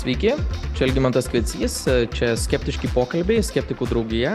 [0.00, 0.30] Sveiki,
[0.72, 1.74] čia Elgimantas Kvecys,
[2.16, 4.30] čia skeptiški pokalbiai, skeptikų draugija.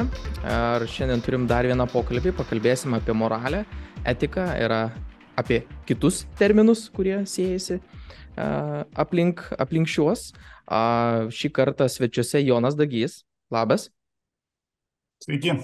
[0.46, 3.64] Ir šiandien turim dar vieną pokalbį, pakalbėsim apie moralę,
[4.06, 4.76] etiką ir
[5.42, 7.80] apie kitus terminus, kurie siejasi
[8.38, 10.28] aplink, aplink šiuos.
[11.34, 13.24] Šį kartą svečiuose Jonas Dagys.
[13.50, 13.90] Labas.
[15.26, 15.58] Sveiki.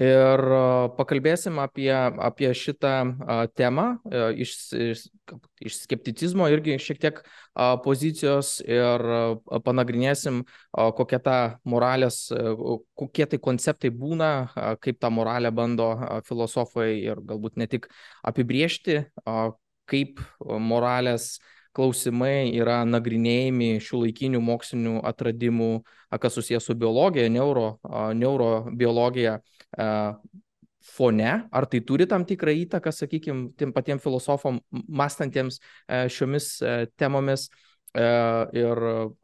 [0.00, 0.40] Ir
[0.96, 2.92] pakalbėsim apie, apie šitą
[3.52, 3.98] temą
[4.40, 5.02] iš, iš,
[5.60, 7.20] iš skepticizmo irgi šiek tiek
[7.84, 9.04] pozicijos ir
[9.66, 11.36] panagrinėsim, kokia ta
[11.68, 12.24] moralės,
[12.96, 14.32] kokie tai konceptai būna,
[14.80, 15.92] kaip tą moralę bando
[16.24, 17.90] filosofai ir galbūt ne tik
[18.24, 19.02] apibriežti,
[19.92, 21.36] kaip moralės
[21.76, 25.70] klausimai yra nagrinėjami šių laikinių mokslinių atradimų,
[26.20, 27.78] kas susijęs su biologija, neuro,
[28.16, 29.38] neurobiologija
[30.82, 35.60] fone, ar tai turi tam tikrą įtaką, sakykime, tiem patiems filosofom mąstantiems
[36.12, 36.56] šiomis
[36.98, 37.48] temomis.
[37.92, 38.78] Ir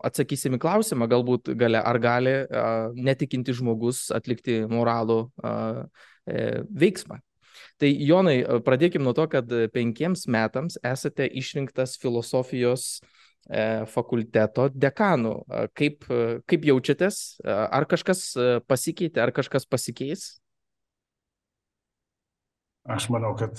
[0.05, 2.35] atsakysim į klausimą, galbūt gale, ar gali
[3.01, 5.23] netikinti žmogus atlikti moralų
[6.29, 7.17] veiksmą.
[7.81, 12.99] Tai Jonai, pradėkim nuo to, kad penkiems metams esate išrinktas filosofijos
[13.89, 15.35] fakulteto dekanų.
[15.79, 16.05] Kaip,
[16.49, 17.41] kaip jaučiatės?
[17.49, 18.31] Ar kažkas
[18.69, 20.31] pasikeitė, ar kažkas pasikeis?
[22.89, 23.57] Aš manau, kad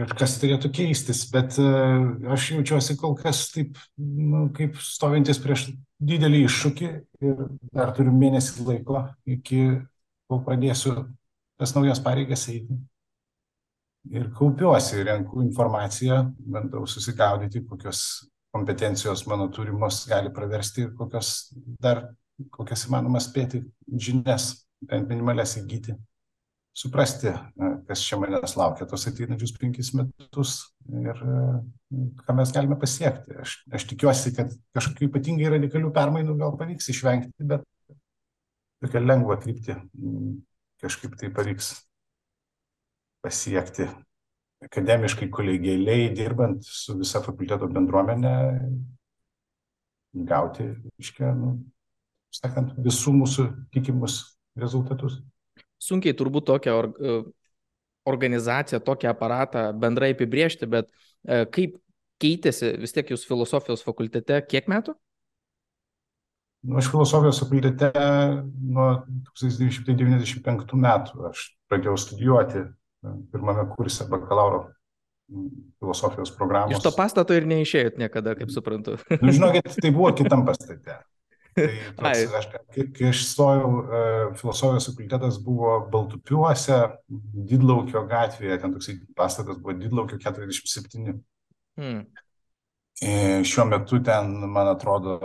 [0.00, 6.90] kažkas turėtų keistis, bet aš jaučiuosi kol kas taip, nu, kaip stovintis prieš didelį iššūkį
[7.28, 7.42] ir
[7.76, 9.64] dar turiu mėnesį laiko iki,
[10.30, 10.94] kol pradėsiu
[11.60, 12.78] tas naujas pareigas eiti.
[14.10, 18.00] Ir kaupiuosi, renku informaciją, bandau susigaudyti, kokios
[18.50, 22.08] kompetencijos mano turimos gali praversti ir kokios dar,
[22.50, 24.48] kokias įmanoma spėti žinias,
[24.82, 25.94] bent minimalias įgyti,
[26.74, 27.32] suprasti,
[27.86, 30.56] kas čia manęs laukia tos ateinančius penkis metus
[30.88, 31.22] ir
[32.24, 33.36] ką mes galime pasiekti.
[33.44, 37.66] Aš, aš tikiuosi, kad kažkokių ypatingai radikalių permainų gal pavyks išvengti, bet
[38.80, 39.76] tokia lengva krypti
[40.80, 41.74] kažkaip tai pavyks
[43.20, 43.90] pasiekti
[44.64, 48.34] akademiškai, kolegialiai, dirbant su visa fakulteto bendruomenė,
[50.28, 50.66] gauti,
[51.00, 51.54] iškia, nu,
[52.34, 54.20] sakant, visų mūsų tikimus
[54.58, 55.20] rezultatus.
[55.80, 56.90] Sunkiai turbūt tokią or,
[58.10, 60.90] organizaciją, tokią aparatą bendrai apibriežti, bet
[61.54, 61.78] kaip
[62.20, 64.94] keitėsi vis tiek jūs filosofijos fakultete kiek metų?
[66.68, 68.90] Nu, aš filosofijos fakultete nuo
[69.40, 72.66] 1995 metų aš pradėjau studijuoti
[73.32, 74.68] pirmame kurse bakalauro
[75.78, 76.76] filosofijos programos.
[76.76, 78.98] Iš to pastato ir neišėjot niekada, kaip suprantu.
[79.22, 80.98] nu, žinokit, tai buvo kitam pastate.
[81.54, 81.66] Tai
[81.98, 82.48] toks, aš,
[82.96, 83.70] kai aš stojau,
[84.38, 86.80] filosofijos fakultetas buvo Baltupiuose,
[87.50, 91.16] Didlaukio gatvėje, ten toksai pastatas buvo Didlaukio 47.
[91.80, 92.04] Hmm.
[93.46, 95.16] Šiuo metu ten, man atrodo,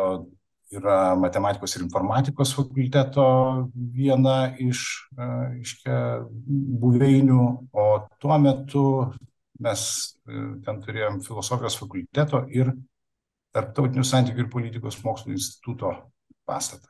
[0.73, 3.25] yra matematikos ir informatikos fakulteto
[3.75, 4.81] viena iš,
[5.61, 5.99] iškia,
[6.81, 7.85] buveinių, o
[8.21, 8.85] tuo metu
[9.61, 9.85] mes
[10.65, 12.73] ten turėjom filosofijos fakulteto ir
[13.55, 15.93] tarptautinių santykių ir politikos mokslų instituto
[16.47, 16.89] pastatą.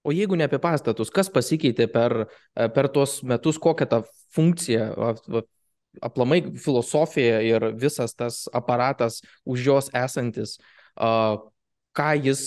[0.00, 2.14] O jeigu ne apie pastatus, kas pasikeitė per,
[2.56, 3.98] per tuos metus, kokią tą
[4.32, 4.86] funkciją,
[6.00, 10.56] aplamai filosofija ir visas tas aparatas už jos esantis,
[12.00, 12.42] ką jis,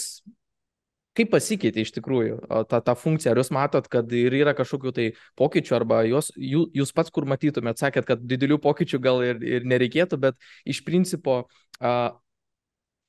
[1.18, 5.08] kaip pasikeitė iš tikrųjų ta, ta funkcija, ar jūs matot, kad ir yra kažkokių tai
[5.40, 9.68] pokyčių, arba jūs, jūs, jūs pats kur matytumėt, sakėt, kad didelių pokyčių gal ir, ir
[9.70, 11.44] nereikėtų, bet iš principo
[11.78, 12.14] a,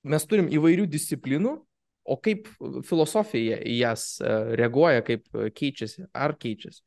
[0.05, 1.59] mes turim įvairių disciplinų,
[2.05, 2.51] o kaip
[2.85, 5.25] filosofija į jas reaguoja, kaip
[5.57, 6.83] keičiasi, ar keičiasi?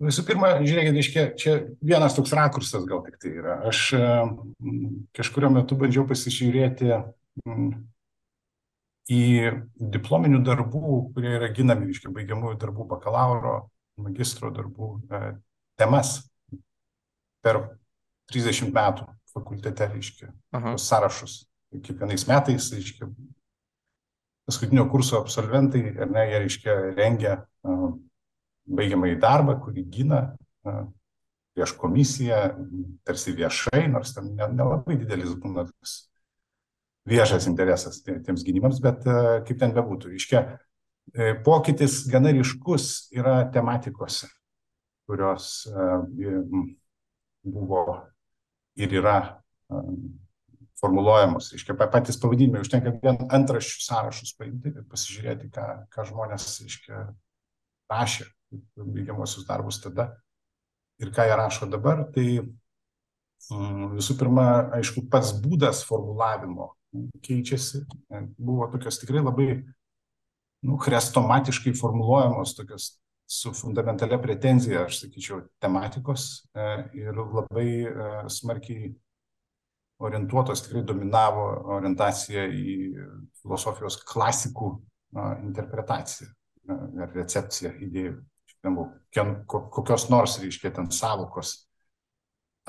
[0.00, 3.58] Visų pirma, žiūrėkit, iškia, čia vienas toks rakursas gal tik tai yra.
[3.68, 3.80] Aš
[5.16, 6.88] kažkurio metu bandžiau pasižiūrėti
[9.10, 9.20] į
[9.96, 13.54] diplominių darbų, kurie yra ginami, reiškia, baigiamųjų darbų, bakalauro,
[14.00, 14.92] magistro darbų
[15.80, 16.18] temas
[17.44, 17.62] per
[18.30, 21.40] 30 metų fakultete, reiškia, tos sąrašus.
[21.70, 23.06] Kiekvienais metais, reiškia,
[24.48, 27.36] paskutinio kurso absolventai, ar ne, jie, reiškia, rengia
[28.70, 30.20] baigiamąjį darbą, kurį gina
[31.54, 32.40] prieš komisiją,
[33.06, 36.09] tarsi viešai, nors ten nelabai ne didelis būna tas
[37.08, 39.04] viešas interesas tiems gynimams, bet
[39.46, 40.12] kaip ten bebūtų.
[40.18, 40.44] Iškia,
[41.46, 44.28] pokytis gana ryškus yra tematikose,
[45.08, 45.66] kurios
[47.42, 47.84] buvo
[48.78, 49.16] ir yra
[50.80, 51.50] formuluojamos.
[51.56, 57.04] Iškia, patys pavadinimai, užtenka vien antraščių sąrašus paimti ir pasižiūrėti, ką, ką žmonės iškia,
[57.90, 58.28] rašė
[58.80, 60.10] baigiamosius darbus tada
[61.00, 62.04] ir ką jie rašo dabar.
[62.14, 62.26] Tai
[63.96, 64.46] visų pirma,
[64.78, 66.74] aišku, pats būdas formulavimo
[67.22, 67.84] keičiasi.
[68.38, 69.50] Buvo tokios tikrai labai
[70.66, 72.90] nu, chrestomatiškai formuluojamos, tokios
[73.30, 76.64] su fundamentalia pretenzija, aš sakyčiau, tematikos e,
[76.98, 78.90] ir labai e, smarkiai
[80.02, 81.44] orientuotos, tikrai dominavo
[81.76, 82.74] orientacija į
[83.42, 84.72] filosofijos klasikų
[85.44, 86.30] interpretaciją
[86.70, 88.18] ar recepciją idėjų.
[89.48, 91.54] Kokios nors, reiškia, ten savokos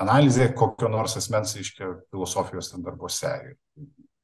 [0.02, 3.32] analizė kokio nors asmens, reiškia, filosofijos ten darbuose.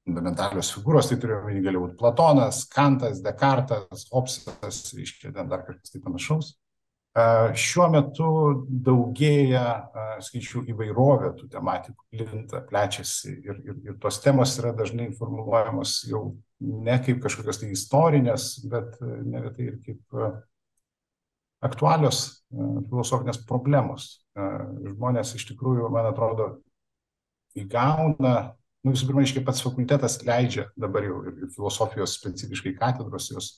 [0.08, 5.92] Fundamentalios figūros, tai turiu omeny, gali būti Platonas, Kantas, Descartas, Hobsas, reiškia, ten dar kažkas
[5.92, 6.54] tai panašaus.
[7.58, 8.28] Šiuo metu
[8.86, 9.62] daugėja,
[10.22, 16.22] skaičiau, įvairovė tų tematikų, plinta, plečiasi ir, ir, ir tos temos yra dažnai formuluojamos jau
[16.60, 20.20] ne kaip kažkokios tai istorinės, bet neretai ir kaip
[21.64, 24.10] aktualios filosofinės problemos.
[24.38, 26.52] Žmonės iš tikrųjų, man atrodo,
[27.58, 28.52] įgauna,
[28.84, 33.50] nu visų pirma, iškai pats fakultetas leidžia dabar jau ir filosofijos specifiškai katedros jos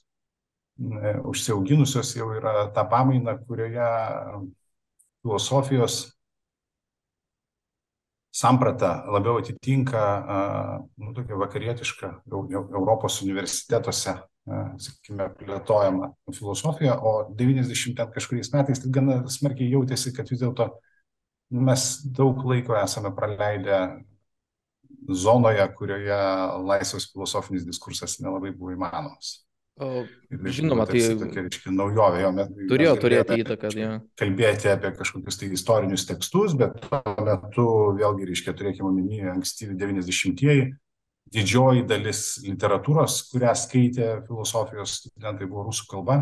[1.29, 3.91] užsiauginusios jau yra ta pamaina, kurioje
[5.23, 6.01] filosofijos
[8.33, 10.03] samprata labiau atitinka
[10.97, 14.15] nu, tokia vakarietiška Europos universitetuose,
[14.81, 20.71] sakykime, plėtojama filosofija, o 90 ten kažkuriais metais tai gana smarkiai jautėsi, kad vis dėlto
[21.51, 23.81] mes daug laiko esame praleidę
[25.11, 26.19] zonoje, kurioje
[26.67, 29.41] laisvas filosofinis diskursas nelabai buvo įmanomas.
[29.81, 30.05] O,
[30.53, 32.21] žinoma, tai tokia, reiškia, naujovė.
[32.21, 33.71] Jo, mes, turėjo mes turėti įtaką.
[33.79, 33.95] Ja.
[34.21, 37.67] Kalbėti apie kažkokius tai istorinius tekstus, bet tuo metu,
[37.97, 40.67] vėlgi, reiškia, turėkime omeny ankstyvi 90-ieji,
[41.33, 46.19] didžioji dalis literatūros, kurią skaitė filosofijos studentai, buvo rusų kalba,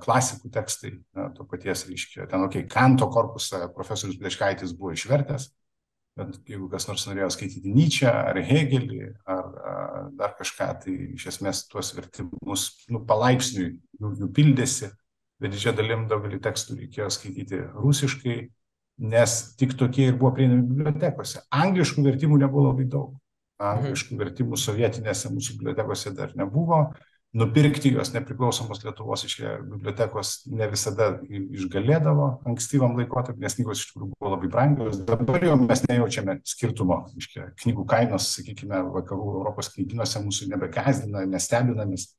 [0.00, 0.94] klasikų tekstai,
[1.36, 5.50] to paties, reiškia, ten, okei, okay, Kanto korpusą profesorius Pleškaitis buvo išvertęs,
[6.18, 11.28] bet jeigu kas nors norėjo skaityti Nyčią ar Hegelį ar, ar dar kažką, tai iš
[11.32, 14.90] esmės tuos vertimus nu, palaipsniui jų, jų pildėsi,
[15.42, 18.36] bet didžia dalim daugelį tekstų reikėjo skaityti rusiškai,
[19.02, 21.42] nes tik tokie ir buvo prieinami bibliotekose.
[21.62, 23.16] Angliškų vertimų nebuvo labai daug.
[23.62, 26.84] Angliškų vertimų sovietinėse mūsų bibliotekose dar nebuvo
[27.32, 34.10] nupirkti juos nepriklausomos Lietuvos iš bibliotekos ne visada išgalėdavo ankstyvam laikotarpiu, nes knygos iš tikrųjų
[34.12, 35.00] buvo labai brangios.
[35.08, 36.98] Dabar jau mes nejaučiame skirtumo.
[37.16, 42.10] Iškia, knygų kainos, sakykime, vakarų Europos knyginuose mūsų nebegazdina, nestebina, nes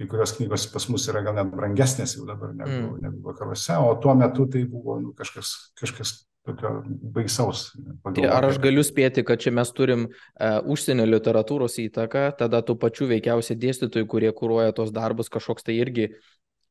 [0.00, 3.00] kai kurios knygos pas mus yra gal net brangesnės jau dabar negu, mm.
[3.04, 6.16] negu vakaruose, o tuo metu tai buvo nu, kažkas, kažkas
[6.46, 6.72] tokio
[7.14, 7.70] baisaus.
[8.02, 12.76] Tai ar aš galiu spėti, kad čia mes turim uh, užsienio literatūros įtaką, tada tų
[12.82, 16.08] pačių veikiausiai dėstytojų, kurie kūruoja tos darbus, kažkoks tai irgi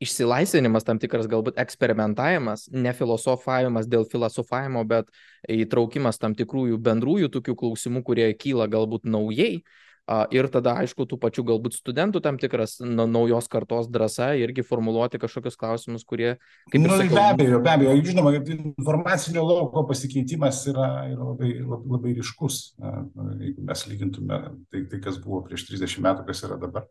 [0.02, 5.12] išsilaisvinimas, tam tikras galbūt eksperimentavimas, ne filosofavimas dėl filosofavimo, bet
[5.46, 9.91] įtraukimas tam tikrųjų bendrųjų tokių klausimų, kurie kyla galbūt naujai, uh,
[10.34, 15.20] Ir tada, aišku, tų pačių galbūt studentų tam tikras na, naujos kartos drąsa irgi formuluoti
[15.22, 16.34] kažkokius klausimus, kurie...
[16.74, 21.94] Kaip nu, sakau, be abejo, be abejo, žinoma, informacinio lauko pasikeitimas yra, yra labai, labai,
[21.98, 22.58] labai ryškus.
[23.42, 24.42] Jeigu mes lygintume
[24.72, 26.90] tai, tai, kas buvo prieš 30 metų, kas yra dabar.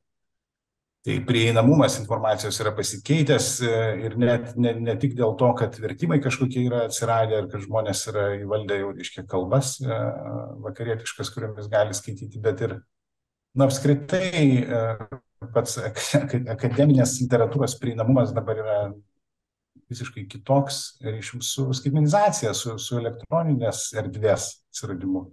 [1.01, 6.19] Tai prieinamumas informacijos yra pasikeitęs e, ir net ne, ne tik dėl to, kad vertimai
[6.21, 10.01] kažkokie yra atsiradę ir kad žmonės yra įvaldę jau, reiškia, kalbas e,
[10.67, 12.77] vakarietiškas, kuriomis gali skaityti, bet ir
[13.55, 14.65] na apskritai e,
[15.55, 18.77] pats akademinės literatūros prieinamumas dabar yra
[19.91, 25.31] visiškai kitoks ryšium su skaitmenizacija, su, su elektroninės erdvės atsiradimu.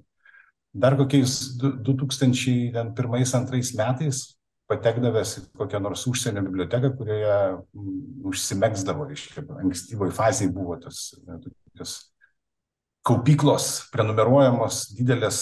[0.78, 7.38] Dar kokiais 2001-2002 metais patekdavęs į kokią nors užsienio biblioteką, kurioje
[8.28, 10.98] užsimegsdavo, reiškia, ankstyvoj fazėje buvo tas,
[11.78, 11.92] tas
[13.08, 15.38] kaupyklos prenumeruojamos didelės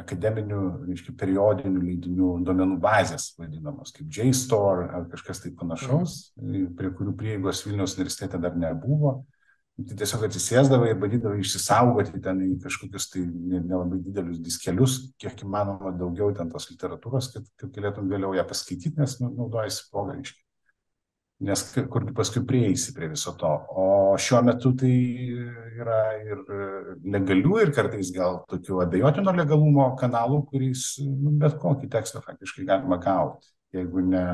[0.00, 6.72] akademinių, reiškia, periodinių leidinių duomenų bazės, vadinamos kaip JSTOR ar kažkas tai panašaus, mhm.
[6.78, 9.20] prie kurių prieigos Vilniaus universitete dar nebuvo.
[9.82, 15.40] Tai tiesiog atsisėsdavai ir bandydavai išsisaugoti ten į kažkokius tai nelabai ne didelius diskelius, kiek
[15.46, 20.18] įmanoma daugiau ten tos literatūros, kad, kad galėtum vėliau ją paskaityti, nes nu, naudojasi progą
[20.20, 20.41] iškiai
[21.42, 23.50] nes kur paskui prieisi prie viso to.
[23.78, 23.86] O
[24.20, 24.92] šiuo metu tai
[25.82, 26.42] yra ir
[27.14, 33.00] legalių, ir kartais gal tokių abejotino legalumo kanalų, kuriais nu, bet kokį tekstą faktiškai galima
[33.02, 33.50] gauti.
[33.72, 34.26] Jeigu ne,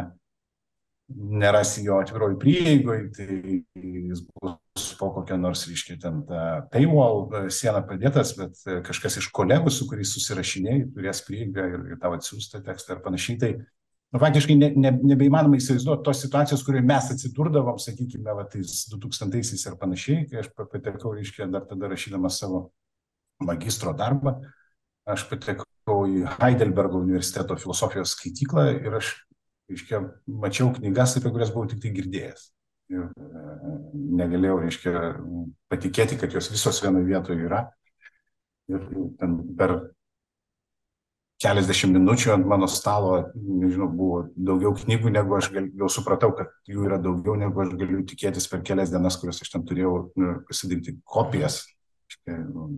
[1.09, 6.21] nerasi jo atviroj prieigoj, tai jis bus po kokią nors, reiškia, ten
[6.73, 12.17] paywall sieną padėtas, bet kažkas iš kolegų, su kuriais susirašinėjai, turės prieigą ir, ir tau
[12.19, 13.39] atsiųstą tekstą ir panašiai.
[13.41, 13.53] Tai
[14.13, 19.67] nu, faktiškai ne, ne, nebeįmanoma įsivaizduoti tos situacijos, kurioje mes atsidurdavom, sakykime, va, tais 2000-aisiais
[19.69, 22.69] ir panašiai, kai aš patekau, reiškia, dar tada rašydamas savo
[23.45, 24.39] magistro darbą,
[25.09, 29.13] aš patekau į Heidelbergo universiteto filosofijos skaityklą ir aš,
[29.69, 30.03] reiškia,
[30.41, 32.49] mačiau knygas, apie kurias buvau tik tai girdėjęs.
[32.89, 33.43] Ir e,
[34.17, 34.93] negalėjau, reiškia,
[35.69, 37.67] patikėti, kad jos visos vienoje vietoje yra.
[38.73, 38.85] Ir
[39.21, 39.75] ten per
[41.43, 46.51] keliasdešimt minučių ant mano stalo, nežinau, buvo daugiau knygų, negu aš gal, jau supratau, kad
[46.67, 50.33] jų yra daugiau, negu aš galiu tikėtis per kelias dienas, kurias aš ten turėjau nu,
[50.49, 51.63] pasidaryti kopijas.
[52.27, 52.71] Nu,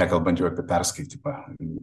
[0.00, 1.36] nekalbant jau apie perskaitimą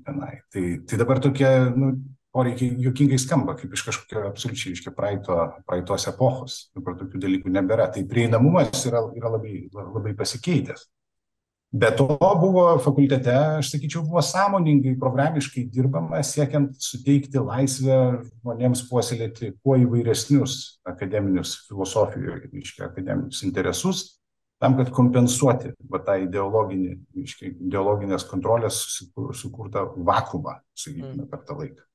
[0.07, 0.33] tenai.
[0.51, 1.93] Tai, tai dabar tokie nu,
[2.35, 5.37] poreikiai juokingai skamba, kaip iš kažkokio absoliučiai iškia praeito,
[5.67, 6.57] praeitos epochos.
[6.75, 7.87] Dabar tokių dalykų nebėra.
[7.95, 10.87] Tai prieinamumas yra, yra labai, labai pasikeitęs.
[11.71, 19.53] Be to buvo fakultete, aš sakyčiau, buvo sąmoningai, programiškai dirbama, siekiant suteikti laisvę žmonėms puoselėti
[19.63, 24.01] kuo įvairesnius akademinius filosofijoje, reiškia, akademinius interesus,
[24.59, 28.81] tam, kad kompensuoti va, tą ideologinį, reiškia, ideologinės kontrolės
[29.39, 31.87] sukurtą vakumą, sakykime, per tą laiką.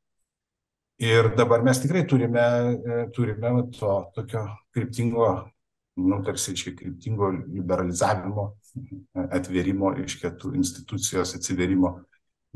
[1.05, 5.29] Ir dabar mes tikrai turime, e, turime to tokio kryptingo
[5.97, 8.55] nu, tarsi iš kryptingo liberalizavimo,
[9.15, 11.97] atvėrimo, iš tų institucijos atsiverimo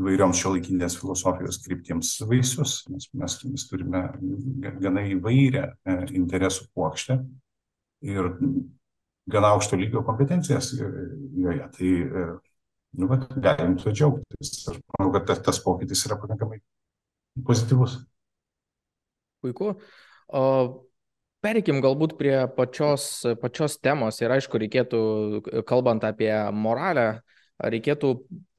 [0.01, 4.05] įvairioms šiuolaikinės filosofijos kryptims vaisius, nes mes, mes turime
[4.81, 7.19] gana įvairią e, interesų plokštę
[8.09, 8.31] ir
[9.31, 11.67] gana aukšto lygio kompetencijas joje.
[11.77, 12.27] Tai e,
[12.99, 14.55] nu, bet, galim tuo džiaugtis.
[14.73, 16.63] Aš manau, kad tas, tas pokytis yra pakankamai
[17.47, 18.01] pozityvus.
[19.41, 19.75] Puiku.
[20.31, 20.45] O
[21.41, 25.01] Pereikim galbūt prie pačios, pačios temos ir aišku, reikėtų,
[25.69, 27.23] kalbant apie moralę,
[27.61, 28.11] reikėtų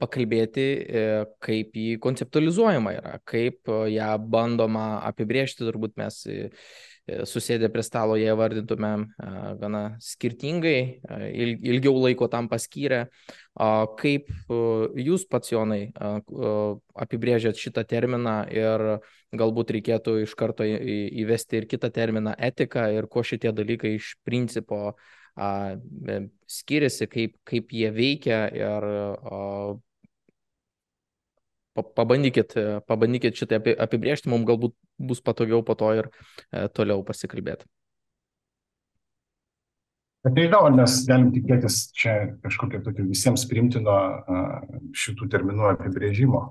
[0.02, 1.04] pakalbėti, e,
[1.42, 6.50] kaip jį konceptualizuojama yra, kaip ją bandoma apibriežti, turbūt mes E,
[7.08, 13.06] susėdę prie stalo ją vardintumėm e, gana skirtingai, e, ilgiau laiko tam paskyrę.
[13.98, 14.30] Kaip
[14.96, 15.90] jūs pats, Jonai,
[17.04, 18.84] apibrėžėt šitą terminą ir
[19.36, 24.94] galbūt reikėtų iš karto įvesti ir kitą terminą etika ir ko šitie dalykai iš principo
[26.48, 28.88] skiriasi, kaip, kaip jie veikia ir
[31.76, 32.56] pabandykit,
[32.88, 37.68] pabandykit šitą apibriežti, mums galbūt bus patogiau po to ir e, toliau pasikalbėti.
[40.22, 42.12] Bet nežinau, ar mes galim tikėtis čia
[42.44, 43.94] kažkokio tokio visiems primtino
[44.94, 46.44] šitų terminų apibrėžimo.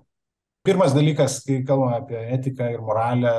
[0.61, 3.31] Pirmas dalykas, kai kalbame apie etiką ir moralę,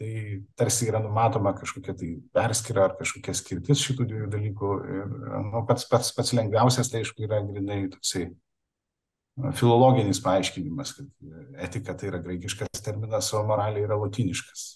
[0.00, 4.70] tai tarsi yra numatoma kažkokia tai perskira ar kažkokia skirtis šitų dviejų dalykų.
[4.96, 5.12] Ir
[5.52, 8.24] nu, pats, pats, pats lengviausias, tai aišku, yra grinai toksai
[9.58, 11.06] filologinis paaiškinimas, kad
[11.66, 14.66] etika tai yra graikiškas terminas, o moralė yra latiniškas.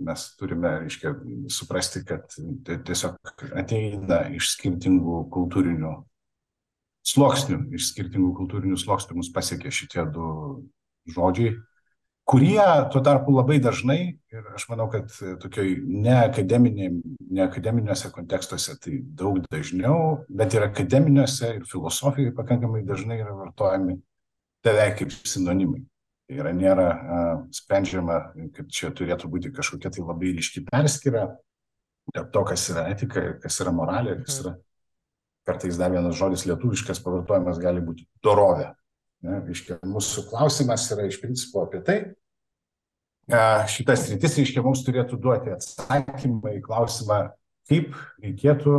[0.00, 1.12] Mes turime, reiškia,
[1.52, 2.32] suprasti, kad
[2.64, 3.18] tiesiog
[3.60, 5.92] ateina iš skirtingų kultūrinių
[7.04, 10.30] sluoksnių, iš skirtingų kultūrinių sluoksnių mus pasiekia šitie du
[11.12, 11.58] žodžiai
[12.24, 15.06] kurie tuo tarpu labai dažnai, ir aš manau, kad
[15.42, 23.94] tokioj neakademiniuose kontekstuose tai daug dažniau, bet ir akademiniuose ir filosofijoje pakankamai dažnai yra vartojami
[24.64, 25.82] beveik kaip sinonimai.
[26.24, 26.92] Tai yra nėra a,
[27.52, 28.16] sprendžiama,
[28.56, 31.22] kad čia turėtų būti kažkokia tai labai ryški perskira
[32.14, 34.52] tarp to, kas yra etika ir kas yra moralė, kas yra
[35.44, 38.72] kartais dar vienas žodis lietuviškas pavartojimas gali būti dorovė.
[39.24, 41.98] Ne, reiškia, mūsų klausimas yra iš principo apie tai,
[43.72, 47.20] šitas rytis, reiškia, mums turėtų duoti atsakymą į klausimą,
[47.70, 48.74] kaip reikėtų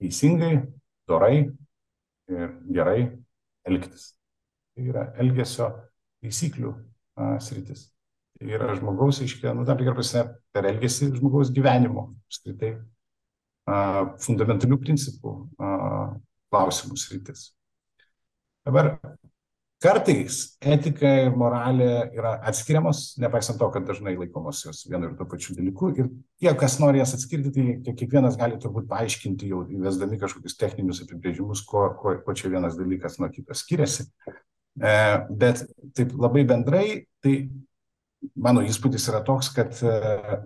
[0.00, 0.54] teisingai,
[1.08, 1.50] dorai
[2.32, 3.02] ir gerai
[3.68, 4.14] elgtis.
[4.72, 5.68] Tai yra elgesio
[6.24, 6.72] taisyklių
[7.44, 7.90] sritis.
[8.40, 10.24] Tai yra žmogaus, aiškiai, nu, tam tikrą prasme,
[10.56, 12.72] per elgesį žmogaus gyvenimo, apskritai,
[14.24, 15.36] fundamentalių principų
[16.48, 17.50] klausimų sritis.
[18.64, 18.94] Dabar
[19.84, 25.26] Kartais etika ir moralė yra atskiriamos, nepaisant to, kad dažnai laikomos jos vienu ir tuo
[25.28, 25.90] pačiu dalyku.
[26.00, 26.08] Ir
[26.40, 27.52] tie, kas nori jas atskirti,
[27.84, 32.78] tai kiekvienas gali turbūt paaiškinti, jau įvesdami kažkokius techninius apibrėžimus, ko, ko, ko čia vienas
[32.78, 34.08] dalykas nuo kito skiriasi.
[34.80, 34.92] E,
[35.44, 35.66] bet
[35.96, 36.86] taip labai bendrai,
[37.20, 37.36] tai
[38.32, 40.40] mano įspūdis yra toks, kad e,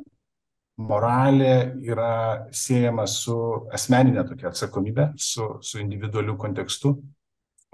[0.90, 3.36] moralė yra siejama su
[3.70, 6.96] asmeninė tokia atsakomybė, su, su individualiu kontekstu,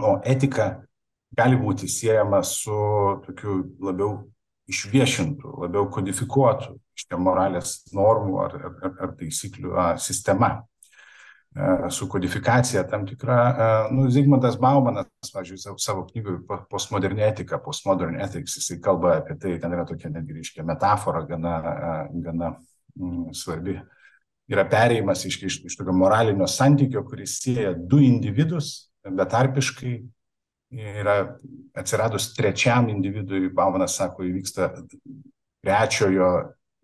[0.04, 0.85] o etika
[1.36, 2.76] gali būti siejama su
[3.26, 4.24] tokiu labiau
[4.70, 12.86] išviešintų, labiau kodifikuotų šitie moralės normų ar, ar, ar taisyklių a, sistema e, su kodifikacija
[12.90, 13.36] tam tikra.
[13.36, 16.40] E, nu, Zygmundas Baumanas, pavyzdžiui, savo knygoje
[16.72, 21.60] Postmodern etika, Postmodern ethics, jisai kalba apie tai, ten yra tokia netgi, reiškia, metafora gana,
[21.60, 21.94] e,
[22.26, 22.56] gana
[22.96, 23.76] mm, svarbi.
[24.50, 29.96] Yra perėjimas iš, iš, iš tokio moralinio santykio, kuris sieja du individus betarpiškai
[30.72, 31.16] yra
[31.76, 34.70] atsiradus trečiam individui, Baumanas sako, įvyksta
[35.64, 36.30] trečiojo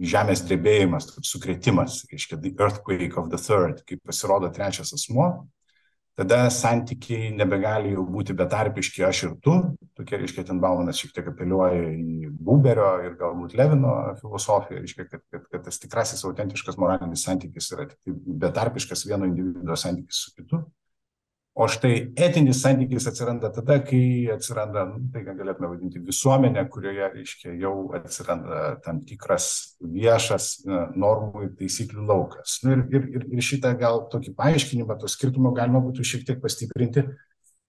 [0.02, 5.46] žemės drebėjimas, sukretimas, reiškia, the earthquake of the third, kai pasirodo trečias asmo,
[6.18, 9.54] tada santykiai nebegali jau būti betarpiški aš ir tu,
[9.96, 15.24] tokie, reiškia, ten Baumanas šiek tiek apeliuoja į Buberio ir galbūt Levino filosofiją, reiškia, kad,
[15.32, 20.64] kad, kad tas tikrasis autentiškas moralinis santykis yra tik betarpiškas vieno individuo santykis su kitu.
[21.62, 27.10] O štai etinis santykis atsiranda tada, kai atsiranda, nu, tai ką galėtume vadinti, visuomenė, kurioje,
[27.12, 29.46] reiškia, jau atsiranda tam tikras
[29.78, 32.56] viešas normų ir taisyklių laukas.
[32.64, 37.06] Nu, ir, ir, ir šitą gal tokį paaiškinimą, to skirtumo galima būtų šiek tiek pastiprinti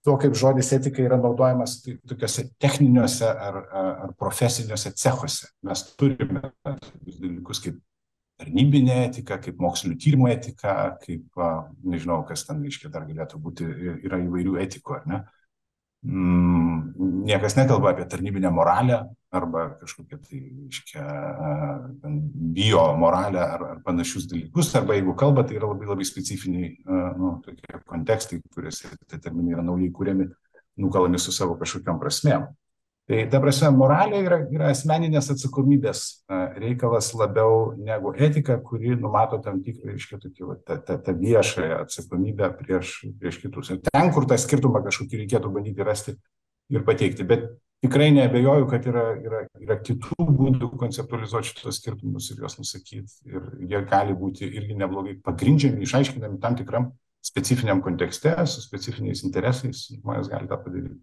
[0.04, 3.60] tuo, kaip žodis etika yra naudojamas tai, tokiuose techniniuose ar,
[4.04, 5.48] ar profesiniuose cechuose.
[5.64, 7.78] Mes turime dalykus kaip
[8.40, 11.24] tarnybinė etika, kaip mokslinio tyrimo etika, kaip,
[11.86, 13.68] nežinau, kas ten, reiškia, dar galėtų būti,
[14.06, 15.20] yra įvairių etikų, ar ne?
[16.04, 18.98] Mm, niekas nekalba apie tarnybinę moralę
[19.34, 21.04] arba kažkokią tai, reiškia,
[22.58, 26.74] bio moralę ar, ar panašius dalykus, arba jeigu kalba, tai yra labai labai specifiniai,
[27.18, 30.28] nu, tokie kontekstai, kuriuose tie terminai yra naujai kūriami,
[30.84, 32.46] nukalami su savo kažkokiam prasmėm.
[33.04, 35.98] Tai ta prasme, moralė yra, yra asmeninės atsakomybės
[36.56, 42.48] reikalas labiau negu etika, kuri numato tam tikrą, reiškia, tokį, tą, tą, tą viešąją atsakomybę
[42.62, 43.74] prieš, prieš kitus.
[43.74, 46.16] Ir ten, kur tą skirtumą kažkokį reikėtų bandyti rasti
[46.72, 47.28] ir pateikti.
[47.28, 47.46] Bet
[47.84, 53.20] tikrai neabejoju, kad yra, yra, yra kitų būdų konceptualizuoti šitos skirtumus ir juos nusakyti.
[53.28, 56.94] Ir jie gali būti irgi neblogai pagrindžiami, išaiškinami tam tikram
[57.24, 59.90] specifiniam kontekste, su specifiniais interesais.
[59.92, 61.02] Žmonės gali tą padaryti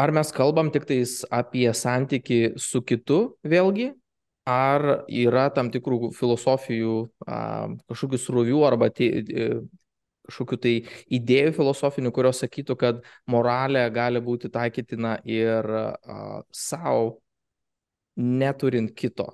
[0.00, 3.90] ar mes kalbam tik tais apie santyki su kitu vėlgi,
[4.48, 6.96] ar yra tam tikrų filosofijų,
[7.90, 9.48] kažkokių srovių arba tie, e,
[10.30, 10.74] kažkokių tai
[11.18, 15.66] idėjų filosofinių, kurios sakytų, kad moralė gali būti taikytina ir
[16.54, 17.20] savo,
[18.16, 19.28] neturint kito.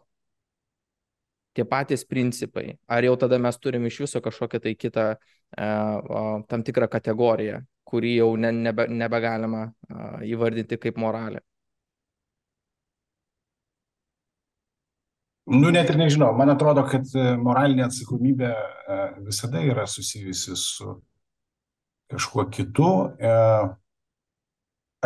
[1.57, 2.77] Tie patys principai.
[2.89, 5.07] Ar jau tada mes turim iš viso kažkokią tai kitą,
[5.57, 5.69] a,
[6.51, 11.45] tam tikrą kategoriją, kurį jau ne, nebe, nebegalima uh, įvardinti kaip moralę.
[15.47, 16.33] Nu, net ir nežinau.
[16.35, 18.97] Man atrodo, kad e, moralinė atsakomybė e,
[19.29, 20.97] visada yra susijusi su
[22.11, 22.89] kažkuo kitu.
[23.15, 23.35] E,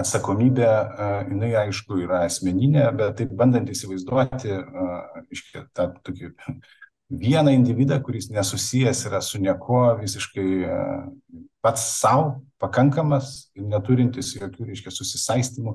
[0.00, 0.68] atsakomybė,
[1.28, 4.54] jinai aišku yra asmeninė, bet taip bandant įsivaizduoti,
[5.34, 6.30] iškia, tą tokį
[7.10, 10.48] vieną individą, kuris nesusijęs yra su niekuo visiškai
[11.60, 15.74] pats savo pakankamas ir neturintis jokių, reiškia, susisaistymų,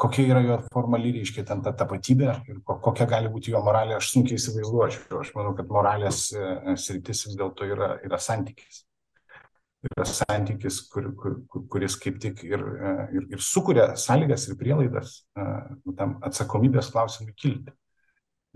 [0.00, 4.10] kokia yra jo formali, reiškia, ten ta tapatybė ir kokia gali būti jo moralė, aš
[4.12, 5.22] sunkiai įsivaizduočiau.
[5.22, 8.84] Aš manau, kad moralės e, sritis vis dėlto yra, yra santykis.
[9.86, 11.38] Yra santykis, kur, kur,
[11.72, 15.48] kuris kaip tik ir, e, ir, ir sukuria sąlygas ir prielaidas e,
[15.96, 17.72] tam atsakomybės klausimui kilti.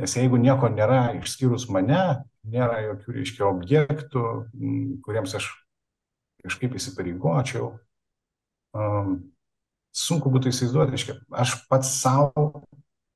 [0.00, 4.24] Nes jeigu nieko nėra išskyrus mane, nėra jokių, reiškia, objektų,
[5.04, 5.50] kuriems aš
[6.40, 7.74] kažkaip įsipareigočiau.
[8.76, 9.16] Um,
[9.92, 12.64] sunku būtų įsivaizduoti, reiškia, aš pats savo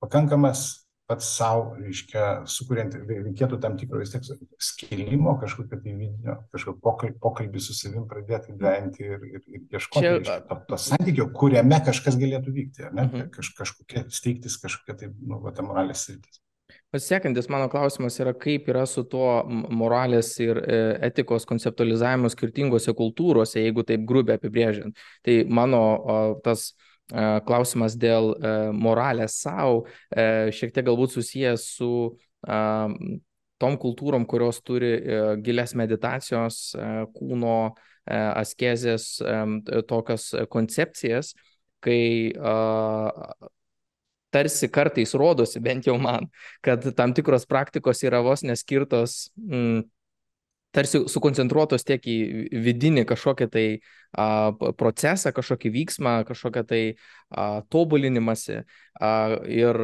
[0.02, 4.24] pakankamas, pats savo, reiškia, sukuriant, reikėtų tam tikro vis tiek
[4.62, 10.14] skilimo, kažkokio tai vidinio, kažkokio pokalbį, su savim pradėti gyventi ir, ir, ir ieškoti Čia...
[10.16, 13.04] reiškia, to, to santykio, kuriame kažkas galėtų vykti, ne?
[13.04, 13.28] Mhm.
[13.36, 16.40] Kaž, kažkokia steigtis, kažkokia tai, nu, va, ta moralės sritis.
[16.98, 19.42] Sekantis mano klausimas yra, kaip yra su tuo
[19.74, 25.00] moralės ir e, etikos konceptualizavimu skirtingose kultūrose, jeigu taip grubiai apibrėžiant.
[25.26, 25.80] Tai mano
[26.44, 31.90] tas e, klausimas dėl e, moralės savo šiek tiek galbūt susijęs su
[32.44, 34.92] tom kultūrom, kurios turi
[35.42, 36.74] gilias meditacijos,
[37.16, 37.56] kūno
[38.04, 39.06] askezės,
[39.88, 41.32] tokias koncepcijas,
[41.80, 42.34] kai
[44.34, 46.26] tarsi kartais rodosi, bent jau man,
[46.64, 49.84] kad tam tikros praktikos yra vos neskirtos mm,
[50.74, 52.16] tarsi sukoncentruotos tiek į
[52.64, 53.66] vidinį kažkokią tai
[54.18, 54.26] a,
[54.78, 58.62] procesą, kažkokį vyksmą, kažkokią tai a, tobulinimąsi,
[58.98, 59.12] a,
[59.46, 59.78] ir,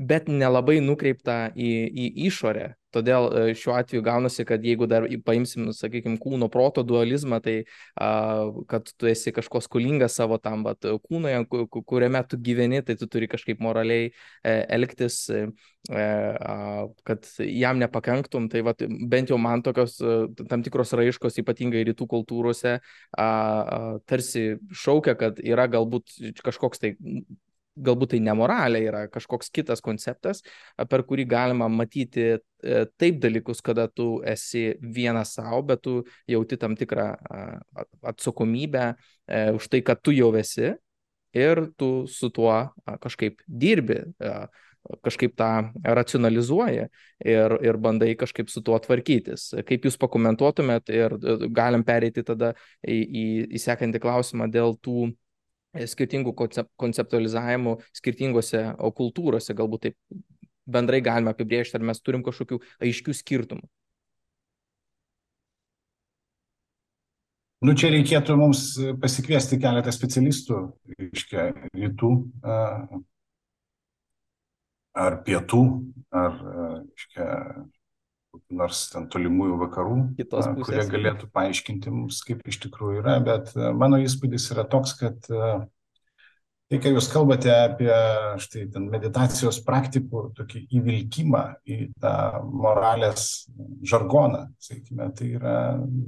[0.00, 2.72] bet nelabai nukreipta į, į išorę.
[2.92, 7.56] Todėl e, šiuo atveju gaunasi, kad jeigu dar paimsim, sakykime, kūno proto dualizmą, tai
[7.96, 8.10] a,
[8.70, 11.44] kad tu esi kažko skolingas savo tam vat, kūnoje,
[11.88, 15.44] kuriame tu gyveni, tai tu turi kažkaip moraliai e, elgtis, e,
[15.92, 16.56] a,
[17.08, 18.50] kad jam nepakenktum.
[18.52, 19.96] Tai vat, bent jau man tokios
[20.48, 24.52] tam tikros raiškos, ypatingai rytų kultūrose, a, a, tarsi
[24.84, 26.96] šaukia, kad yra galbūt kažkoks tai
[27.76, 30.42] galbūt tai nemoralė yra kažkoks kitas konceptas,
[30.90, 32.38] per kurį galima matyti e,
[33.00, 37.08] taip dalykus, kada tu esi vienas savo, bet tu jauti tam tikrą
[38.12, 40.74] atsakomybę e, už tai, kad tu jau esi
[41.32, 42.52] ir tu su tuo
[43.00, 44.02] kažkaip dirbi
[45.02, 46.86] kažkaip tą racionalizuoji
[47.24, 49.52] ir, ir bandai kažkaip su tuo tvarkytis.
[49.66, 51.14] Kaip jūs pakomentuotumėt ir
[51.54, 55.12] galim pereiti tada į, į, į sekantį klausimą dėl tų
[55.72, 56.34] skirtingų
[56.80, 58.64] konceptualizavimų skirtingose
[58.96, 59.96] kultūrose, galbūt taip
[60.68, 63.64] bendrai galime apibriežti, ar mes turim kažkokių aiškių skirtumų.
[67.62, 68.62] Nu, čia reikėtų mums
[68.98, 70.56] pasikviesti keletą specialistų,
[70.98, 71.44] reiškia,
[71.78, 72.10] rytų
[74.98, 75.60] ar pietų,
[76.10, 76.40] ar,
[76.82, 77.28] reiškia,
[78.56, 79.98] nors ten tolimųjų vakarų,
[80.62, 86.78] kurie galėtų paaiškinti mums, kaip iš tikrųjų yra, bet mano įspūdis yra toks, kad tai,
[86.80, 87.90] kai jūs kalbate apie
[88.42, 92.14] štai ten meditacijos praktikų tokį įvilkimą į tą
[92.48, 93.26] moralės
[93.88, 95.56] žargoną, sakykime, tai yra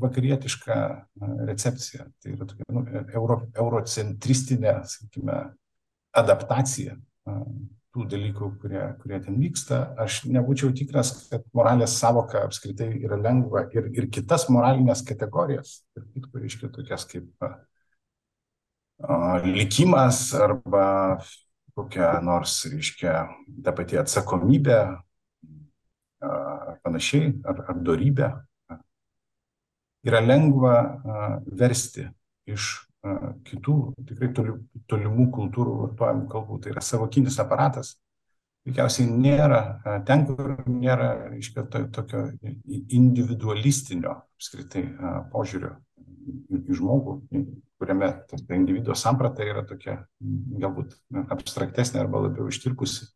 [0.05, 0.79] vakarietiška
[1.51, 5.41] recepcija, tai yra tokia nu, euro, eurocentristinė, sakykime,
[6.15, 6.97] adaptacija
[7.95, 9.81] tų dalykų, kurie, kurie ten vyksta.
[10.03, 16.09] Aš nebūčiau tikras, kad moralės savoka apskritai yra lengva ir, ir kitas moralinės kategorijas, ir
[16.17, 17.53] kitko reiškia tokias kaip a,
[19.47, 20.87] likimas arba
[21.75, 23.15] kokia nors, reiškia,
[23.67, 24.81] ta pati atsakomybė
[26.25, 28.31] ar panašiai, ar, ar dorybė,
[30.07, 32.09] yra lengva a, versti
[32.51, 32.75] iš
[33.49, 33.77] kitų
[34.09, 34.31] tikrai
[34.90, 36.59] tolimų kultūrų vartojamų kalbų.
[36.62, 37.95] Tai yra savokinis aparatas.
[38.64, 39.61] Veikiausiai nėra,
[40.09, 42.23] ten, kur nėra, reiškia, to, tokio
[42.64, 44.87] individualistinio apskritai
[45.35, 45.75] požiūrio
[46.55, 47.19] į žmogų,
[47.77, 49.99] kuriame ta individuo samprata yra tokia
[50.62, 50.97] galbūt
[51.35, 53.11] abstraktesnė arba labiau ištirpusi,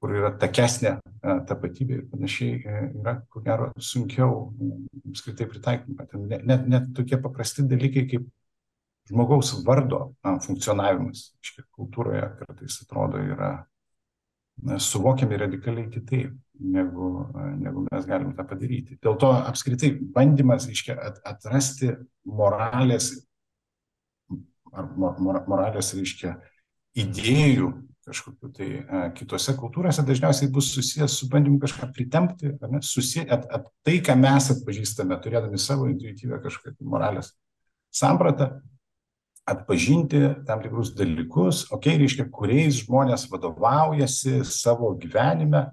[0.00, 4.46] kur yra takesnė tapatybė ir panašiai, e, yra, ko gero, sunkiau
[5.10, 6.06] apskritai pritaikymą.
[6.48, 8.30] Net, net tokie paprasti dalykai kaip
[9.10, 13.50] žmogaus vardo na, funkcionavimas iškia, kultūroje kartais atrodo yra
[14.62, 17.10] na, suvokiami radikaliai kitaip, negu,
[17.58, 18.98] negu mes galim tą padaryti.
[19.02, 21.94] Dėl to apskritai bandymas iškia, at, atrasti
[22.28, 23.12] moralės
[24.70, 26.36] ar mor, moralės, reiškia,
[27.00, 27.70] idėjų
[28.10, 33.46] kažkokiu tai a, kitose kultūrose dažniausiai bus susijęs su bandymu kažką pritempti, ne, susie, at,
[33.52, 37.32] at, tai, ką mes atpažįstame, turėdami savo intuityvę kažkokią moralės
[37.94, 38.52] sampratą,
[39.48, 45.68] atpažinti tam tikrus dalykus, okei, okay, reiškia, kuriais žmonės vadovaujasi savo gyvenime,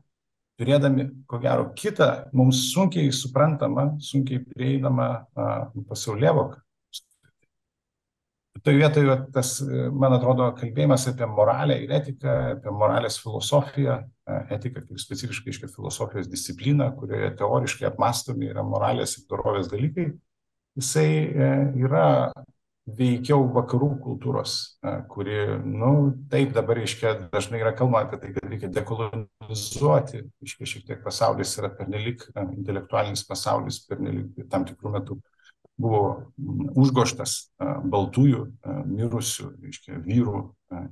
[0.57, 5.09] turėdami, ko gero, kitą mums sunkiai suprantamą, sunkiai prieinamą
[5.89, 6.63] pasaulievoką.
[8.65, 9.51] Toje vietoje tas,
[9.93, 13.99] man atrodo, kalbėjimas apie moralę ir etiką, apie moralės filosofiją,
[14.51, 20.09] etika kaip specifiškai iškia filosofijos disciplina, kurioje teoriškai apmastomi yra moralės ir dorovės dalykai,
[20.77, 21.51] jisai e,
[21.85, 22.07] yra
[22.87, 24.53] veikiau vakarų kultūros,
[25.11, 30.69] kuri, na, nu, taip dabar, iškia, dažnai yra kalbama apie tai, kad reikia dekolonizuoti, iškia,
[30.71, 35.19] šiek tiek pasaulis yra pernelik, intelektualinis pasaulis pernelik tam tikrų metų
[35.77, 36.01] buvo
[36.79, 37.33] užgoštas
[37.85, 38.43] baltųjų,
[38.89, 40.39] mirusių, reiškia, vyrų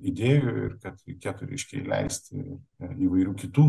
[0.05, 2.43] idėjų ir kad reikėtų, reiškia, įleisti
[3.07, 3.65] įvairių kitų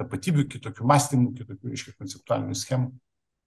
[0.00, 2.90] tapatybių, kitokių mąstymų, kitokių, reiškia, konceptualinių schemų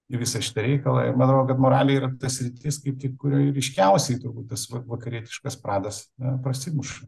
[0.10, 1.06] į visą šitą reikalą.
[1.10, 6.04] Ir manau, kad moralė yra tas rytis, kaip tik, kurioje ryškiausiai turbūt tas vakarietiškas pradas
[6.44, 7.08] prasimuša.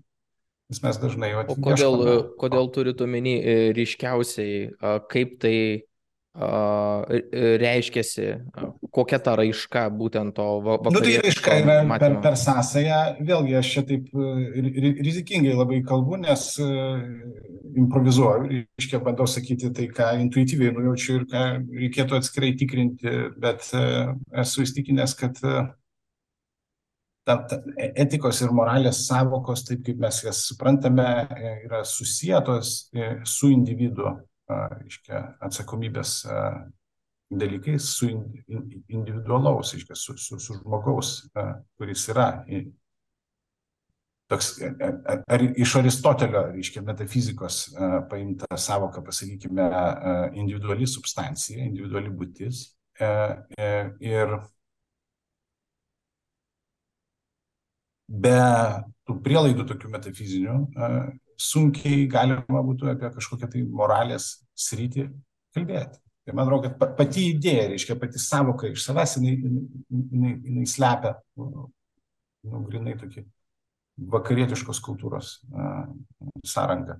[0.71, 1.57] Nes mes dažnai atėjome.
[1.57, 2.35] O kodėl, ieškome.
[2.39, 4.69] kodėl turit omeny e, ryškiausiai,
[5.11, 5.57] kaip tai
[7.61, 8.27] reiškiasi,
[8.91, 13.73] kokia ta raiška būtent to vakarietiško nu, tai raiška yra per, per sąsąją, vėlgi aš
[13.75, 14.09] čia taip
[15.07, 16.47] rizikingai labai kalbu, nes
[17.81, 21.43] improvizuoju, reiškia bandau sakyti tai, ką intuityviai nujaučiu ir ką
[21.83, 23.69] reikėtų atskirai tikrinti, bet
[24.43, 31.07] esu įstikinęs, kad ta, ta, etikos ir moralės savokos, taip kaip mes jas suprantame,
[31.67, 32.91] yra susijėtos
[33.29, 34.17] su individu
[34.51, 36.15] reiškia, atsakomybės
[37.31, 41.13] dalykais su individualaus, reiškia, su, su, su žmogaus,
[41.79, 42.27] kuris yra
[44.31, 44.53] toks,
[45.27, 47.61] ar iš Aristotelio, reiškia, metafizikos
[48.09, 49.67] paimta savoka, pasakykime,
[50.39, 52.63] individuali substancija, individuali būtis.
[53.01, 54.37] Ir
[58.11, 58.37] be
[59.07, 60.55] tų prielaidų tokių metafizinių
[61.41, 64.33] sunkiai galima būtų apie kažkokią tai moralės
[64.67, 65.09] sritį
[65.55, 65.99] kalbėti.
[66.25, 69.35] Tai man atrodo, kad pati idėja, reiškia pati savoka iš savęs, jinai,
[69.89, 71.67] jinai, jinai slepia, nu,
[72.45, 73.25] nu, grinai tokį
[74.11, 75.39] vakarietiškos kultūros
[76.47, 76.99] sąrangą.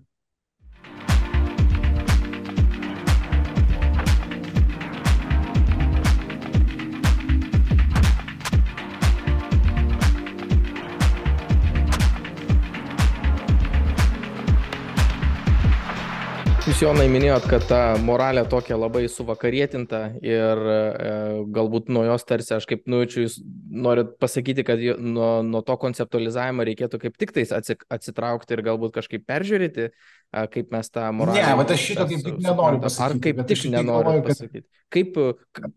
[16.71, 20.77] Jūs Jonai minėjot, kad ta moralė tokia labai suvakarietinta ir e,
[21.51, 23.35] galbūt nuo jos tarsi aš kaip nujaučiu, jūs
[23.83, 29.27] norit pasakyti, kad nuo, nuo to konceptualizavimo reikėtų kaip tik tais atsitraukti ir galbūt kažkaip
[29.27, 29.89] peržiūrėti,
[30.55, 31.43] kaip mes tą moralę.
[31.43, 33.03] Ne, bet aš šito kaip tik nenoriu pasakyti.
[33.03, 34.31] Ar kaip tik nenoriu kad...
[34.31, 34.67] pasakyti.
[34.95, 35.23] Kaip,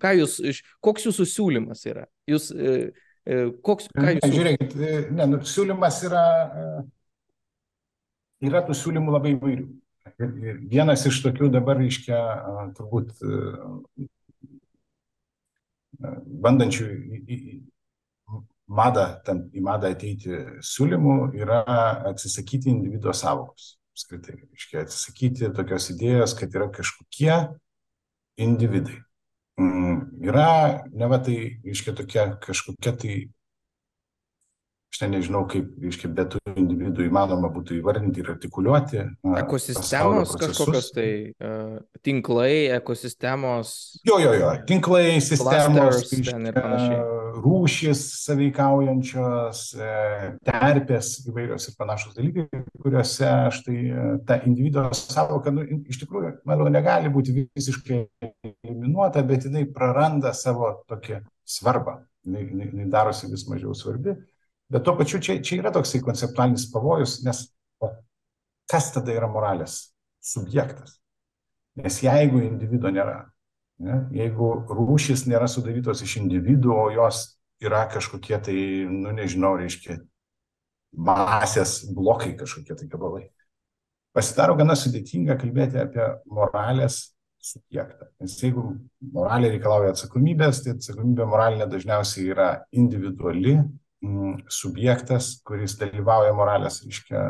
[0.06, 0.40] ką jūs,
[0.78, 2.06] koks jūsų siūlymas yra?
[2.30, 2.80] Jūs, e,
[3.26, 4.28] e, koks, ką jūs...
[4.28, 6.26] Ne, žiūrėkit, ne, nu, siūlymas yra,
[8.46, 9.72] yra tų siūlymų labai įvairių.
[10.70, 12.18] Vienas iš tokių dabar, reiškia,
[12.76, 13.14] turbūt
[16.44, 16.88] bandančių
[18.68, 21.62] madą, tam, į madą ateiti siūlymų yra
[22.10, 23.74] atsisakyti individuo savokos.
[23.94, 27.34] Apskritai, reiškia, atsisakyti tokios idėjos, kad yra kažkokie
[28.42, 28.98] individai.
[29.60, 30.48] Mm, yra,
[30.90, 33.18] ne va tai, reiškia, tokia kažkokia tai
[34.94, 39.00] aš ten nežinau, kaip, reiškia, be tų individų įmanoma būtų įvardinti ir artikuliuoti.
[39.40, 43.74] Ekosistemos kažkokios tai uh, tinklai, ekosistemos.
[44.06, 47.00] Jo, jo, jo, tinklai, sistemos, reiškia,
[47.42, 49.88] rūšis saveikaujančios, e,
[50.46, 56.68] terpės įvairios ir panašus dalykai, kuriuose štai e, ta individuo savoka, nu, iš tikrųjų, manau,
[56.70, 57.98] negali būti visiškai
[58.62, 64.14] eliminuota, bet jinai praranda savo tokią svarbą, jinai, jinai, jinai darosi vis mažiau svarbi.
[64.72, 67.44] Bet tuo pačiu čia, čia yra toksai konceptualinis pavojus, nes
[67.84, 67.90] o
[68.70, 70.98] kas tada yra moralės subjektas?
[71.80, 73.24] Nes jeigu individo nėra,
[73.82, 77.26] ne, jeigu rūšis nėra sudarytos iš individų, o jos
[77.64, 78.58] yra kažkokie tai,
[78.90, 79.98] nu nežinau, reiškia,
[80.94, 83.24] masės blokai kažkokie tai gabalai,
[84.14, 88.08] pasidaro gana sudėtinga kalbėti apie moralės subjektą.
[88.22, 88.62] Nes jeigu
[89.14, 93.58] moralė reikalauja atsakomybės, tai atsakomybė moralinė dažniausiai yra individuali,
[94.52, 97.26] subjektas, kuris dalyvauja moralės, reiškia,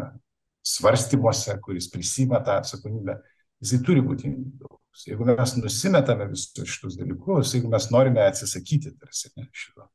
[0.65, 3.19] svarstymuose, kuris prisima tą atsakomybę,
[3.63, 4.81] jisai turi būti individualus.
[5.09, 9.89] Jeigu mes nusimetame visus šitus dalykus, jeigu mes norime atsisakyti tarsi ne, šito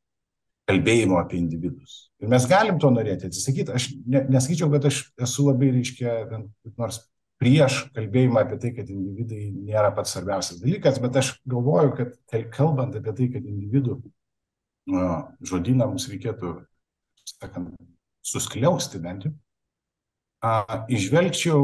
[0.69, 2.09] kalbėjimo apie individus.
[2.21, 3.73] Ir mes galim to norėti atsisakyti.
[3.75, 6.15] Aš ne, nesakyčiau, kad aš esu labai, reiškia,
[6.77, 7.01] nors
[7.39, 12.97] prieš kalbėjimą apie tai, kad individai nėra pats svarbiausias dalykas, bet aš galvoju, kad kalbant
[12.99, 13.97] apie tai, kad individų
[14.89, 16.55] žodyną mums reikėtų,
[17.27, 17.73] sakant,
[18.25, 19.33] suskliausti bent jau,
[20.89, 21.63] išvelgčiau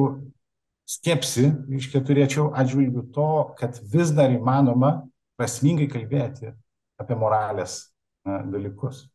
[0.86, 5.06] skepsi, iškia turėčiau atžvilgių to, kad vis dar įmanoma
[5.40, 6.54] prasmingai kalbėti
[7.02, 7.90] apie moralės
[8.26, 9.06] dalykus.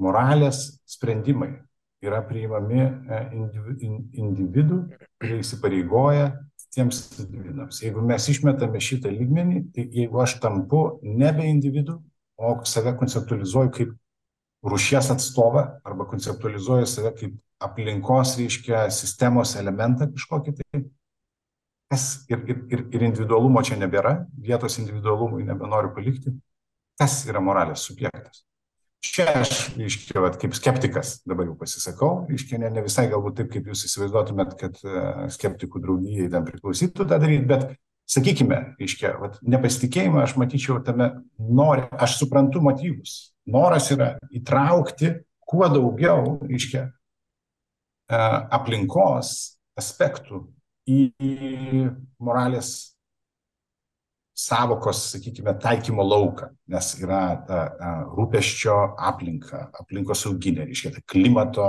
[0.00, 1.54] Moralės sprendimai
[2.04, 3.20] yra priimami e,
[4.20, 4.80] individų,
[5.22, 6.32] kurie įsipareigoja
[6.74, 7.78] tiems individams.
[7.84, 12.00] Jeigu mes išmetame šitą lygmenį, tai jeigu aš tampu nebe individu,
[12.36, 13.94] o save konceptualizuoju kaip
[14.64, 20.84] rušies atstovą arba konceptualizuoju save kaip aplinkos, reiškia, sistemos elementą kažkokį tai.
[21.92, 26.32] Kas ir, ir, ir, ir individualumo čia nebėra, vietos individualumui nebenoriu palikti.
[26.98, 28.42] Kas yra moralės subjektas?
[29.04, 33.50] Čia aš, reiškia, vat, kaip skeptikas dabar jau pasisakau, reiškia, ne, ne visai galbūt taip,
[33.52, 37.66] kaip jūs įsivaizduotumėt, kad uh, skeptikų draugijai tam priklausytų tą daryti, bet
[38.10, 43.34] sakykime, reiškia, vat, nepasitikėjimą aš matyčiau tame nori, aš suprantu motyvus.
[43.50, 45.12] Noras yra įtraukti
[45.48, 48.20] kuo daugiau, reiškia, e,
[48.56, 49.34] aplinkos
[49.78, 50.44] aspektų
[50.88, 51.00] į
[52.22, 52.94] moralės
[54.34, 58.78] savokos, sakykime, taikymo lauką, nes yra ta e, rūpeščio
[59.10, 61.68] aplinka, aplinkos sauginė, reiškia, ta klimato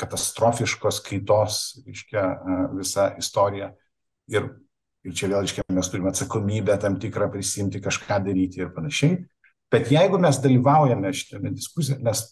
[0.00, 3.72] katastrofiškos kaitos, reiškia, e, visa istorija.
[4.30, 4.50] Ir
[5.06, 9.22] Ir čia vėl, iškia, mes turime atsakomybę tam tikrą prisimti, kažką daryti ir panašiai.
[9.72, 12.24] Bet jeigu mes dalyvaujame šitame diskusijoje, mes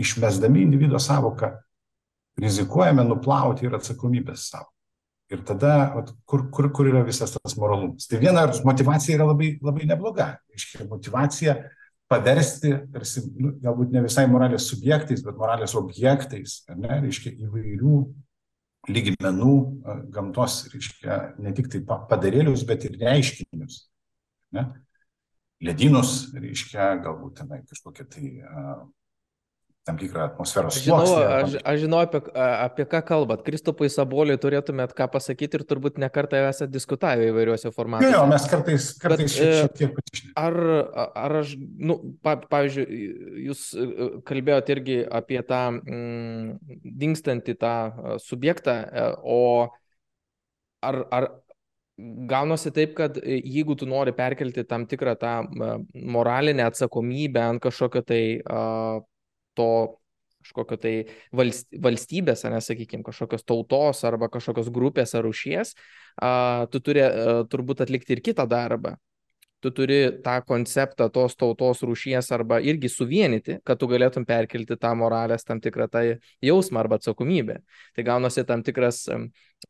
[0.00, 1.50] išmesdami individuo savoką,
[2.40, 4.70] rizikuojame nuplauti ir atsakomybės savo.
[5.32, 8.06] Ir tada, at, kur, kur, kur yra visas tas moralumas.
[8.06, 10.36] Tai viena motivacija yra labai, labai nebloga.
[10.54, 11.56] Iškia, motivacija
[12.06, 17.96] paversti, tarsi, nu, galbūt ne visai moralės subjektais, bet moralės objektais, ne, reiškia įvairių
[18.90, 19.52] lygmenų
[20.14, 23.80] gamtos, reiškia, ne tik tai padarėlius, bet ir reiškinius.
[24.56, 24.66] Ne?
[25.66, 28.30] Ledynus, reiškia, galbūt tenai kažkokie tai
[29.86, 31.26] tam tikrą atmosferos žinau, sluoksnį.
[31.36, 33.44] aš, aš žinau apie, apie ką kalbat.
[33.46, 38.10] Kristupui Saboliui turėtumėt ką pasakyti ir turbūt nekartą esate diskutavę įvairiuose formatuose.
[38.10, 40.34] Jo, jo, mes kartais, kartais Bet, šiek, e, šiek tiek pasišnekame.
[40.42, 41.54] Ar, ar aš,
[41.86, 43.00] nu, pa, pavyzdžiui,
[43.46, 48.78] jūs e, kalbėjote irgi apie tą mm, dinkstantį tą e, subjektą,
[49.22, 49.40] o
[50.82, 51.32] ar, ar
[52.28, 55.36] gaunasi taip, kad jeigu tu nori perkelti tam tikrą tą
[55.94, 59.04] moralinę atsakomybę ant kažkokio tai uh,
[59.56, 59.70] to
[60.46, 60.92] kažkokio tai
[61.34, 65.74] valstybės, nesakykime, kažkokios tautos arba kažkokios grupės ar rušies,
[66.70, 67.02] tu turi
[67.50, 68.94] turbūt atlikti ir kitą darbą.
[69.64, 74.92] Tu turi tą konceptą tos tautos rūšies arba irgi suvienyti, kad tu galėtum perkelti tą
[75.00, 76.02] moralės tam tikrą tą
[76.44, 77.56] jausmą arba atsakomybę.
[77.96, 79.16] Tai gaunasi tam tikras e,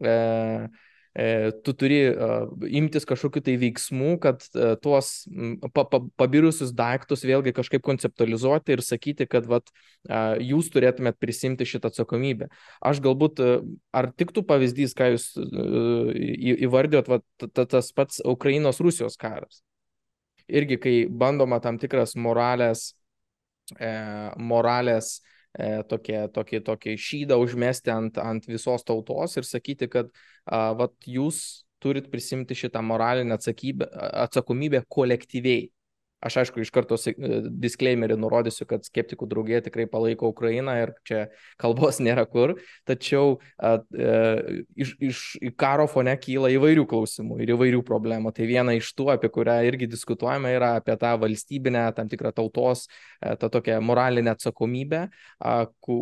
[0.01, 0.69] E,
[1.65, 2.15] tu turi e,
[2.77, 5.23] imtis kažkokiu tai veiksmų, kad e, tuos
[5.73, 9.73] pa, pa, pabirusius daiktus vėlgi kažkaip konceptualizuoti ir sakyti, kad vat,
[10.45, 12.51] jūs turėtumėt prisimti šitą atsakomybę.
[12.85, 13.41] Aš galbūt,
[13.97, 15.31] ar tiktų pavyzdys, ką jūs
[16.69, 19.63] įvardėjot, vat, tas pats Ukrainos-Rusijos karas.
[20.47, 22.93] Irgi, kai bandoma tam tikras moralės,
[24.37, 25.17] moralės
[25.59, 30.11] e, tokį, tokį, tokį šydą užmesti ant, ant visos tautos ir sakyti, kad
[30.45, 35.69] a, vat, jūs turit prisimti šitą moralinę atsakomybę kolektyviai.
[36.27, 37.15] Aš aišku, iš karto e,
[37.63, 41.21] disclaimerį nurodysiu, kad skeptikų draugė tikrai palaiko Ukrainą ir čia
[41.63, 42.57] kalbos nėra kur,
[42.89, 45.23] tačiau a, e, iš, iš
[45.61, 48.35] karo fone kyla įvairių klausimų ir įvairių problemų.
[48.37, 52.87] Tai viena iš tų, apie kurią irgi diskutuojame, yra apie tą valstybinę, tam tikrą tautos,
[53.21, 55.07] a, tą tokią moralinę atsakomybę,
[55.39, 55.99] a, ku,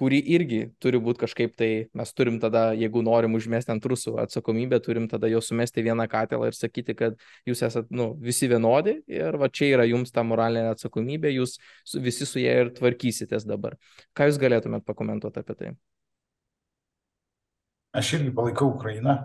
[0.00, 4.78] kuri irgi turi būti kažkaip tai, mes turim tada, jeigu norim užmesti ant rusų atsakomybę,
[4.84, 9.36] turim tada jau sumesti vieną katilą ir sakyti, kad jūs esate nu, visi vienodi ir
[9.40, 11.58] va čia yra jums ta moralinė atsakomybė, jūs
[12.00, 13.76] visi su jie ir tvarkysitės dabar.
[14.16, 15.74] Ką jūs galėtumėt pakomentuoti apie tai?
[18.00, 19.18] Aš irgi palaikau Ukrainą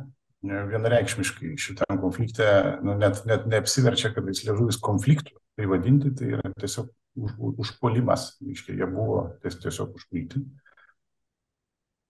[0.45, 2.45] vienareikšmiškai šitam konflikte,
[2.83, 8.35] nu, net, net neapsiverčia, kad jis liežuvis konfliktų, tai vadinti, tai yra tiesiog už, užpuolimas,
[8.43, 10.43] reiškia, jie buvo tiesiog užpulti.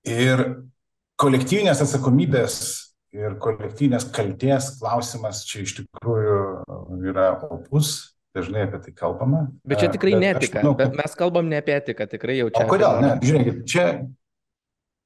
[0.05, 0.41] Ir
[1.21, 2.57] kolektyvinės atsakomybės
[3.15, 6.39] ir kolektyvinės kalties klausimas čia iš tikrųjų
[7.07, 9.45] yra opus, dažnai apie tai kalbama.
[9.67, 10.91] Bet čia tikrai bet netika, manau, kad...
[10.91, 12.65] bet mes kalbam ne apie etiką, tikrai jau čia.
[12.65, 12.99] O kodėl?
[13.03, 13.85] Ne, žiūrėkit, čia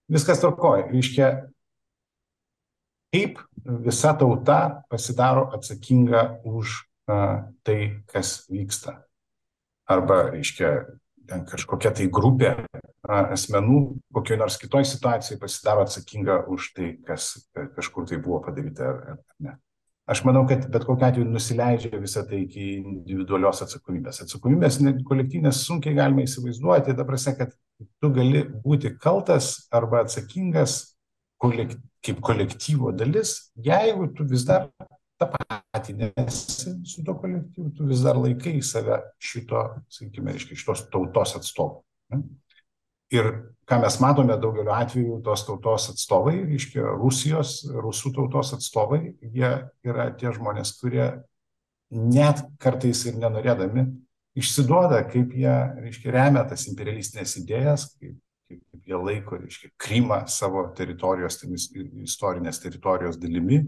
[0.09, 0.87] viskas tvarkoja.
[0.89, 1.29] Reiškia,
[3.13, 3.43] kaip
[3.85, 4.59] visa tauta
[4.89, 9.03] pasidaro atsakinga už uh, tai, kas vyksta.
[9.89, 10.73] Arba, reiškia,
[11.29, 12.55] ten kažkokia tai grupė
[13.09, 13.79] asmenų
[14.13, 17.31] kokioj nors kitoj situacijoj pasidaro atsakinga už tai, kas
[17.77, 19.55] kažkur tai buvo padaryta ar, ne.
[20.09, 24.23] Aš manau, kad bet kokiu atveju nusileidžia visą tai iki individualios atsakomybės.
[24.23, 27.53] Atsakomybės kolektyvinės sunkiai galima įsivaizduoti, ta prasme, kad
[28.01, 30.79] tu gali būti kaltas arba atsakingas
[31.37, 34.71] kolek, kaip kolektyvo dalis, jeigu tu vis dar
[35.21, 39.61] tapatinėsi su to kolektyvu, tu vis dar laikai save šito,
[39.93, 41.83] sakykime, reiškia, šitos tautos atstovu.
[43.15, 43.31] Ir
[43.69, 49.51] ką mes matome daugeliu atveju, tos tautos atstovai, reiškia, Rusijos, rusų tautos atstovai, jie
[49.85, 51.07] yra tie žmonės, kurie
[51.89, 53.87] net kartais ir nenorėdami
[54.39, 55.53] išsiduoda, kaip jie,
[55.85, 58.15] reiškia, remia tas imperialistinės idėjas, kaip,
[58.49, 61.41] kaip, kaip jie laiko, reiškia, Krymą savo teritorijos,
[62.05, 63.63] istorinės teritorijos dalimi,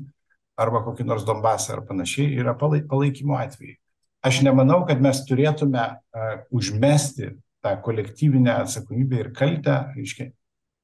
[0.62, 3.78] arba kokį nors Donbasą ar panašiai, yra palaikymo atvejai.
[4.22, 10.32] Aš nemanau, kad mes turėtume uh, užmesti tą kolektyvinę atsakomybę ir kaltę, reiškia,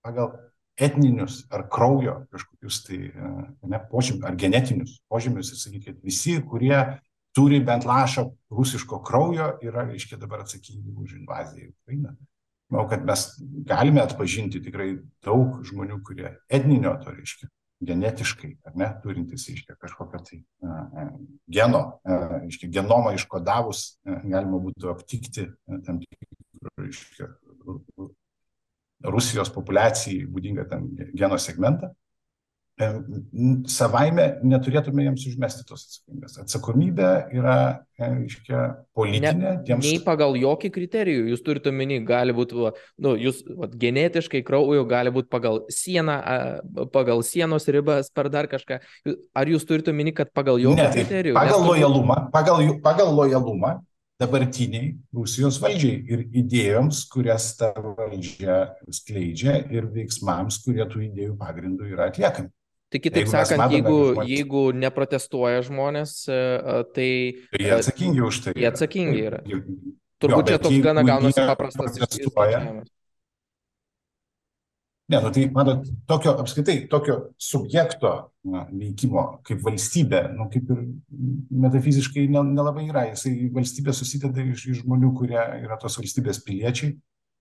[0.06, 0.32] pagal
[0.78, 6.38] etninius ar kraujo kažkokius tai uh, ne, požymius, ar genetinius požymius ir sakyti, kad visi,
[6.46, 6.78] kurie
[7.38, 12.16] turi bent lašą rusiško kraujo, yra, reiškia, dabar atsakingi už invaziją į Ukrainą.
[12.74, 13.28] Manau, kad mes
[13.66, 17.50] galime atpažinti tikrai daug žmonių, kurie etninio to reiškia
[17.86, 20.40] genetiškai, ar ne, turintis, reiškia, kažkokią tai
[21.54, 25.48] geno, reiškia, genomą iškodavus, galima būtų aptikti
[25.86, 26.02] tam
[26.88, 27.30] reiškia,
[29.14, 31.94] Rusijos populiacijai būdingą tam geno segmentą
[32.78, 36.36] savaime neturėtume jiems užmesti tos atsakomybės.
[36.44, 37.56] Atsakomybė yra,
[37.98, 38.60] reiškia,
[38.98, 39.54] politinė.
[39.66, 39.78] Ne.
[39.82, 42.70] Nei pagal jokį kriterijų, jūs turite omeny, gali būti,
[43.02, 46.20] nu, jūs vat, genetiškai kraujo gali būti pagal sieną,
[46.94, 48.80] pagal sienos ribas, per dar kažką.
[49.34, 51.38] Ar jūs turite omeny, kad pagal jokį ne, tai kriterijų?
[51.40, 53.80] Pagal lojalumą, pagal, pagal lojalumą
[54.22, 58.60] dabartiniai Rusijos valdžiai ir idėjoms, kurias ta valdžia
[58.90, 62.52] skleidžia ir veiksmams, kurie tų idėjų pagrindų yra atliekami.
[62.88, 64.30] Tai kitaip jeigu sakant, matome, jeigu, žmonės...
[64.32, 66.42] jeigu neprotestuoja žmonės, e,
[66.96, 67.10] tai...
[67.52, 68.54] tai jie atsakingi už tai.
[68.56, 69.42] Jie atsakingi yra.
[70.24, 72.94] Turbūt jo, čia toks gana gaunasi paprastas išskaičiavimas.
[75.08, 78.10] Ne, nu tai, matot, tokio apskritai, tokio subjekto
[78.52, 80.82] na, veikimo kaip valstybė, nu, kaip ir
[81.64, 83.06] metafiziškai nelabai yra.
[83.14, 86.98] Jisai valstybė susideda iš, iš žmonių, kurie yra tos valstybės piliečiai,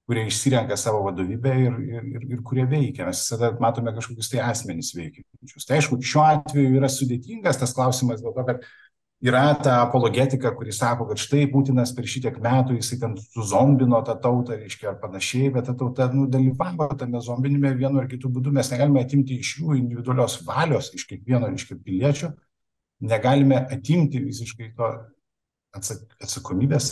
[0.06, 3.08] kurie išsirenka savo vadovybę ir, ir, ir, ir kurie veikia.
[3.10, 5.66] Mes visada matome kažkokius tai asmenys veikiančius.
[5.66, 8.62] Tai aišku, šiuo atveju yra sudėtingas tas klausimas dėl to, kad
[9.20, 14.16] yra ta apologetika, kuri sako, kad štai Putinas per šitiek metų jisai ten suzombino tą
[14.20, 18.52] tautą, reiškia, ar panašiai, bet ta tauta nu, dalyvavo tame zombinime vienu ar kitu būdu.
[18.52, 22.32] Mes negalime atimti iš jų individualios valios, iš kiekvieno, reiškia, piliečio,
[23.00, 24.94] negalime atimti visiškai to
[25.76, 26.86] atsakomybės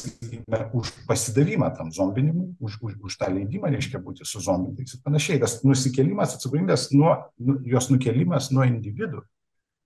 [0.77, 5.41] už pasidavimą tam zombinimui, už, už, už tą leidimą, reiškia, būti suzombintais ir panašiai.
[5.41, 9.25] Tas nusikėlimas, atsakomybės nuo, nu, jos nukėlimas nuo individų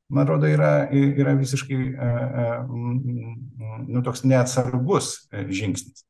[0.09, 2.11] man atrodo, yra, yra visiškai e,
[2.43, 2.49] e,
[3.89, 6.05] nu, toks neatsargus e, žingsnis.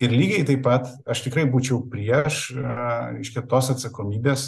[0.00, 2.46] Ir lygiai taip pat aš tikrai būčiau prieš
[3.20, 4.46] iškia tos atsakomybės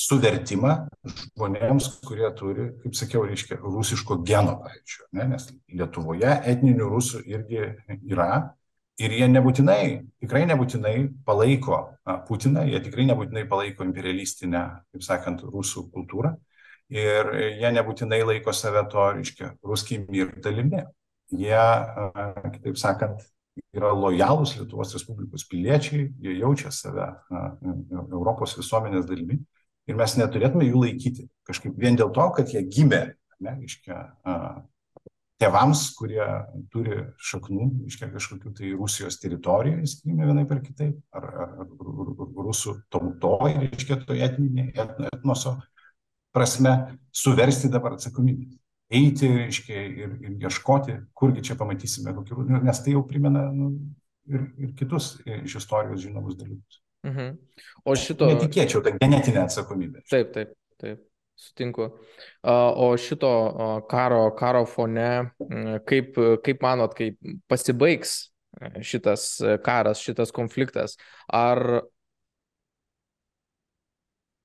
[0.00, 0.72] suvertimą
[1.04, 5.28] žmonėms, kurie turi, kaip sakiau, reiškia, rusiško geno, pavyzdžiui, ne?
[5.34, 7.62] nes Lietuvoje etninių rusų irgi
[8.08, 8.30] yra
[8.96, 9.80] ir jie nebūtinai,
[10.24, 10.96] tikrai nebūtinai
[11.28, 11.82] palaiko
[12.28, 14.62] Putiną, jie tikrai nebūtinai palaiko imperialistinę,
[14.94, 16.36] kaip sakant, rusų kultūrą
[16.92, 20.84] ir jie nebūtinai laiko save to, reiškia, ruskiai mir dalimi.
[21.34, 21.62] Jie,
[22.54, 23.24] kitaip sakant,
[23.74, 27.08] yra lojalūs Lietuvos Respublikos piliečiai, jie jaučia save
[28.12, 29.40] Europos visuomenės dalimi
[29.86, 33.02] ir mes neturėtume jų laikyti kažkaip vien dėl to, kad jie gimė,
[33.42, 33.98] ne, reiškia,
[35.42, 36.24] tėvams, kurie
[36.72, 41.66] turi šaknų, reiškia, kažkokių tai Rusijos teritorijoje, sakykime, vienai per kitaip, ar, ar,
[42.46, 44.70] rusų tautoje, reiškia, to etninė,
[45.10, 45.58] etnoso
[46.36, 46.76] prasme
[47.16, 48.50] suversti dabar atsakomybę.
[48.92, 53.72] Eiti, reiškia, ir, ir ieškoti, kurgi čia pamatysime, kokių, nu, nes tai jau primena nu,
[54.30, 56.82] ir, ir kitus iš istorijos žinomus dalykus.
[57.06, 57.34] Mhm.
[57.86, 58.28] O šito.
[58.30, 60.04] Netikėčiau, tai genetinė atsakomybė.
[60.10, 61.02] Taip, taip, taip.
[61.36, 61.90] Sutinku.
[62.48, 63.30] O šito
[63.90, 65.10] karo, karo fone,
[65.84, 66.16] kaip,
[66.46, 67.18] kaip manot, kaip
[67.50, 68.14] pasibaigs
[68.80, 69.34] šitas
[69.66, 70.96] karas, šitas konfliktas,
[71.28, 71.82] ar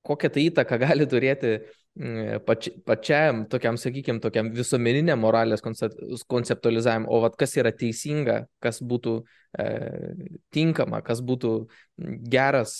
[0.04, 1.81] kokią tai įtaką gali turėti Mm,
[2.46, 9.18] pač, pačiam tokiam, sakykime, tokiam visuomeniniam moralės konceptualizavimui, o vat, kas yra teisinga, kas būtų
[9.60, 9.66] e,
[10.56, 11.52] tinkama, kas būtų
[12.32, 12.74] geras,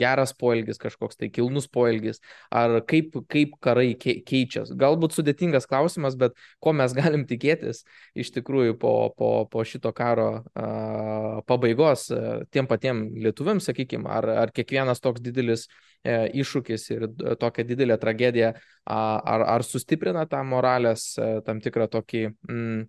[0.00, 4.64] geras poelgis, kažkoks tai kilnus poelgis, ar kaip, kaip karai keičia.
[4.78, 7.84] Galbūt sudėtingas klausimas, bet ko mes galim tikėtis
[8.18, 12.22] iš tikrųjų po, po, po šito karo a, pabaigos e,
[12.54, 15.68] tiem patiem lietuviams, sakykime, ar, ar kiekvienas toks didelis
[16.06, 17.06] E, iššūkis ir
[17.40, 18.52] tokia didelė tragedija,
[18.86, 22.84] ar, ar sustiprina tą moralės e, tam tikrą tokį mm,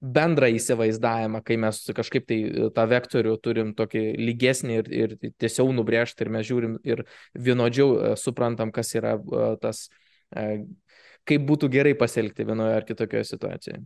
[0.00, 2.38] bendrą įsivaizdavimą, kai mes kažkaip tai
[2.76, 8.72] tą vektorių turim tokį lygesnį ir, ir tiesiau nubrėžti ir mes žiūrim ir vienodžiau suprantam,
[8.74, 9.16] kas yra
[9.62, 9.86] tas,
[11.26, 13.84] kaip būtų gerai pasielgti vienoje ar kitokioje situacijoje.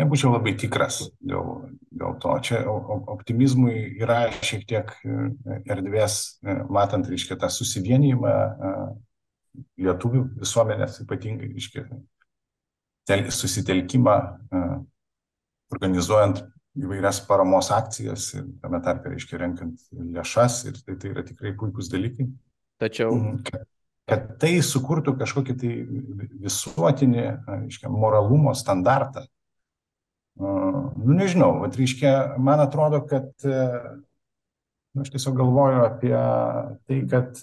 [0.00, 2.36] nebūčiau labai tikras dėl, dėl to.
[2.44, 5.28] Čia optimizmui yra šiek tiek e,
[5.72, 8.72] erdvės, e, matant, reiškia, tą susivienijimą e,
[9.80, 11.86] lietuvių visuomenės, ypatingai, reiškia,
[13.08, 14.16] tel, susitelkimą,
[15.74, 16.42] organizuojant
[16.76, 21.88] įvairias paramos akcijas ir tame tarpe, reiškia, renkant lėšas ir tai, tai yra tikrai puikūs
[21.92, 22.28] dalykai.
[22.82, 23.14] Tačiau.
[23.16, 23.40] Mhm.
[23.46, 23.64] Kad,
[24.06, 25.72] kad tai sukurtų kažkokį tai
[26.44, 29.24] visuotinį, reiškia, moralumo standartą,
[30.36, 37.40] Nu, nežinau, vat, reiškia, man atrodo, kad nu, aš tiesiog galvoju apie tai, kad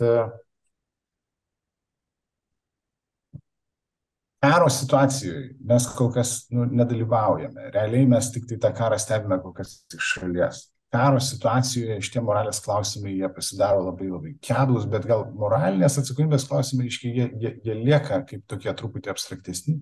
[4.44, 7.70] karo situacijoje mes kol kas nu, nedalyvaujame.
[7.72, 10.62] Realiai mes tik tai tą karą stebime kol kas iš šalies.
[10.94, 16.86] Karo situacijoje šitie moralės klausimai jie pasidaro labai labai kedus, bet gal moralinės atsakomybės klausimai,
[16.92, 19.80] iškiai, jie, jie, jie lieka kaip tokie truputį abstraktesni.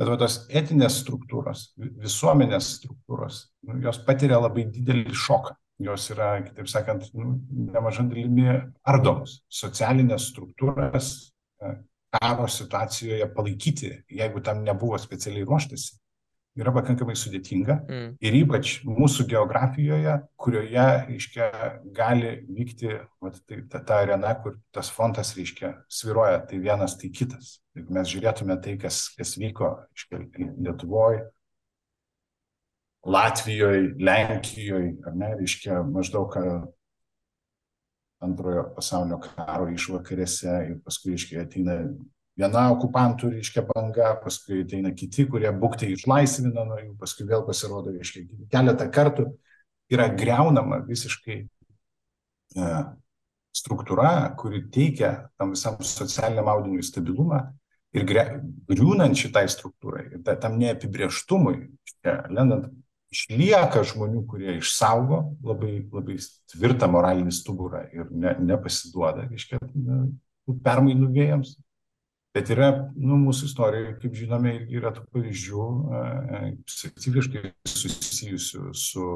[0.00, 1.66] Bet va, tos etinės struktūros,
[2.00, 5.54] visuomenės struktūros, nu, jos patiria labai didelį šoką.
[5.82, 7.36] Jos yra, kitaip sakant, nu,
[7.68, 8.48] nemažai dalimi
[8.88, 9.40] ardomos.
[9.52, 11.12] Socialinės struktūras
[12.12, 15.96] karo situacijoje palaikyti, jeigu tam nebuvo specialiai ruoštasi,
[16.60, 18.08] yra pakankamai sudėtinga mm.
[18.20, 21.48] ir ypač mūsų geografijoje, kurioje, reiškia,
[21.96, 22.92] gali vykti
[23.22, 27.56] vat, tai, ta, ta arena, kur tas frontas, reiškia, sviruoja tai vienas, tai kitas.
[27.76, 30.20] Jeigu mes žiūrėtume tai, kas, kas vyko, reiškia,
[30.66, 31.24] Lietuvoje,
[33.08, 36.36] Latvijoje, Lenkijoje, ar ne, reiškia, maždaug
[38.22, 41.78] antrojo pasaulinio karo išvakarėse ir paskui, reiškia, ateina
[42.38, 47.94] viena okupantų, reiškia, banga, paskui ateina kiti, kurie buktai išlaisvina nuo jų, paskui vėl pasirodo,
[47.94, 49.28] reiškia, keletą kartų
[49.92, 52.68] yra greunama visiškai e,
[53.52, 57.44] struktūra, kuri teikia tam visam socialiniam audiniui stabilumą
[57.92, 61.56] ir griūnant šitai struktūrai, tam neapibrieštumui,
[62.32, 62.70] lendant,
[63.12, 66.16] išlieka žmonių, kurie išsaugo labai, labai
[66.52, 69.60] tvirtą moralinį stuburą ir ne, nepasiduoda, reiškia,
[70.64, 71.56] permainų vėjams.
[72.32, 75.64] Bet yra, nu, mūsų istorijoje, kaip žinome, yra tų pavyzdžių
[76.64, 79.08] specifiškai susijusių su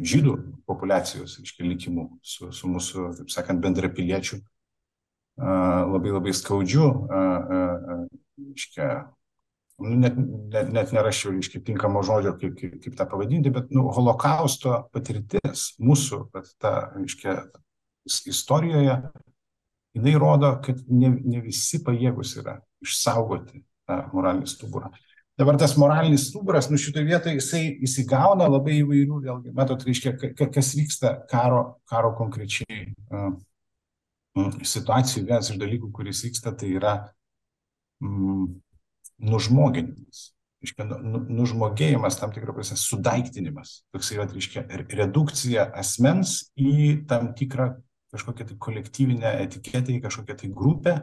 [0.00, 4.40] žydų populacijos, reiškia, likimu, su, su mūsų, taip sakant, bendrapiliečių
[5.92, 8.88] labai labai skaudžių, reiškia,
[9.80, 10.16] nu, net,
[10.52, 15.72] net, net nerašiau, reiškia, tinkamo žodžio, kaip, kaip, kaip tą pavadinti, bet, nu, holokausto patirtis
[15.82, 17.38] mūsų, bet ta, reiškia,
[18.30, 18.98] istorijoje
[19.94, 24.92] jinai rodo, kad ne, ne visi pajėgus yra išsaugoti tą moralinį stuburą.
[25.38, 30.12] Dabar tas moralinis stuburas, nu šitoje vietoje jisai įsigauna labai įvairių, vėlgi, matot, reiškia,
[30.42, 33.32] kas vyksta karo, karo konkrečiai uh,
[34.60, 35.24] situacijų.
[35.30, 36.92] Vienas iš dalykų, kuris vyksta, tai yra
[38.04, 38.44] mm,
[39.18, 40.30] nužmoginimas.
[40.62, 43.80] Reiškia, nu, nu nužmogėjimas, tam tikrą prasme, sudaiktinimas.
[43.94, 44.62] Toks yra, reiškia,
[44.94, 47.72] redukcija asmens į tam tikrą
[48.12, 50.96] kažkokią tai kolektyvinę etiketę, į kažkokią tai grupę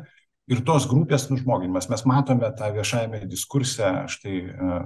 [0.49, 1.89] ir tos grupės nužmoginimas.
[1.91, 4.84] Mes matome tą viešajame diskurse, štai uh,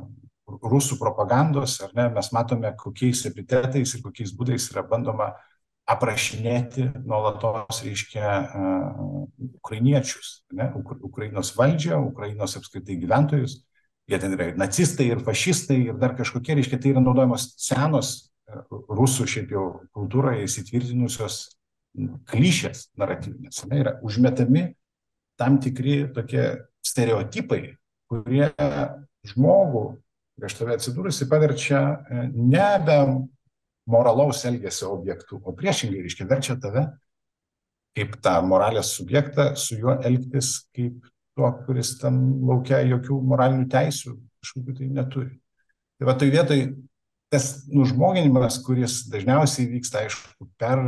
[0.48, 5.34] rusų propagandos, ar ne, mes matome, kokiais epitetais ir kokiais būdais yra bandoma
[5.90, 9.24] aprašinėti nuolatos, reiškia, uh,
[9.60, 10.70] ukrainiečius, ne,
[11.04, 13.62] Ukrainos valdžią, Ukrainos apskritai gyventojus.
[14.08, 18.14] Jie ten yra ir nacistai, ir fašistai, ir dar kažkokie, reiškia, tai yra naudojamos senos
[18.70, 19.66] rusų šiaip jau
[19.96, 21.38] kultūroje įsitvirtinusios
[22.30, 24.66] klišės naratyvinės, ne, yra užmetami
[25.40, 26.46] tam tikri tokie
[26.84, 27.76] stereotipai,
[28.12, 28.50] kurie
[29.30, 29.86] žmogų
[30.38, 32.98] prieš tave atsidūrusi paverčia e, nebe
[33.90, 36.88] moralaus elgesio objektų, o priešingai, reiškia, verčia tave
[37.94, 41.04] kaip tą moralės subjektą, su juo elgtis kaip
[41.38, 42.18] tuo, kuris tam
[42.48, 45.36] laukia jokių moralinių teisių, kažkokių tai neturi.
[46.00, 46.64] Tai va tai vietoj
[47.34, 50.82] tas nužmoginimas, kuris dažniausiai vyksta, aišku, per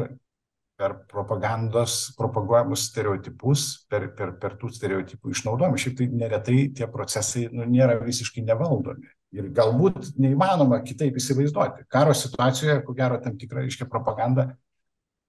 [0.76, 5.80] per propagandos propaguojamus stereotipus, per, per, per tų stereotipų išnaudojimą.
[5.80, 9.08] Šiaip tai neretai tie procesai nu, nėra visiškai nevaldomi.
[9.36, 11.88] Ir galbūt neįmanoma kitaip įsivaizduoti.
[11.92, 14.52] Karo situacijoje, ko gero, tam tikra, reiškia, propaganda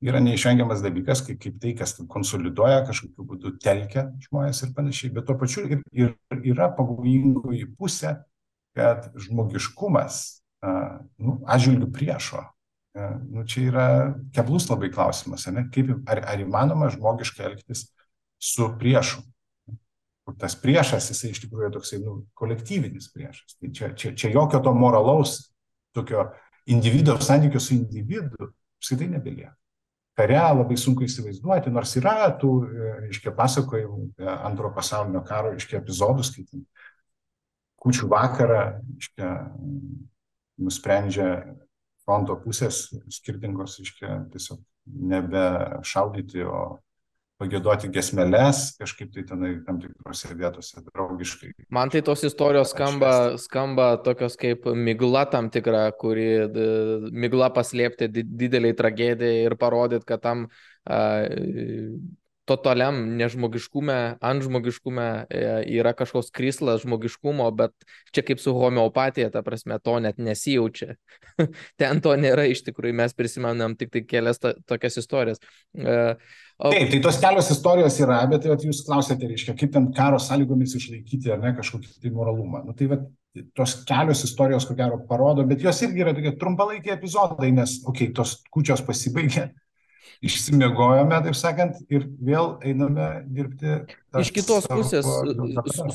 [0.04, 5.14] yra neišvengiamas dalykas, kaip, kaip tai, kas konsoliduoja, kažkokiu būdu telkia žmonės ir panašiai.
[5.16, 6.12] Bet tuo pačiu ir, ir
[6.52, 8.18] yra pavojingoji pusė,
[8.76, 10.20] kad žmogiškumas
[10.62, 12.44] nu, atžvilgių priešo
[13.28, 13.86] Nu, čia yra
[14.32, 15.66] keblus labai klausimas, ne?
[15.72, 17.90] Kaip, ar, ar įmanoma žmogiškai elgtis
[18.40, 19.20] su priešu.
[20.26, 23.58] Kur tas priešas, jisai iš tikrųjų toksai nu, kolektyvinis priešas.
[23.60, 25.38] Tai čia, čia, čia jokio to moralaus,
[25.94, 26.32] tokio
[26.66, 28.50] individuo santykių su individu
[28.80, 29.54] apskritai nebelieka.
[30.16, 32.50] Kare labai sunku įsivaizduoti, nors yra tų,
[33.04, 36.64] reiškia, pasakojimų antro pasaulinio karo, reiškia, epizodų skaitant.
[37.84, 38.62] Kučių vakarą,
[38.96, 39.32] reiškia,
[40.56, 41.28] nusprendžia
[42.06, 45.44] fronto pusės skirtingos, iškia, tiesiog nebe
[45.84, 46.78] šaudyti, o
[47.40, 51.52] pagėdoti gesmeles, kažkaip tai tenai tam tikrose vietose draugiškai.
[51.74, 56.28] Man tai tos istorijos skamba, skamba tokios kaip migla tam tikra, kuri
[57.12, 61.26] migla paslėpti dideliai tragedijai ir parodyti, kad tam uh,
[62.46, 65.40] totaliam nežmogiškume, antžmogiškume e,
[65.76, 67.74] yra kažkoks krislas žmogiškumo, bet
[68.14, 70.94] čia kaip su homeopatija, ta prasme, to net nesijaučia.
[71.80, 75.42] Ten to nėra iš tikrųjų, mes prisimenam tik tai kelias to, tokias istorijas.
[75.74, 75.96] O...
[76.56, 80.16] Taip, tai tos kelios istorijos yra, bet tai, vat, jūs klausėte, reiškia, kaip ten karo
[80.22, 82.62] sąlygomis išlaikyti ar ne kažkokį tai moralumą.
[82.64, 83.02] Nu, tai vat,
[83.56, 88.08] tos kelios istorijos, ko gero, parodo, bet jos irgi yra tokie trumpalaikiai epizodai, nes, okei,
[88.08, 89.50] okay, tos kučios pasibaigė,
[90.26, 93.82] išsimiegojome, taip sakant, ir vėl einame dirbti.
[94.16, 95.04] Iš kitos pusės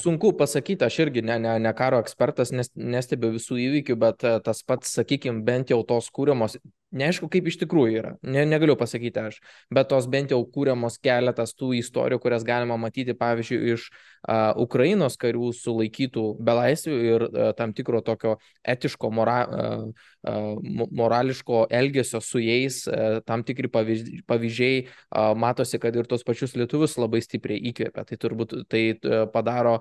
[0.03, 4.61] sunku pasakyti, aš irgi ne, ne, ne karo ekspertas, nes, nestebiu visų įvykių, bet tas
[4.61, 6.59] pats, sakykime, bent jau tos kūriamos,
[6.95, 9.39] neaišku, kaip iš tikrųjų yra, ne, negaliu pasakyti aš,
[9.73, 15.17] bet tos bent jau kūriamos keletas tų istorijų, kurias galima matyti, pavyzdžiui, iš uh, Ukrainos
[15.21, 18.37] karių sulaikytų belaisvių ir uh, tam tikro tokio
[18.67, 25.95] etiško, mora, uh, uh, morališko elgesio su jais, uh, tam tikri pavyzdžiai, uh, matosi, kad
[25.95, 28.05] ir tos pačius lietuvius labai stipriai įkvėpia.
[28.09, 29.79] Tai turbūt tai uh, padaro,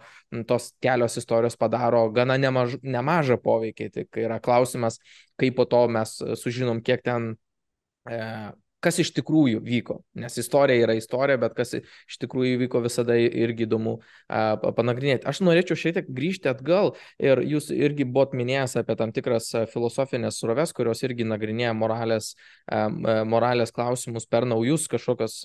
[0.48, 3.90] tos kelios istorijos padaro gana nemaž, nemažą poveikį.
[3.90, 5.00] Tik yra klausimas,
[5.40, 8.50] kaip po to mes sužinom, kiek ten uh,
[8.84, 9.98] kas iš tikrųjų vyko.
[10.18, 15.26] Nes istorija yra istorija, bet kas iš tikrųjų vyko visada irgi įdomu panagrinėti.
[15.28, 20.40] Aš norėčiau šiek tiek grįžti atgal ir jūs irgi buvot minėjęs apie tam tikras filosofinės
[20.40, 22.32] suroves, kurios irgi nagrinėja moralės,
[22.70, 25.42] moralės klausimus per naujus kažkokios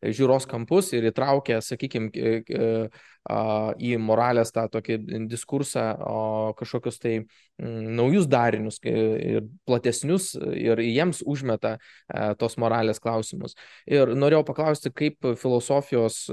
[0.00, 2.10] žiūros kampus ir įtraukia, sakykime,
[3.76, 4.96] į moralės tą tokį
[5.28, 5.84] diskursą
[6.56, 7.14] kažkokius tai
[7.60, 11.76] naujus darinius ir platesnius ir jiems užmeta
[12.40, 13.56] tos moralės klausimus.
[13.84, 16.24] Ir norėjau paklausti, kaip filosofijos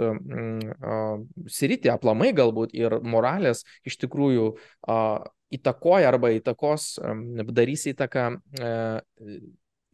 [1.59, 4.53] sritį aplamai galbūt ir moralės iš tikrųjų
[5.59, 6.97] įtakoja arba įtakos,
[7.51, 8.32] darys įtaką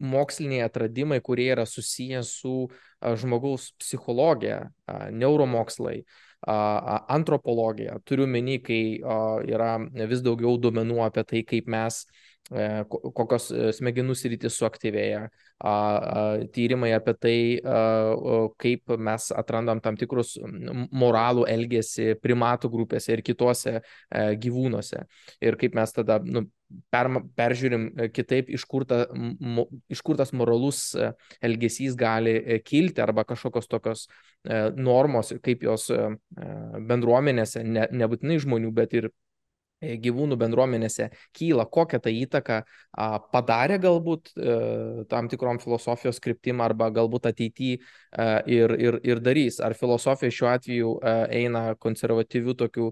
[0.04, 2.68] moksliniai atradimai, kurie yra susiję su
[3.00, 4.60] žmogaus psichologija,
[5.12, 6.02] neuromokslai,
[6.44, 7.98] antropologija.
[8.04, 9.00] Turiu meni, kai
[9.48, 9.78] yra
[10.10, 12.04] vis daugiau duomenų apie tai, kaip mes
[12.50, 15.28] kokios e, smegenų sritis suaktyvėja,
[16.52, 17.36] tyrimai apie tai,
[18.60, 20.34] kaip mes atrandam tam tikrus
[20.92, 23.80] moralų elgesį primatų grupėse ir kitose e,
[24.36, 25.06] gyvūnuose.
[25.40, 26.44] Ir kaip mes tada nu,
[26.92, 29.06] per, peržiūrim kitaip, iš kur, ta,
[29.88, 30.90] iš kur tas moralus
[31.40, 34.06] elgesys gali kilti arba kažkokios tokios
[34.76, 35.88] normos, kaip jos
[36.92, 39.33] bendruomenėse, ne, nebūtinai žmonių, bet ir E,
[40.04, 42.60] gyvūnų bendruomenėse kyla, kokią tą įtaką
[43.34, 44.54] padarė galbūt e,
[45.10, 47.80] tam tikrom filosofijos kryptim arba galbūt ateityje
[48.46, 49.60] ir, ir, ir darys.
[49.64, 52.90] Ar filosofija šiuo atveju e, eina konservatyvių tokių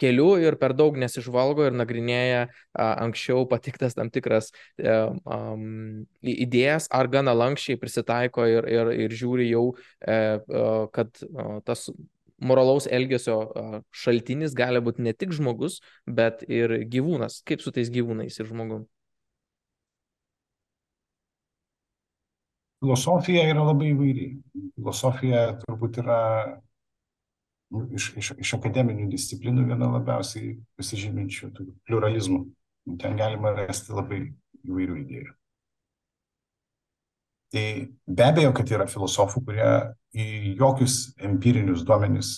[0.00, 6.88] keliu ir per daug nesižvalgo ir nagrinėja a, anksčiau patiktas tam tikras e, um, idėjas,
[6.94, 9.66] ar gana lankščiai prisitaiko ir, ir, ir žiūri jau,
[10.00, 10.18] e,
[10.94, 11.88] kad e, tas
[12.38, 13.38] moralaus elgesio
[13.94, 17.42] šaltinis gali būti ne tik žmogus, bet ir gyvūnas.
[17.46, 18.84] Kaip su tais gyvūnais ir žmogum?
[22.84, 24.26] Filosofija yra labai įvairi.
[24.76, 26.20] Filosofija turbūt yra
[27.72, 31.48] nu, iš, iš, iš akademinių disciplinų viena labiausiai pasižyminčių
[31.88, 32.44] pluralizmų.
[33.00, 34.20] Ten galima rasti labai
[34.68, 35.32] įvairių idėjų.
[37.54, 37.66] Tai
[38.10, 39.66] be abejo, kad yra filosofų, kurie
[40.10, 42.30] į jokius empirinius duomenis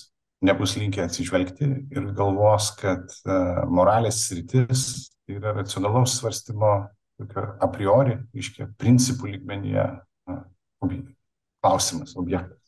[0.44, 4.82] nebus linkę atsižvelgti ir galvos, kad uh, moralės sritis
[5.24, 6.74] tai yra racionalaus svarstymo
[7.16, 10.44] tokio a priori, iškia, principų lygmenyje uh,
[11.64, 12.60] klausimas, objektas.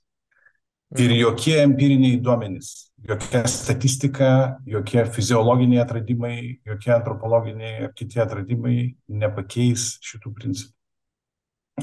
[0.96, 1.18] Ir mhm.
[1.20, 2.72] jokie empiriniai duomenys,
[3.04, 4.30] jokia statistika,
[4.64, 8.78] jokie fiziologiniai atradimai, jokie antropologiniai ir kiti atradimai
[9.20, 10.77] nepakeis šitų principų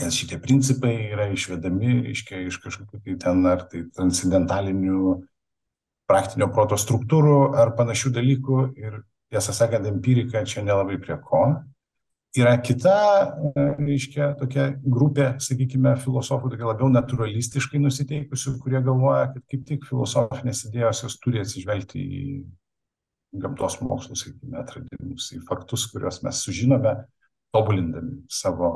[0.02, 5.16] nes šitie principai yra išvedami, reiškia, iš kažkokių tai ten ar tai transcendentalinių
[6.10, 9.00] praktinio proto struktūrų ar panašių dalykų ir
[9.34, 11.46] tiesą sakant, empirika čia nelabai prie ko.
[12.36, 12.98] Yra kita,
[13.80, 20.66] reiškia, tokia grupė, sakykime, filosofų, tokia labiau naturalistiškai nusiteikusių, kurie galvoja, kad kaip tik filosofinės
[20.68, 22.26] idėjos jos turi atsižvelgti į
[23.40, 26.98] gamtos mokslus, sakykime, atradimus, į faktus, kuriuos mes sužinome,
[27.56, 28.74] tobulindami savo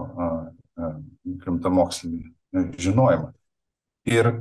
[1.45, 3.31] rimtą mokslinį e, žinojimą.
[4.09, 4.31] Ir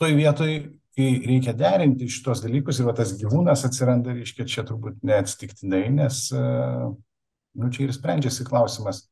[0.00, 0.54] toj vietoj,
[0.96, 6.22] kai reikia derinti šitos dalykus ir va, tas gyvūnas atsiranda, reiškia, čia turbūt neatsitiktinai, nes
[6.32, 6.46] e,
[7.60, 9.04] nu, čia ir sprendžiasi klausimas,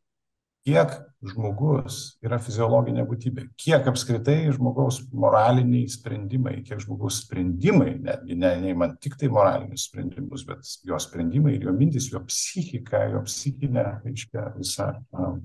[0.64, 0.94] kiek
[1.24, 8.96] žmogus yra fiziologinė būtybė, kiek apskritai žmogaus moraliniai sprendimai, kiek žmogaus sprendimai, netgi ne, neįmant
[9.04, 14.46] tik tai moralinius sprendimus, bet jo sprendimai ir jo mintis, jo psichika, jo psichinė, aiškia,
[14.56, 15.42] visa um,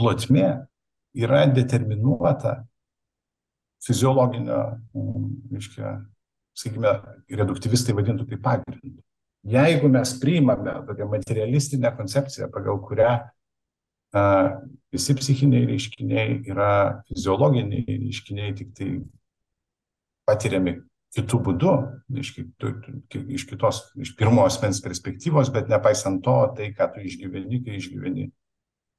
[0.00, 0.48] plotmė
[1.18, 2.62] yra determinuota
[3.82, 4.58] fiziologinio,
[4.94, 5.96] um, reiškia,
[6.56, 6.92] sakykime,
[7.32, 9.00] reduktyvistai vadintų tai pagrindu.
[9.52, 13.16] Jeigu mes priimame tokią materialistinę koncepciją, pagal kurią
[14.92, 18.88] visi psichiniai reiškiniai yra fiziologiniai reiškiniai, tik tai
[20.28, 20.76] patiriami
[21.16, 21.72] kitų būdų,
[22.20, 22.34] iš,
[23.36, 28.28] iš kitos, iš pirmo asmens perspektyvos, bet nepaisant to, tai, ką tu išgyveni, kai išgyveni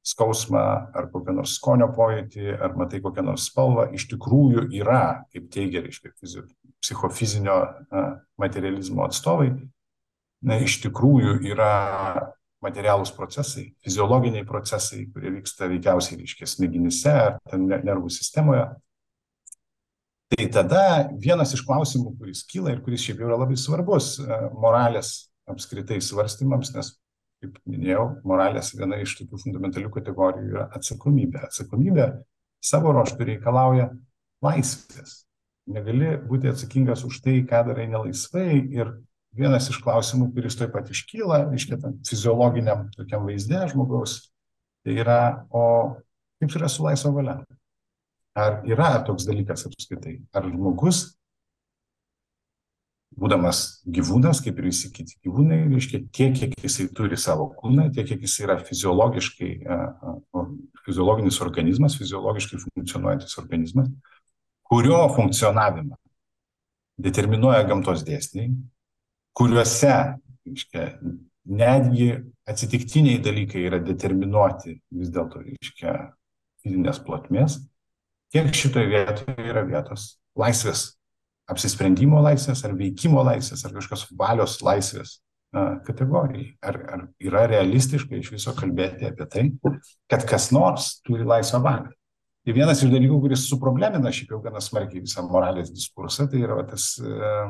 [0.03, 0.61] skausmą
[0.93, 5.83] ar kokią nors skonio pojūtį, ar matai kokią nors spalvą, iš tikrųjų yra, kaip teigia,
[5.85, 6.11] reiškia,
[6.83, 8.05] psichofizinio na,
[8.39, 9.53] materializmo atstovai,
[10.43, 11.73] na, iš tikrųjų yra
[12.63, 18.67] materialūs procesai, fiziologiniai procesai, kurie vyksta veikiausiai, reiškia, smegenyse ar nervų sistemoje.
[20.33, 20.83] Tai tada
[21.21, 24.15] vienas iš klausimų, kuris kyla ir kuris šiaip jau yra labai svarbus
[24.57, 26.93] moralės apskritai svarstymams, nes,
[27.43, 31.43] kaip minėjau, moralės viena iš tokių fundamentalių kategorijų yra atsakomybė.
[31.49, 32.07] Atsakomybė
[32.63, 33.89] savo ruoštų reikalauja
[34.43, 35.23] laisvės.
[35.73, 38.95] Negali būti atsakingas už tai, ką darai nelaisvai ir
[39.35, 41.45] vienas iš klausimų, kuris taip pat iškyla,
[41.81, 44.17] tam fiziologiniam tokiam vaizdė žmogaus,
[44.83, 45.95] tai yra, o
[46.41, 47.37] kaip yra su laisva valia?
[48.35, 50.17] Ar yra toks dalykas apskritai?
[50.33, 51.13] Ar žmogus
[53.19, 53.59] būdamas
[53.89, 58.23] gyvūnas, kaip ir visi kiti gyvūnai, reiškia, tiek, kiek jisai turi savo kūną, tiek, kiek
[58.25, 59.51] jis yra fiziologiškai,
[60.85, 63.91] fiziologinis organizmas, fiziologiškai funkcionuojantis organizmas,
[64.67, 65.97] kurio funkcionavimą
[67.03, 68.51] determinuoja gamtos dėsniai,
[69.37, 69.93] kuriuose,
[70.47, 70.87] reiškia,
[71.49, 72.09] netgi
[72.49, 75.95] atsitiktiniai dalykai yra determinuoti vis dėlto, reiškia,
[76.63, 77.57] fizinės plotmės,
[78.33, 80.93] kiek šitoje vietoje yra vietos laisvės
[81.51, 85.17] apsisprendimo laisvės ar veikimo laisvės ar kažkokios valios laisvės
[85.53, 86.47] kategorijai.
[86.65, 89.43] Ar, ar yra realistiška iš viso kalbėti apie tai,
[90.09, 91.91] kad kas nors turi laisvą valią.
[92.43, 96.57] Tai vienas iš dalykų, kuris suproblemina šiaip jau gana smarkiai visą moralės diskursą, tai yra
[96.67, 97.45] tas e,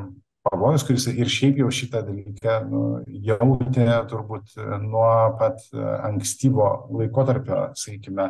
[0.46, 2.82] pavojus, kuris ir šiaip jau šitą dalyką nu,
[3.26, 5.08] jautė turbūt nuo
[5.40, 6.68] pat ankstyvo
[7.00, 8.28] laikotarpio, sakykime,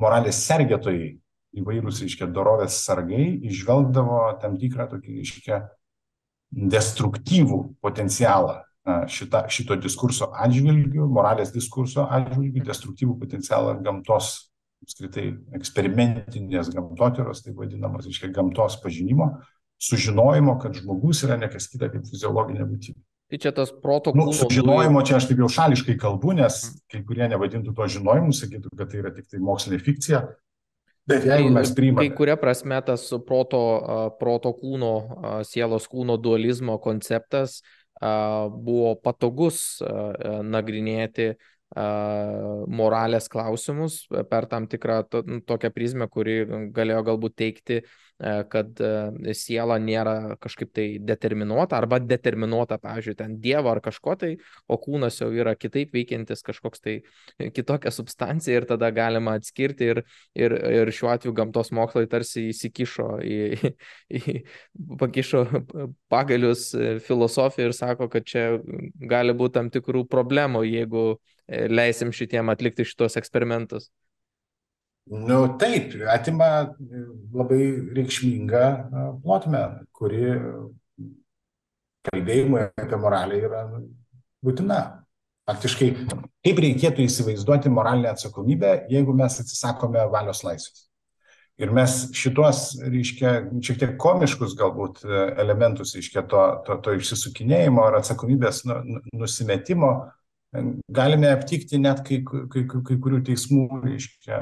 [0.00, 1.10] moralės sergėtojai
[1.56, 5.62] įvairūs, reiškia, dorovės sargai išvelgdavo tam tikrą tokį, reiškia,
[6.52, 8.62] destruktyvų potencialą
[9.08, 14.48] šita, šito diskurso atžvilgių, moralės diskurso atžvilgių, destruktyvų potencialą gamtos,
[14.84, 19.34] apskritai, eksperimentinės gamtotyros, tai vadinamos, reiškia, gamtos pažinimo,
[19.82, 23.00] sužinojimo, kad žmogus yra nekas kita kaip fiziologinė būtybė.
[23.28, 27.26] Tai čia tas proto nu, sužinojimo, čia aš taip jau šališkai kalbu, nes kai kurie
[27.28, 30.22] nevadintų to žinojimu, sakytų, kad tai yra tik tai mokslinė fikcija,
[31.08, 31.64] Priimame.
[32.02, 33.62] Kai kuria prasme tas proto,
[34.20, 34.92] proto kūno,
[35.48, 37.62] sielos kūno dualizmo konceptas
[37.98, 39.80] buvo patogus
[40.44, 41.32] nagrinėti
[42.78, 46.38] moralės klausimus per tam tikrą to, tokią prizmę, kuri
[46.72, 53.36] galėjo galbūt teikti E, kad e, siela nėra kažkaip tai determinuota arba determinuota, pavyzdžiui, ten
[53.42, 54.32] Dievo ar kažko tai,
[54.66, 56.96] o kūnas jau yra kitaip veikiantis kažkoks tai
[57.54, 60.02] kitokia substancija ir tada galima atskirti ir,
[60.34, 63.38] ir, ir šiuo atveju gamtos mokslai tarsi įsikišo į,
[64.18, 64.36] į
[64.98, 65.44] pakišo
[66.10, 66.72] pagalius
[67.06, 68.48] filosofiją ir sako, kad čia
[68.98, 73.92] gali būti tam tikrų problemų, jeigu e, leisim šitiem atlikti šitos eksperimentus.
[75.08, 76.48] Nu taip, atima
[77.32, 77.62] labai
[77.96, 78.64] reikšmingą
[79.22, 79.62] plotmę,
[79.96, 80.34] kuri
[82.08, 83.62] kalbėjimui apie moralę yra
[84.44, 84.80] būtina.
[85.48, 85.88] Faktiškai,
[86.44, 90.84] kaip reikėtų įsivaizduoti moralinę atsakomybę, jeigu mes atsisakome valios laisvės.
[91.58, 93.32] Ir mes šitos, reiškia,
[93.64, 95.00] šiek tiek komiškus galbūt
[95.40, 99.90] elementus, reiškia, to, to, to išsisukinėjimo ar atsakomybės nu, nu nusimetimo
[100.88, 104.38] galime aptikti net kai, kai, kai kurių teismų, reiškia,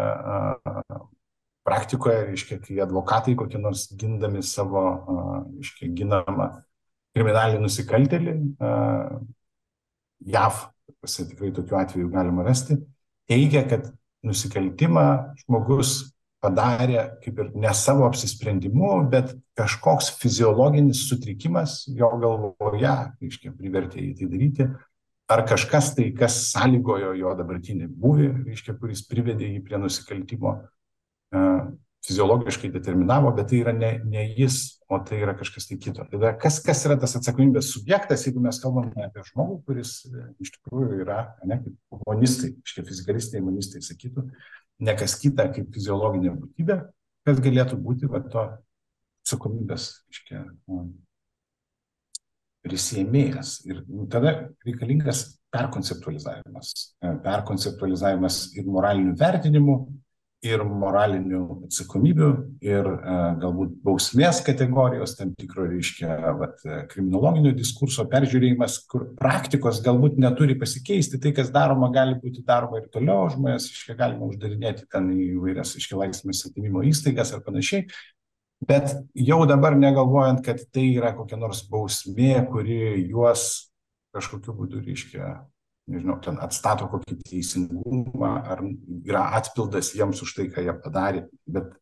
[1.67, 4.87] praktikoje, reiškia, kai advokatai kokie nors gindami savo,
[5.57, 6.51] reiškia, ginamą
[7.17, 8.35] kriminalinį nusikaltelį,
[10.27, 10.61] JAV,
[11.03, 12.79] pasi tikrai tokiu atveju galima rasti,
[13.31, 13.89] teigia, kad
[14.27, 15.07] nusikaltimą
[15.43, 24.05] žmogus padarė kaip ir ne savo apsisprendimu, bet kažkoks fiziologinis sutrikimas jo galvoje, reiškia, privertė
[24.05, 24.69] jį tai daryti,
[25.29, 30.55] ar kažkas tai, kas sąlygojo jo dabartinį būvį, reiškia, kuris privedė jį prie nusikaltimo,
[31.35, 31.45] e,
[32.07, 36.05] fiziologiškai determinavo, bet tai yra ne, ne jis, o tai yra kažkas tai kito.
[36.13, 40.55] Tada kas, kas yra tas atsakomybės subjektas, jeigu mes kalbame apie žmogų, kuris e, iš
[40.59, 44.29] tikrųjų yra, ne kaip humanistai, iškia fizikalistai, humanistai sakytų,
[44.87, 46.79] ne kas kita kaip fiziologinė būtybė,
[47.27, 48.47] kas galėtų būti va, to
[49.27, 50.45] atsakomybės, iškia,
[52.67, 53.61] prisėmėjas.
[53.69, 54.37] Ir tada
[54.67, 56.73] reikalingas perkonceptualizavimas.
[57.01, 59.77] E, perkonceptualizavimas ir moralinių vertinimų,
[60.47, 62.29] ir moralinių atsakomybių,
[62.67, 66.61] ir e, galbūt bausmės kategorijos, tam tikro, reiškia, vat,
[66.93, 72.91] kriminologinio diskurso peržiūrėjimas, kur praktikos galbūt neturi pasikeisti, tai, kas daroma, gali būti daroma ir
[72.93, 77.89] toliau, žmonės, iškia, galima uždarinėti ten įvairias, iškia, laisvės atimimo įstaigas ar panašiai,
[78.65, 83.67] bet jau dabar negalvojant, kad tai yra kokia nors bausmė, kuri juos
[84.17, 85.35] kažkokiu būdu, reiškia,
[85.93, 88.63] nežinau, ten atstato kokį teisingumą, ar
[89.05, 91.75] yra atpildas jiems už tai, ką jie padarė, bet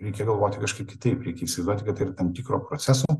[0.00, 3.18] reikia galvoti kažkaip kitaip, reikia įsivaizduoti, kad tai yra tam tikro proceso,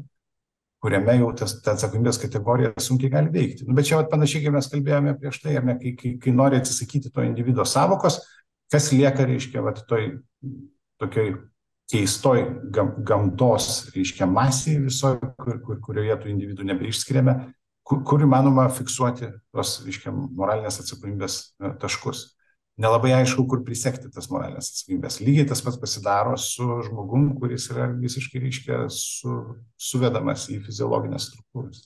[0.81, 3.67] kuriame jau tas, ta atsakomybės kategorija sunkiai gali veikti.
[3.69, 6.61] Nu, bet čia vat, panašiai, kaip mes kalbėjome prieš tai, ne, kai, kai, kai nori
[6.61, 8.23] atsisakyti to individuo savokos,
[8.73, 10.15] kas lieka, reiškia, vat, toj
[11.01, 11.35] tokioj
[11.91, 12.43] keistoj
[12.75, 17.35] gam, gamtos, reiškia, masėje visoje, kur, kur, kurioje tų individų nebeišskiriame,
[17.87, 22.29] kur, kur įmanoma fiksuoti tos, reiškia, moralinės atsakomybės e, taškus.
[22.81, 25.21] Nelabai aišku, kur prisekti tas moralinės atsakomybės.
[25.21, 29.37] Lygiai tas pats pasidaro su žmogum, kuris yra visiškai, reiškia, su,
[29.91, 31.85] suvedamas į fiziologinės struktūras.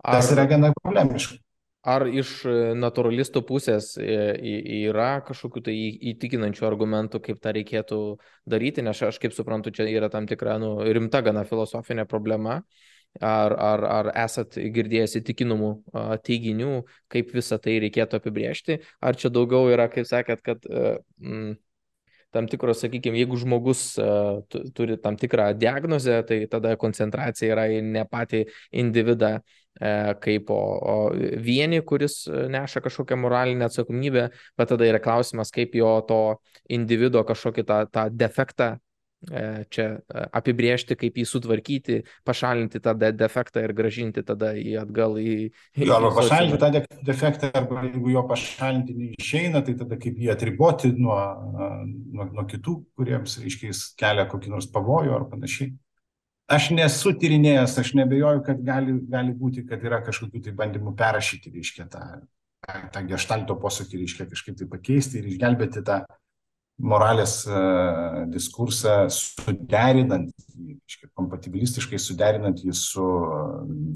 [0.00, 1.36] Ar, Tas yra gana problemiška.
[1.90, 4.16] Ar iš e, naturalistų pusės e,
[4.80, 5.74] yra kažkokių tai
[6.12, 8.00] įtikinančių argumentų, kaip tą reikėtų
[8.50, 12.60] daryti, nes aš kaip suprantu, čia yra tam tikra nu, rimta gana filosofinė problema.
[13.18, 15.70] Ar, ar, ar esat girdėjęs įtikinamų
[16.22, 16.74] teiginių,
[17.10, 21.56] kaip visą tai reikėtų apibriežti, ar čia daugiau yra, kaip sakėt, kad mm,
[22.34, 24.42] tam tikros, sakykime, jeigu žmogus uh,
[24.76, 28.44] turi tam tikrą diagnozę, tai tada koncentracija yra į ne patį
[28.82, 30.96] individą uh, kaip o, o
[31.42, 34.28] vieni, kuris neša kažkokią moralinę atsakomybę,
[34.58, 36.22] bet tada yra klausimas, kaip jo to
[36.70, 38.89] individo kažkokį tą, tą defektą E,
[39.20, 45.18] čia e, apibriežti, kaip jį sutvarkyti, pašalinti tą de defektą ir gražinti tada jį atgal
[45.20, 45.34] į...
[45.76, 50.32] Jo, arba pašalinti tą de defektą, arba jeigu jo pašalinti neišeina, tai tada kaip jį
[50.32, 51.18] atriboti nuo,
[51.52, 55.74] nuo, nuo kitų, kuriems, aiškiai, kelia kokį nors pavojų ar panašiai.
[56.50, 61.52] Aš nesu tyrinėjęs, aš nebejoju, kad gali, gali būti, kad yra kažkokių tai bandymų perrašyti,
[61.54, 62.06] reiškia, tą,
[62.90, 66.00] tą gestalto posakį, reiškia, kažkaip tai pakeisti ir išgelbėti tą
[66.80, 67.60] moralės e,
[68.32, 70.32] diskursą suderinant,
[71.16, 73.04] kompatibilistiškai suderinant jį su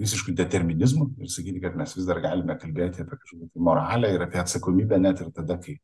[0.00, 4.40] visišku determinizmu ir sakyti, kad mes vis dar galime kalbėti apie kažkokią moralę ir apie
[4.42, 5.78] atsakomybę net ir tada, kai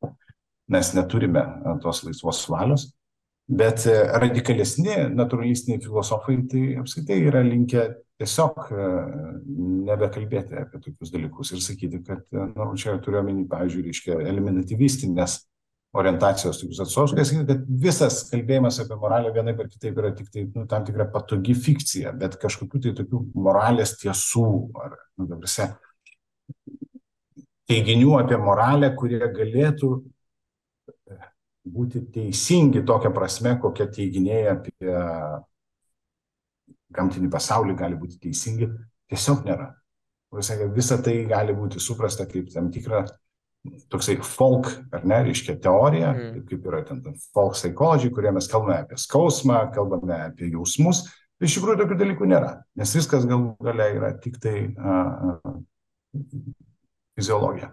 [0.70, 2.90] mes neturime e, tos laisvos valios.
[3.50, 7.88] Bet e, radikalesni naturalistiniai filosofai tai apskaitai yra linkę
[8.20, 8.66] tiesiog
[9.88, 15.38] nebekalbėti apie tokius dalykus ir sakyti, kad, na, nu, čia turiu omeny, pavyzdžiui, reiškia eliminativistinės
[15.92, 20.66] orientacijos tokius atstovus, kad visas kalbėjimas apie moralę vienai per kitaip yra tik tai nu,
[20.70, 24.46] tam tikra patogi fikcija, bet kažkokių tai tokių moralės tiesų
[24.84, 25.66] ar, nu, dabarse,
[27.70, 29.90] teiginių apie moralę, kurie galėtų
[31.70, 34.94] būti teisingi tokia prasme, kokie teiginiai apie
[36.94, 38.70] gamtinį pasaulį gali būti teisingi,
[39.10, 39.72] tiesiog nėra.
[40.30, 43.02] Visa tai gali būti suprasta kaip tam tikra
[43.92, 46.44] toksai folk, ar ne, reiškia teorija, mm.
[46.48, 47.02] kaip, yra ten
[47.34, 51.04] folk psychology, kurie mes kalbame apie skausmą, kalbame apie jausmus.
[51.40, 54.96] Tai iš tikrųjų tokių dalykų nėra, nes viskas galų galia yra tik tai a,
[55.32, 55.52] a,
[57.16, 57.70] fiziologija.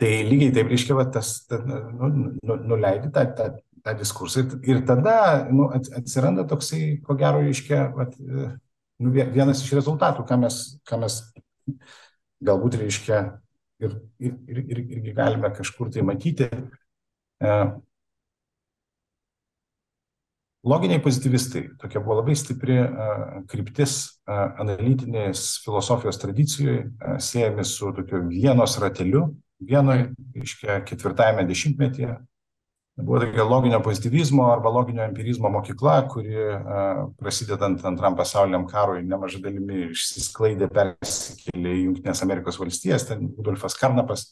[0.00, 2.08] Tai lygiai taip reiškia, va, tas, ta, nu,
[2.40, 3.50] nu, nuleidi tą, tą,
[3.84, 5.16] tą diskursą ir tada
[5.52, 11.20] nu, atsiranda toksai, ko gero, reiškia, va, nu, vienas iš rezultatų, ką mes, ką mes
[12.46, 13.20] galbūt reiškia
[13.80, 16.48] ir, ir, ir, ir, irgi galime kažkur tai matyti.
[17.40, 17.52] E,
[20.64, 23.10] loginiai pozitivistai, tokia buvo labai stipri e,
[23.50, 26.88] kryptis e, analitinės filosofijos tradicijoje,
[27.30, 30.10] siejami su tokiu vienos rateliu, vienoje,
[30.40, 32.16] iškia, ketvirtajame dešimtmetyje,
[33.04, 36.34] buvo tokia loginio pozitivizmo arba loginio empirizmo mokykla, kuri
[37.20, 44.26] prasidedant antram pasauliniam karui nemažai dalimi išsisklaidė, persikėlė į Junktinės Amerikos valstijas, ten Rudolfas Karnapas,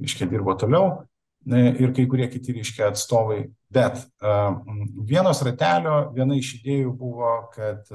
[0.00, 1.02] iškia, dirbo toliau
[1.48, 3.46] ir kai kurie kiti, reiškia, atstovai.
[3.72, 4.02] Bet
[5.08, 7.88] vienos ratelio viena iš idėjų buvo, kad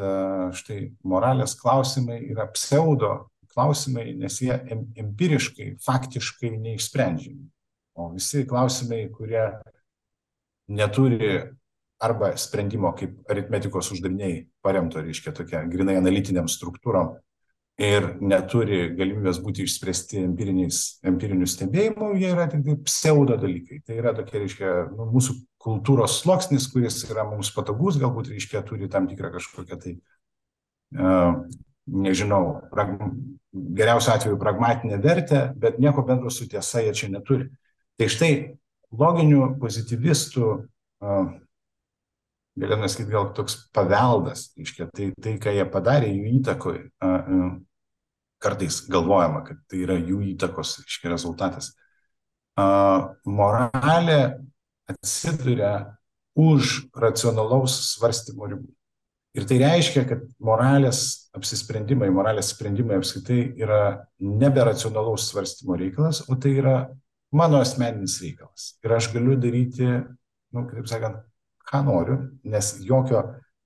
[0.57, 4.55] štai moralės klausimai yra pseudo klausimai, nes jie
[4.99, 7.45] empiriškai, faktiškai neišsprendžiami.
[7.95, 9.45] O visi klausimai, kurie
[10.67, 11.43] neturi
[12.05, 17.15] arba sprendimo kaip aritmetikos uždaviniai paremto, reiškia, tokia grinai analitiniam struktūrom
[17.81, 23.81] ir neturi galimybės būti išspręsti empirinių stebėjimų, jie yra tik tai pseudo dalykai.
[23.87, 25.35] Tai yra tokia, reiškia, nu, mūsų
[25.65, 29.95] kultūros sluoksnis, kuris yra mums patogus, galbūt, reiškia, turi tam tikrą kažkokią tai,
[30.95, 31.41] uh,
[31.85, 32.95] nežinau, prag...
[33.55, 37.49] geriausiu atveju pragmatinę vertę, bet nieko bendro su tiesa jie čia neturi.
[37.95, 38.31] Tai štai
[38.93, 40.51] loginių pozityvistų,
[42.55, 46.79] galime sakyti, gal toks paveldas, iškia, tai, tai, ką jie padarė jų įtakoj,
[48.45, 51.73] kartais galvojama, kad tai yra jų įtakos, iškia, rezultatas.
[53.25, 54.19] Moralė
[54.89, 55.97] atsiduria
[56.35, 58.69] už racionalaus svarstymo ribų.
[59.35, 63.79] Ir tai reiškia, kad moralės apsisprendimai, moralės sprendimai apskritai yra
[64.23, 66.75] nebe racionalaus svarstymo reikalas, o tai yra
[67.35, 68.73] mano asmeninis reikalas.
[68.85, 69.87] Ir aš galiu daryti,
[70.55, 71.21] nu, kaip sakant,
[71.65, 73.21] ką noriu, nes jokio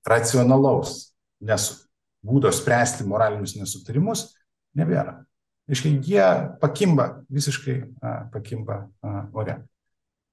[0.08, 1.14] racionalaus
[1.44, 1.76] nesu,
[2.26, 4.30] būdo spręsti moralinius nesutarimus
[4.76, 5.20] nebėra.
[5.70, 6.24] Iškai jie
[6.60, 9.60] pakimba, visiškai a, pakimba a, ore.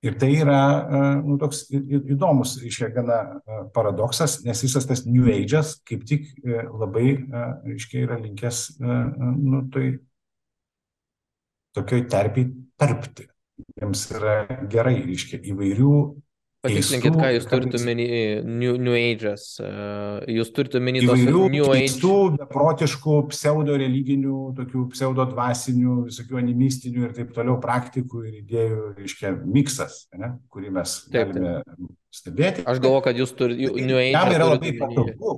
[0.05, 5.29] Ir tai yra a, nu, toks įdomus, reiškia, gana a, paradoksas, nes visas tas New
[5.33, 8.99] Age'as kaip tik a, e, labai, a, reiškia, yra linkęs, a,
[9.37, 9.91] nu, tai
[11.77, 13.27] tokioj terpiai tarpti.
[13.77, 15.93] Jiems yra gerai, reiškia, įvairių
[16.65, 18.05] Patikslinkit, ką jūs turite omeny
[18.41, 19.43] New, new Age'as.
[20.33, 21.83] Jūs turite omeny tos New Age.
[21.83, 28.81] Keistų, beprotiškų, pseudo religinių, tokių pseudo dvasinių, visokių animistinių ir taip toliau praktikų ir idėjų,
[28.97, 31.93] reiškia, miksas, ne, kurį mes taip, galime taip.
[32.21, 32.65] stebėti.
[32.65, 34.11] Aš galvoju, kad jūs turite New Age.
[34.17, 35.37] Jam yra labai patogu.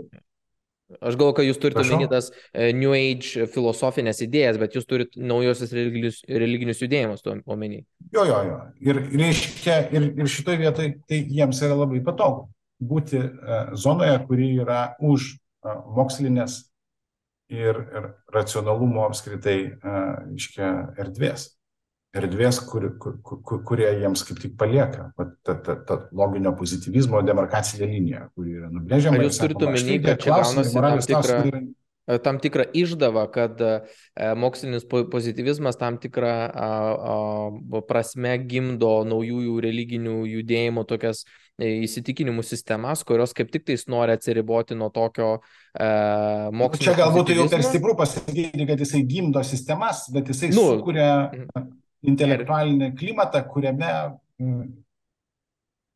[0.97, 5.21] Aš galvoju, kad jūs turite omeny tas uh, New Age filosofinės idėjas, bet jūs turite
[5.21, 7.83] naujosios religinius, religinius judėjimus tuo omeny.
[8.15, 8.57] Jo, jo, jo.
[8.87, 12.47] Ir, reiškia, ir, ir šitoje vietoje tai jiems yra labai patogu
[12.79, 16.63] būti uh, zonoje, kuri yra už uh, mokslinės
[17.51, 20.73] ir, ir racionalumo apskritai, uh, iškia,
[21.05, 21.51] erdvės
[22.17, 27.89] erdvės, kur, kur, kur, kurie jiems kaip tik palieka, ta, ta, ta loginio pozitivizmo demarkacinė
[27.89, 29.19] linija, kuri yra nubrėžiama.
[29.19, 31.37] Ar jūs turite omeny, kad čia gaunasi tam tikrą,
[32.09, 33.73] e, tam tikrą išdavą, kad e,
[34.41, 36.71] mokslinis pozitivizmas tam tikrą a,
[37.13, 41.21] a, prasme gimdo naujųjų religinių judėjimų tokias
[41.61, 45.91] e, įsitikinimų sistemas, kurios kaip tik tais nori atsiriboti nuo tokio e,
[46.49, 46.87] mokslo.
[46.87, 51.29] Čia galbūt jau per stipru pasakyti, kad jisai gimdo sistemas, bet jisai nu, sukuria
[52.07, 53.93] intelektualinį klimatą, kuriame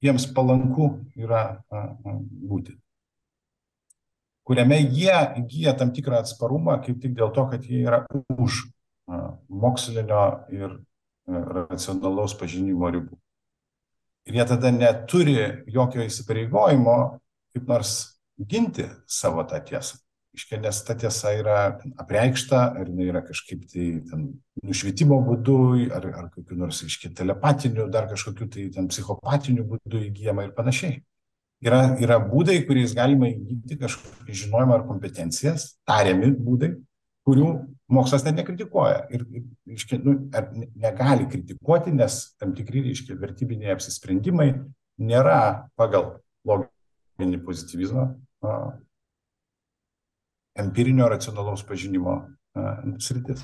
[0.04, 2.76] jiems palanku yra būti.
[4.44, 8.04] Kuriame jie įgyja tam tikrą atsparumą, kaip tik dėl to, kad jie yra
[8.36, 8.66] už
[9.48, 10.80] mokslinio ir
[11.28, 13.16] racionalaus pažinimo ribų.
[14.28, 15.38] Ir jie tada neturi
[15.72, 16.98] jokio įsipareigojimo
[17.54, 17.94] kaip nors
[18.40, 20.00] ginti savo tą tiesą.
[20.34, 21.58] Iškia, nes ta tiesa yra
[22.02, 24.24] apreikšta, ar jinai yra kažkaip tai ten
[24.66, 25.58] nušvietimo būdu,
[25.94, 31.04] ar, ar kokiu nors, iškia, telepatiniu, dar kažkokiu tai ten psichopatiniu būdu įgyjama ir panašiai.
[31.64, 36.74] Yra, yra būdai, kuriais galima įgyti kažkokį žinojimą ar kompetencijas, tariami būdai,
[37.24, 37.52] kurių
[37.94, 39.04] mokslas net nekritikuoja.
[39.14, 39.28] Ir,
[39.78, 40.18] iškia, nu,
[40.82, 44.50] negali kritikuoti, nes tam tikri, iškia, vertybiniai apsisprendimai
[44.98, 46.18] nėra pagal
[46.48, 48.10] loginį pozityvizmą
[50.56, 52.22] empirinio racionalaus pažinimo
[53.00, 53.44] sritis.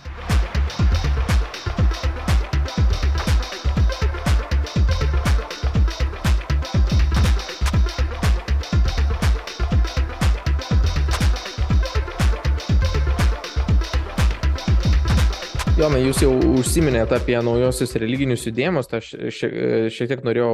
[15.99, 19.09] Jūs jau užsiminėte apie naujosius religinius judėjimus, tai aš
[19.93, 20.51] šiek tiek norėjau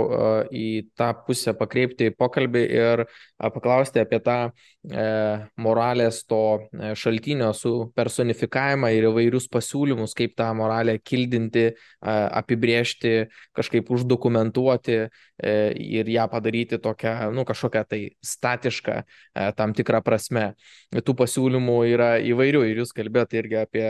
[0.49, 0.67] į
[0.97, 3.03] tą pusę pakreipti pokalbį ir
[3.53, 5.05] paklausti apie tą e,
[5.61, 11.67] moralės to e, šaltinio su personifikavimą ir įvairius pasiūlymus, kaip tą moralę kildinti,
[12.05, 13.25] apibriežti,
[13.55, 14.99] kažkaip uždokumentuoti.
[15.05, 19.01] e, ir ją padaryti tokią, nu, kažkokią tai statišką
[19.57, 20.45] tam tikrą prasme.
[20.95, 23.87] Tų pasiūlymų yra įvairių ir jūs kalbėjote irgi apie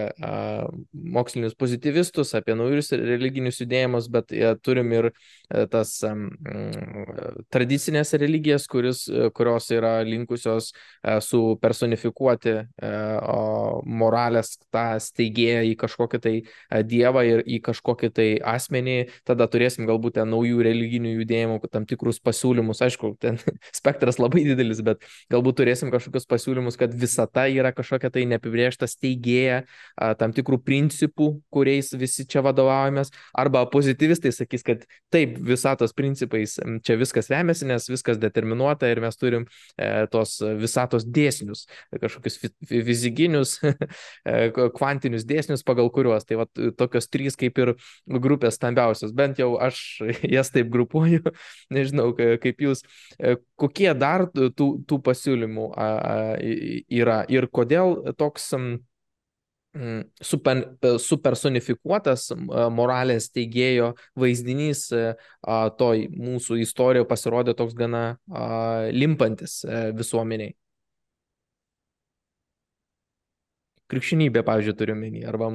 [0.93, 4.33] mokslinius pozityvistus, apie naujus religinius judėjimus, bet
[4.65, 5.11] turim ir
[5.71, 5.97] tas
[7.53, 9.05] tradicinės religijas, kuris,
[9.37, 10.71] kurios yra linkusios
[11.21, 16.33] su personifikuoti uh, moralės tą steigėją į kažkokį tai
[16.83, 21.34] dievą ir į kažkokį tai asmenį, tada turėsim galbūt naujų religinių judėjimų,
[21.71, 23.39] tam tikrus pasiūlymus, aišku, ten
[23.79, 29.63] spektras labai didelis, bet galbūt turėsim kažkokius pasiūlymus, kad visata yra kažkokia tai neapibriešta steigėja,
[30.19, 36.97] tam tikrų principų, kuriais visi čia vadovaujamės, arba pozityvistai sakys, kad taip, visatos principais čia
[36.99, 39.45] viskas remiasi, nes viskas determinuota ir mes turim
[39.77, 41.65] e, tos visatos dėsnius,
[42.01, 46.27] kažkokius fizikinius, e, kvantinius dėsnius, pagal kuriuos.
[46.27, 47.73] Tai va, tokios trys kaip ir
[48.05, 49.13] grupės stambiausios.
[49.15, 49.81] Bent jau aš
[50.37, 51.24] jas taip grupuoju,
[51.75, 52.83] nežinau kaip jūs.
[53.19, 55.69] E, kokie dar tų, tų pasiūlymų
[57.01, 58.51] yra ir kodėl toks
[60.21, 60.61] super,
[60.99, 62.37] supersonifikuotas e,
[62.71, 65.07] moralės teigėjo vaizdinys e,
[65.79, 68.05] toj mūsų istorijoje pasirodė toks gana
[68.95, 69.63] limpantis
[69.97, 70.55] visuomeniai.
[73.91, 75.51] Krikščionybė, pavyzdžiui, turiu menį, arba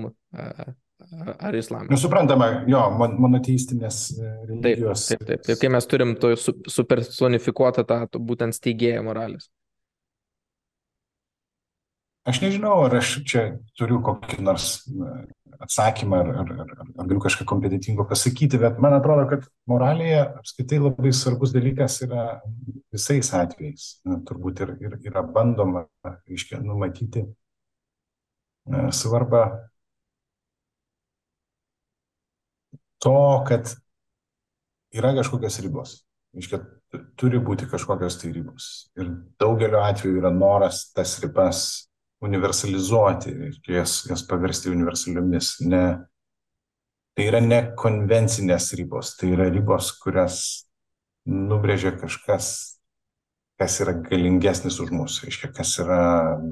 [1.38, 1.90] ar islamas.
[1.92, 4.02] Nesuprantama, jo, monoteistinės
[4.48, 5.06] religijos.
[5.10, 9.50] Taip, taip, taip, taip, kai mes turim to supersonifikuotą tą būtent steigėją moralės.
[12.28, 13.44] Aš nežinau, ar aš čia
[13.80, 14.82] turiu kokį nors
[15.60, 20.78] atsakymą, ar, ar, ar, ar galiu kažką kompetitingo pasakyti, bet man atrodo, kad moralėje apskaitai
[20.80, 22.26] labai svarbus dalykas yra
[22.92, 23.88] visais atvejais.
[24.28, 25.86] Turbūt ir, ir yra bandoma,
[26.28, 27.26] reiškia, numatyti
[28.94, 29.44] svarbą
[33.02, 33.72] to, kad
[34.94, 35.96] yra kažkokios ribos.
[36.36, 36.60] Reiškia,
[37.18, 38.90] turi būti kažkokios tai ribos.
[38.98, 41.64] Ir daugeliu atveju yra noras tas ribas
[42.22, 45.56] universalizuoti ir jas, jas paversti universaliomis.
[45.66, 45.84] Ne,
[47.16, 50.42] tai yra ne konvencinės ribos, tai yra ribos, kurias
[51.30, 52.52] nubrėžia kažkas,
[53.60, 56.02] kas yra galingesnis už mus, reiškia, kas yra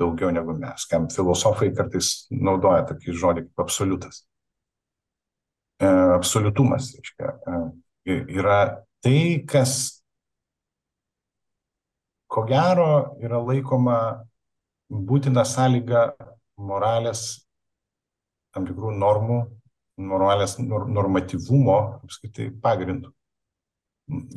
[0.00, 4.24] daugiau negu mes, kam filosofai kartais naudoja tokį žodį kaip absoliutas.
[5.78, 7.34] E, absoliutumas, reiškia,
[8.06, 8.60] e, yra
[9.04, 10.02] tai, kas
[12.28, 13.98] ko gero yra laikoma
[14.88, 16.08] būtina sąlyga
[16.58, 17.44] moralės
[18.54, 19.38] tam tikrų normų,
[19.98, 23.12] moralės normatyvumo apskritai pagrindų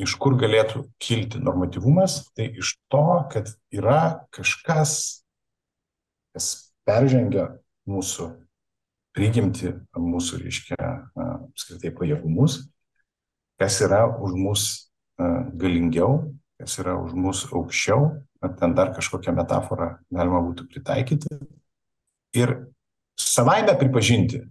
[0.02, 5.24] iš kur galėtų kilti normatyvumas, tai iš to, kad yra kažkas,
[6.36, 6.50] kas
[6.88, 7.48] peržengia
[7.90, 8.32] mūsų
[9.16, 10.78] prigimti, mūsų, reiškia,
[11.16, 12.62] apskritai pajėgumus,
[13.62, 14.68] kas yra už mus
[15.20, 16.32] galingiau,
[16.62, 21.36] kas yra už mus aukščiau, ar ten dar kažkokią metaforą galima būtų pritaikyti.
[22.38, 22.56] Ir
[23.20, 24.46] savaime pripažinti,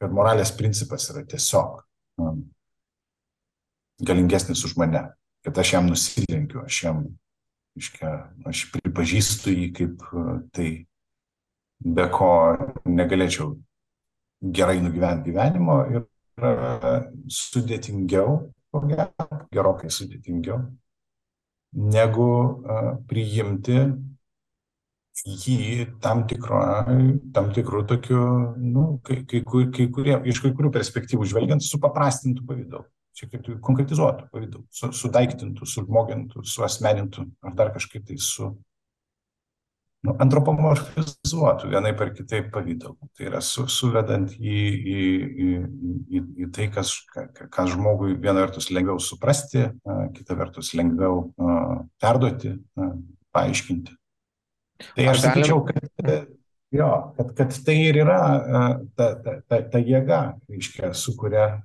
[0.00, 1.82] kad moralės principas yra tiesiog
[4.00, 5.10] galingesnis už mane,
[5.44, 7.02] kad aš jam nusilenkiu, aš jam,
[7.78, 8.12] iškia,
[8.48, 10.06] aš pripažįstu jį kaip
[10.56, 10.70] tai,
[11.80, 12.30] be ko
[12.88, 13.54] negalėčiau
[14.40, 16.06] gerai nugyventi gyvenimo ir
[17.30, 18.36] sudėtingiau,
[19.52, 20.60] gerokai sudėtingiau,
[21.96, 22.30] negu
[23.10, 23.82] priimti
[25.20, 26.60] jį tam, tikro,
[27.34, 28.22] tam tikrų tokių,
[28.56, 32.86] nu, kai, kai, kai kurie, iš kai kurių perspektyvų žvelgiant, supaprastintų pavydalu
[33.20, 38.52] šiek tiek konkretizuotų pavydalu, su, sudaiktintų, sužmogintų, suasmenintų ar dar kažkaip tai su
[40.06, 42.96] nu, antropomorfizuotų vienai per kitaip pavydalu.
[43.16, 44.58] Tai yra su, suvedant į,
[44.94, 45.04] į,
[45.46, 45.52] į,
[46.08, 49.68] į, į tai, kas, kas žmogui viena vertus lengviau suprasti,
[50.16, 51.28] kita vertus lengviau
[52.00, 52.56] perduoti,
[53.34, 53.96] paaiškinti.
[54.96, 56.28] Tai aš sakyčiau, kad
[56.70, 58.18] Jo, kad, kad tai ir yra
[58.94, 61.64] ta, ta, ta, ta jėga, reiškia, su kuria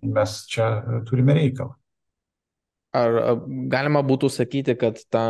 [0.00, 0.68] mes čia
[1.04, 1.76] turime reikalą.
[2.94, 3.40] Ar
[3.72, 5.24] galima būtų sakyti, kad ta,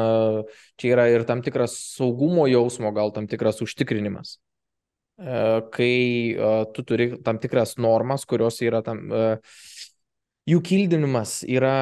[0.77, 4.37] čia yra ir tam tikras saugumo jausmo, gal tam tikras užtikrinimas,
[5.17, 5.39] e,
[5.73, 5.95] kai
[6.37, 9.25] e, tu turi tam tikras normas, kurios yra tam, e,
[10.53, 11.73] jų kildinimas yra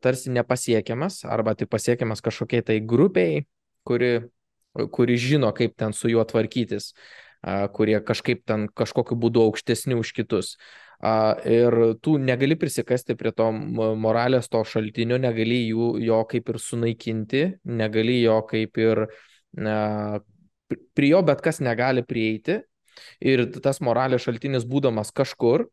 [0.00, 3.42] tarsi nepasiekiamas arba tik pasiekiamas kažkokiai tai grupiai,
[3.84, 4.14] kuri,
[4.96, 6.94] kuri žino, kaip ten su juo tvarkytis,
[7.72, 10.56] kurie kažkaip ten kažkokiu būdu aukštesni už kitus
[11.00, 13.50] ir tu negali prisikasti prie to
[13.96, 19.06] moralės to šaltinio, negali jų, jo kaip ir sunaikinti, negali jo kaip ir,
[20.94, 22.60] prie jo bet kas negali prieiti.
[23.20, 25.70] Ir tas moralės šaltinis būdamas kažkur,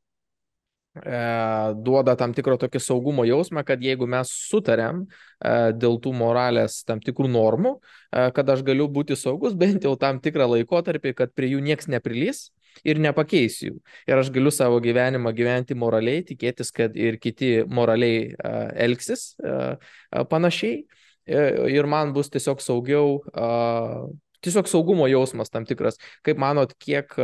[1.84, 7.02] duoda tam tikro tokio saugumo jausmą, kad jeigu mes sutarėm e, dėl tų moralės tam
[7.04, 11.54] tikrų normų, e, kad aš galiu būti saugus bent jau tam tikrą laikotarpį, kad prie
[11.56, 12.48] jų nieks neprilys,
[12.86, 13.78] ir nepakeis jų.
[14.10, 18.36] Ir aš galiu savo gyvenimą gyventi moraliai, tikėtis, kad ir kiti moraliai
[18.86, 19.32] elgsis
[20.30, 20.84] panašiai.
[21.28, 23.18] Ir man bus tiesiog saugiau,
[24.46, 25.98] tiesiog saugumo jausmas tam tikras.
[26.26, 27.18] Kaip manot, kiek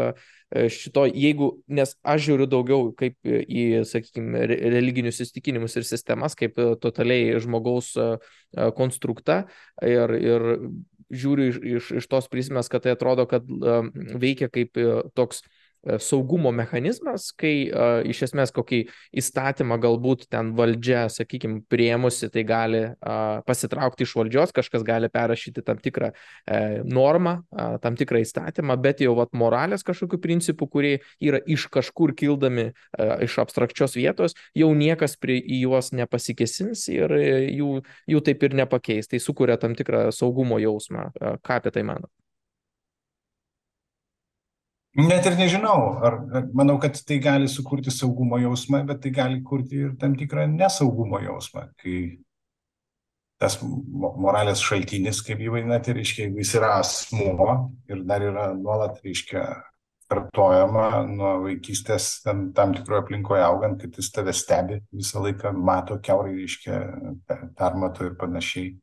[0.74, 7.40] šito, jeigu, nes aš žiūriu daugiau kaip į, sakykime, religinius įstikinimus ir sistemas, kaip totaliai
[7.44, 7.94] žmogaus
[8.78, 9.44] konstruktą
[9.82, 10.48] ir, ir
[11.14, 13.46] žiūriu iš, iš, iš tos prizmės, kad tai atrodo, kad
[14.22, 14.78] veikia kaip
[15.18, 15.63] toks E,
[16.00, 18.84] saugumo mechanizmas, kai uh, iš esmės kokį
[19.20, 25.66] įstatymą galbūt ten valdžia, sakykime, priemusi, tai gali uh, pasitraukti iš valdžios, kažkas gali perrašyti
[25.66, 30.94] tam tikrą uh, normą, uh, tam tikrą įstatymą, bet jau vat, moralės kažkokių principų, kurie
[31.24, 37.12] yra iš kažkur kildami uh, iš abstrakčios vietos, jau niekas prie į juos nepasikesins ir
[37.52, 37.76] jų,
[38.08, 39.12] jų taip ir nepakeis.
[39.12, 41.12] Tai sukuria tam tikrą saugumo jausmą.
[41.20, 42.12] Uh, ką apie tai manot?
[44.94, 46.20] Net ir nežinau, ar,
[46.54, 51.18] manau, kad tai gali sukurti saugumo jausmą, bet tai gali kurti ir tam tikrą nesaugumo
[51.24, 51.96] jausmą, kai
[53.42, 57.48] tas moralės šaltinis, kaip jį vadinate, reiškia, jeigu jis yra asmuo
[57.90, 59.48] ir dar yra nuolat, reiškia,
[60.14, 65.98] kartojama nuo vaikystės tam, tam tikroje aplinkoje augant, kad jis tave stebi visą laiką, mato
[66.04, 66.80] keurai, reiškia,
[67.58, 68.76] permato ir panašiai.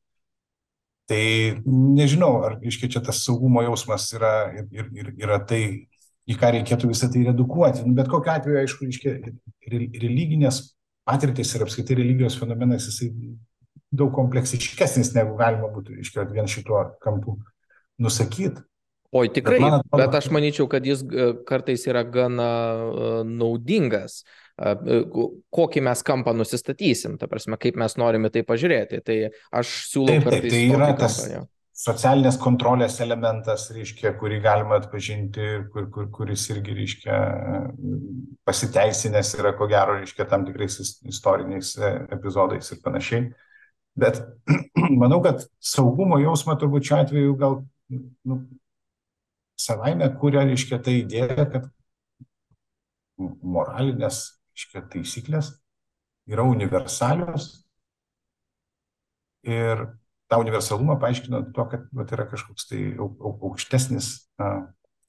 [1.10, 1.22] Tai
[1.66, 5.62] nežinau, ar, reiškia, čia tas saugumo jausmas yra, ir, ir, yra tai,
[6.28, 7.84] į ką reikėtų visą tai redukuoti.
[7.86, 9.14] Nu, bet kokiu atveju, aišku, reiškia,
[9.70, 10.62] religinės
[11.08, 13.10] patirtis ir apskaitai religijos fenomenas, jisai
[13.90, 17.38] daug kompleksiškesnis, negu galima būtų, reiškia, vien šituo kampu
[18.00, 18.62] nusakyti.
[19.10, 22.50] Oi, tikrai, bet, atrodo, bet aš manyčiau, kad jis e, kartais yra gana
[22.86, 24.20] uh, naudingas.
[24.22, 24.44] Uh,
[25.50, 29.00] kokį mes kampą nusistatysim, ta prasme, kaip mes norime tai pažiūrėti.
[29.02, 29.16] Tai
[29.56, 30.54] aš siūlau taip, taip, kartais.
[30.54, 31.48] Tai yra tas, kampą,
[31.80, 37.20] socialinės kontrolės elementas, reiškia, kurį galima atpažinti, kur, kur, kuris irgi, reiškia,
[38.48, 40.76] pasiteisinęs yra, ko gero, reiškia, tam tikrais
[41.08, 43.30] istoriniais e, epizodais ir panašiai.
[44.00, 44.20] Bet
[45.02, 47.56] manau, kad saugumo jausmą turbūt šiuo atveju gal
[48.28, 48.42] nu,
[49.60, 51.70] savaime kuria, reiškia, ta idėja, kad
[53.40, 54.20] moralinės,
[54.52, 55.54] reiškia, taisyklės
[56.30, 57.48] yra universalios
[59.48, 59.86] ir
[60.30, 64.52] tą universalumą paaiškino tuo, kad vat, yra kažkoks tai aukštesnis a,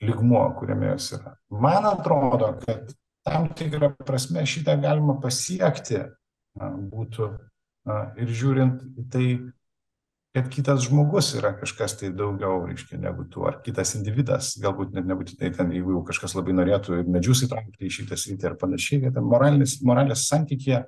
[0.01, 1.35] ligmuo, kuriame jos yra.
[1.53, 2.93] Man atrodo, kad
[3.27, 9.25] tam tikrą prasme šitą galima pasiekti a, būtų a, ir žiūrint į tai,
[10.33, 15.09] kad kitas žmogus yra kažkas tai daugiau, reiškia, negu tu, ar kitas individas, galbūt net
[15.09, 19.03] nebūtinai ten, jeigu jau kažkas labai norėtų ir medžius įtraukti į šitą sritį ar panašiai,
[19.05, 20.85] kad moralės, moralės santykė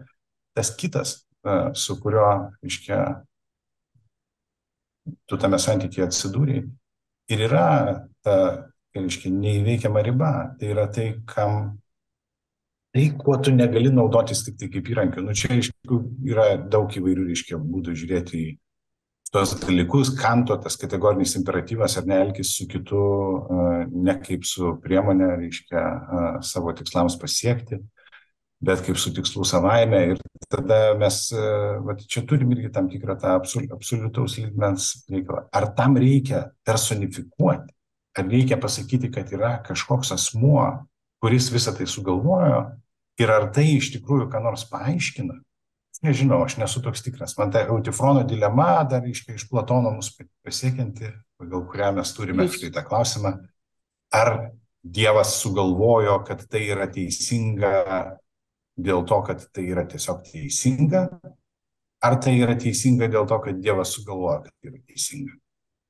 [0.55, 1.17] tas kitas,
[1.75, 2.99] su kuriuo, reiškia,
[5.29, 6.65] tu tame santykėje atsidūrėjai.
[7.33, 7.67] Ir yra
[8.25, 8.35] ta,
[8.95, 10.33] reiškia, neįveikiama riba.
[10.59, 11.77] Tai yra tai, kam,
[12.93, 15.23] tai, kuo tu negali naudotis tik tai kaip įrankiu.
[15.25, 16.03] Nu, čia, iš tikrųjų,
[16.33, 18.51] yra daug įvairių, reiškia, būdų žiūrėti į
[19.33, 22.99] tuos dalykus, kanto tas kategorinis imperatyvas ar neelgis su kitu,
[23.89, 25.81] ne kaip su priemonė, reiškia,
[26.45, 27.79] savo tikslams pasiekti
[28.63, 30.01] bet kaip su tikslu savaime.
[30.13, 30.21] Ir
[30.51, 31.45] tada mes, e,
[31.83, 35.47] va, čia turim irgi tam tikrą tą absol, absoliutaus lygmens reikalą.
[35.51, 37.73] Ar tam reikia personifikuoti?
[38.13, 40.67] Ar reikia pasakyti, kad yra kažkoks asmuo,
[41.23, 42.61] kuris visą tai sugalvojo
[43.19, 45.39] ir ar tai iš tikrųjų ką nors paaiškina?
[46.03, 47.37] Nežinau, aš nesu toks tikras.
[47.39, 50.09] Man ta Eutifrono dilema dar iškai iš Platono mus
[50.43, 53.37] pasiekianti, pagal kurią mes turime štai tą klausimą.
[54.13, 54.33] Ar
[54.83, 57.71] Dievas sugalvojo, kad tai yra teisinga
[58.77, 61.07] dėl to, kad tai yra tiesiog teisinga,
[62.03, 65.37] ar tai yra teisinga dėl to, kad Dievas sugalvoja, kad tai yra teisinga.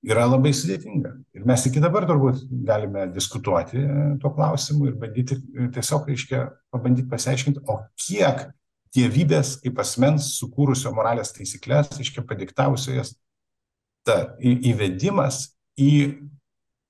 [0.03, 1.13] Yra labai sudėtinga.
[1.31, 6.41] Ir mes iki dabar turbūt galime diskutuoti e, tuo klausimu ir bandyti e, tiesiog, reiškia,
[6.75, 8.49] pabandyti pasiaiškinti, o kiek
[8.93, 13.15] dievybės kaip asmens sukūrusio moralės taisyklės, reiškia, padiktavusio jas,
[14.03, 15.91] ta įvedimas į,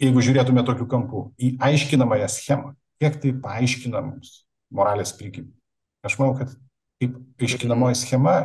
[0.02, 4.40] jeigu žiūrėtume tokiu kampu, į aiškinamąją schemą, kiek tai paaiškina mums
[4.74, 5.54] moralės prigimtį.
[6.04, 6.54] Aš manau, kad
[7.02, 8.36] kaip aiškinamoji schema,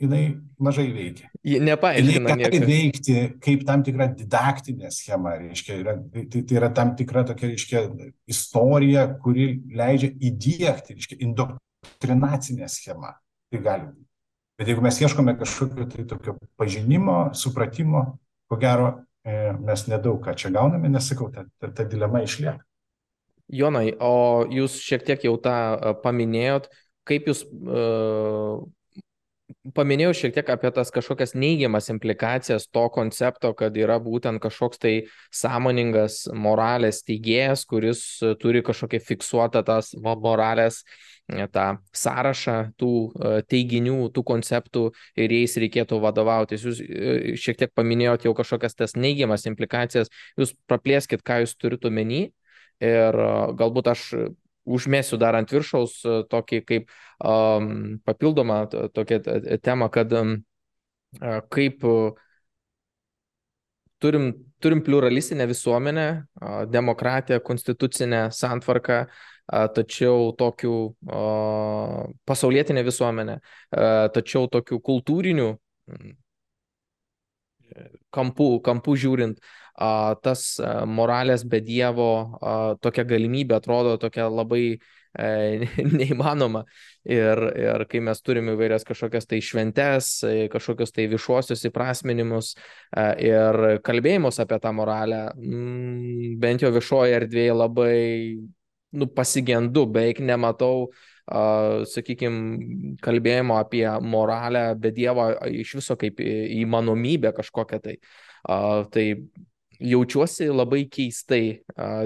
[0.00, 0.22] jinai
[0.60, 1.28] mažai veikia.
[1.46, 2.36] Ji nepaaiškina.
[2.42, 7.52] Gali veikti kaip tam tikra didaktinė schema, reiškia, yra, tai, tai yra tam tikra tokia,
[7.52, 7.84] reiškia,
[8.30, 13.14] istorija, kuri leidžia įdėkti, reiškia, indoktrinacinė schema.
[13.52, 14.04] Tai gali būti.
[14.56, 18.06] Bet jeigu mes ieškome kažkokio tai tokio pažinimo, supratimo,
[18.48, 22.64] ko gero, e, mes nedaug ką čia gauname, nesakau, ta, ta, ta dilema išlieka.
[23.52, 25.56] Jonai, o jūs šiek tiek jau tą
[26.02, 26.66] paminėjot,
[27.06, 28.64] kaip jūs uh,
[29.76, 34.94] paminėjau šiek tiek apie tas kažkokias neigiamas implikacijas to koncepto, kad yra būtent kažkoks tai
[35.34, 38.02] sąmoningas moralės teigėjas, kuris
[38.42, 40.82] turi kažkokią fiksuotą tas moralės
[41.26, 42.92] tą sąrašą tų
[43.50, 44.86] teiginių, tų konceptų
[45.18, 46.66] ir jais reikėtų vadovautis.
[46.66, 46.82] Jūs
[47.42, 52.28] šiek tiek paminėjot jau kažkokias tas neigiamas implikacijas, jūs praplėskit, ką jūs turite omeny
[52.84, 53.20] ir
[53.58, 54.04] galbūt aš
[54.66, 56.00] užmėsiu dar ant viršaus
[56.30, 56.90] tokį kaip
[57.22, 59.20] um, papildomą tokią
[59.62, 60.38] temą, kad um,
[61.54, 61.86] kaip
[63.98, 66.24] turim, turim pluralistinę visuomenę,
[66.66, 69.04] demokratiją, konstitucinę santvarką,
[69.46, 70.76] tačiau tokių
[72.26, 73.38] pasaulietinę visuomenę,
[74.14, 75.50] tačiau tokių kultūrinių
[78.14, 79.40] kampų, kampų žiūrint,
[80.24, 80.44] tas
[80.88, 82.10] moralės be Dievo
[82.80, 85.66] tokia galimybė atrodo tokia labai e,
[85.98, 86.64] neįmanoma.
[87.04, 93.04] Ir, ir kai mes turime įvairias kažkokias tai šventes, e, kažkokius tai viešuosius įprasminimus e,
[93.28, 97.98] ir kalbėjimus apie tą moralę, mm, bent jau viešoje erdvėje labai
[98.96, 107.34] nu, pasigendu, beveik nematau Uh, sakykime, kalbėjimo apie moralę be Dievo iš viso kaip įmanomybę
[107.36, 107.98] kažkokią tai.
[108.46, 109.06] Tai
[109.80, 111.60] jaučiuosi labai keistai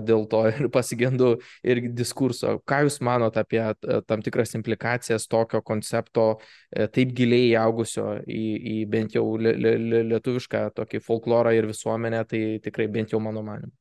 [0.07, 2.59] dėl to ir pasigendu ir diskurso.
[2.67, 3.63] Ką Jūs manot apie
[4.09, 10.03] tam tikras implikacijas tokio koncepto e, taip giliai įaugusio į, į bent jau li, li,
[10.15, 13.80] lietuvišką tokį folklorą ir visuomenę, tai tikrai bent jau mano manimu.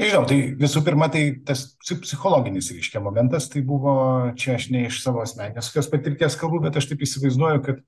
[0.00, 3.92] Nežinau, tai visų pirma, tai tas psichologinis reiškia momentas, tai buvo
[4.40, 7.82] čia aš ne iš savo asmenės patirties kalbų, bet aš taip įsivaizduoju, kad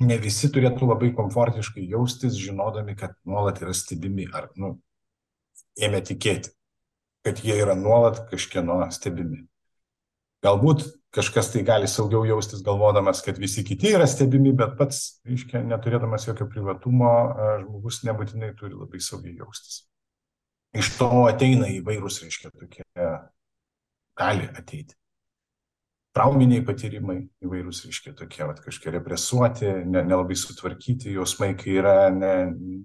[0.00, 4.78] ne visi turėtų labai komfortiškai jaustis, žinodami, kad nuolat yra stebimi ar nu,
[5.76, 6.54] ėmė tikėti,
[7.26, 9.44] kad jie yra nuolat kažkieno stebimi.
[10.42, 15.60] Galbūt kažkas tai gali saugiau jaustis galvodamas, kad visi kiti yra stebimi, bet pats, reiškia,
[15.68, 17.12] neturėdamas jokio privatumo,
[17.62, 19.84] žmogus nebūtinai turi labai saugiai jaustis.
[20.72, 22.84] Iš to ateina įvairūs, reiškia, tokie
[24.18, 24.96] gali ateiti.
[26.12, 32.34] Trauminiai patyrimai įvairūs, reiškia, tokie, vat, kažkiek represuoti, ne, nelabai sutvarkyti jausmai, kai yra ne,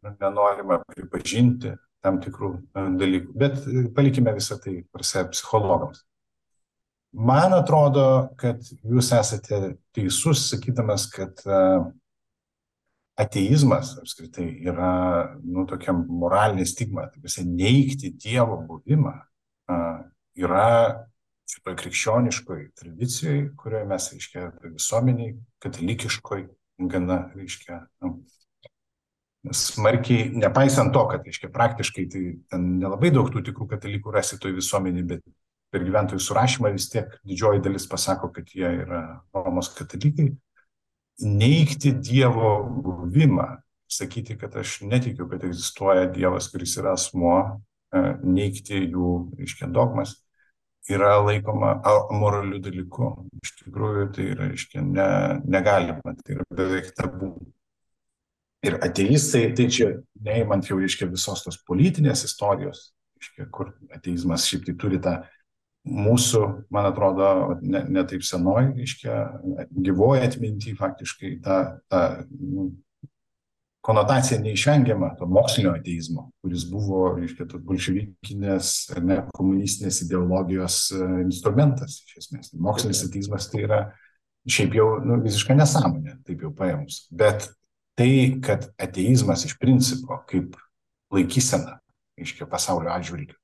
[0.08, 1.74] nenorima pripažinti
[2.04, 2.52] tam tikrų
[3.00, 3.34] dalykų.
[3.36, 3.60] Bet
[3.96, 6.04] palikime visą tai prasė psichologams.
[7.18, 11.60] Man atrodo, kad jūs esate teisus, sakydamas, kad e,
[13.18, 14.92] ateizmas apskritai yra,
[15.42, 19.16] nu, tokia moralinė stigma, tai visai neikti Dievo buvimą
[20.38, 20.68] yra
[21.48, 26.48] šitoje krikščioniškoje tradicijoje, kurioje mes, reiškia, visuomeniai, katalikiškoje,
[26.92, 28.18] gana, reiškia, nu,
[29.56, 34.58] smarkiai, nepaisant to, kad, reiškia, praktiškai tai ten nelabai daug tų tikrų katalikų rasi toj
[34.58, 35.24] visuomeniai, bet
[35.74, 39.02] per gyventojų surašymą vis tiek didžioji dalis pasako, kad jie yra
[39.36, 40.30] Romos katalikai,
[41.20, 42.52] neikti Dievo
[42.84, 43.48] buvimą,
[43.90, 47.38] sakyti, kad aš netikiu, kad egzistuoja Dievas, kuris yra asmuo,
[47.94, 50.18] e, neikti jų, reiškia, dogmas,
[50.92, 53.14] yra laikoma amoraliu dalyku.
[53.44, 55.08] Iš tikrųjų, tai yra, reiškia, ne,
[55.48, 57.34] negalima, tai yra beveik tabu.
[58.66, 59.90] Ir ateistai, tai čia
[60.26, 65.20] neįmant jau, reiškia, visos tos politinės istorijos, reiškia, kur ateizmas šiaip tai turi tą
[65.88, 66.42] mūsų,
[66.74, 67.30] man atrodo,
[67.62, 69.16] ne, ne taip senoj, reiškia,
[69.72, 71.58] gyvoja atminti faktiškai ta,
[71.92, 72.02] ta
[72.32, 72.72] nu,
[73.88, 82.02] konotacija neišvengiama to mokslinio ateizmo, kuris buvo, reiškia, tos bolševikinės ne komunistinės ideologijos e, instrumentas,
[82.04, 82.52] iš esmės.
[82.68, 83.80] Mokslinis ateizmas tai yra
[84.48, 87.06] šiaip jau nu, visiška nesąmonė, taip jau paėmus.
[87.16, 87.48] Bet
[88.00, 88.12] tai,
[88.44, 90.60] kad ateizmas iš principo kaip
[91.16, 91.80] laikysena,
[92.20, 93.40] reiškia, pasaulio atžvilgiu,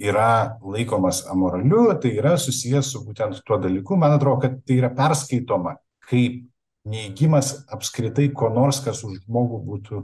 [0.00, 3.98] yra laikomas amoraliu, tai yra susijęs su būtent tuo dalyku.
[4.00, 5.76] Man atrodo, kad tai yra perskaitoma
[6.08, 6.46] kaip
[6.88, 10.00] neįgymas apskritai ko nors, kas už žmogų būtų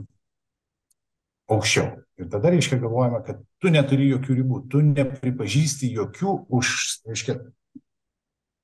[1.51, 1.89] aukščiau.
[2.17, 6.73] Ir tada reiškia galvojama, kad tu neturi jokių ribų, tu nepripažįsti jokių už,
[7.09, 7.37] reiškia,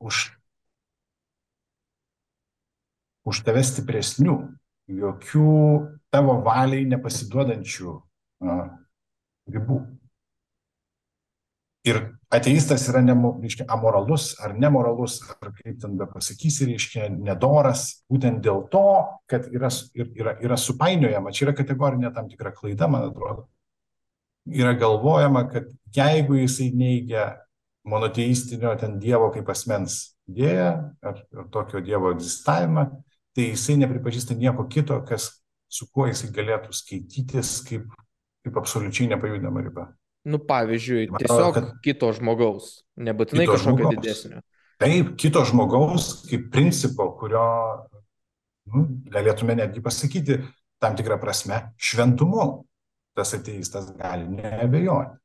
[0.03, 0.21] už,
[3.29, 4.37] už tave stipresnių,
[4.89, 5.57] jokių
[6.13, 8.57] tavo valiai nepasiduodančių a,
[9.53, 9.79] ribų.
[11.83, 11.97] Ir
[12.31, 18.39] ateistas yra nemo, reiškia, amoralus ar nemoralus, ar kaip ten be pasakysi, reiškia, nedoras, būtent
[18.45, 18.83] dėl to,
[19.27, 19.67] kad yra,
[19.99, 23.49] yra, yra supainiojama, čia yra kategorinė tam tikra klaida, man atrodo.
[24.47, 27.25] Yra galvojama, kad jeigu jisai neigia
[27.83, 29.97] monoteistinio ten Dievo kaip asmens
[30.31, 30.69] idėją
[31.03, 32.85] ar, ar tokio Dievo egzistavimą,
[33.35, 35.27] tai jisai nepripažįsta nieko kito, kas,
[35.67, 37.91] su kuo jisai galėtų skaitytis kaip,
[38.45, 39.89] kaip absoliučiai nepajudama riba.
[40.23, 41.71] Nu, pavyzdžiui, tiesiog kad...
[41.83, 43.97] kito žmogaus, nebūtinai kito kažkokio žmogaus.
[43.99, 44.43] didesnio.
[44.83, 47.47] Taip, kito žmogaus kaip principo, kurio
[48.71, 50.39] nu, galėtume netgi pasakyti
[50.83, 52.63] tam tikrą prasme šventumu.
[53.13, 55.19] Tas ateistas gali neabejoti.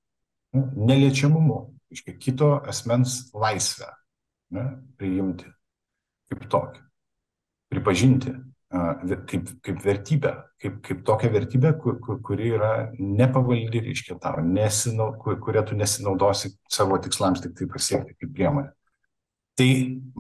[0.53, 1.61] Nu, neliečiamumu,
[1.95, 3.89] iškai kito asmens laisvę
[4.53, 4.65] ne,
[5.01, 5.49] priimti
[6.29, 6.83] kaip tokį,
[7.73, 8.35] pripažinti
[8.71, 15.15] kaip, kaip vertybę, kaip, kaip tokią vertybę, kur, kur, kuri yra nepavaldi, reiškia tau, nesinau,
[15.21, 18.73] kur, kuria tu nesinaudosi savo tikslams tik tai pasiekti kaip priemonė.
[19.59, 19.71] Tai,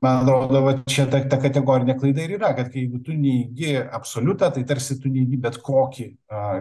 [0.02, 4.48] man atrodo, va, čia ta, ta kategorinė klaida ir yra, kad jeigu tu neįgy absoliutą,
[4.50, 6.08] tai tarsi tu neįgy bet kokį,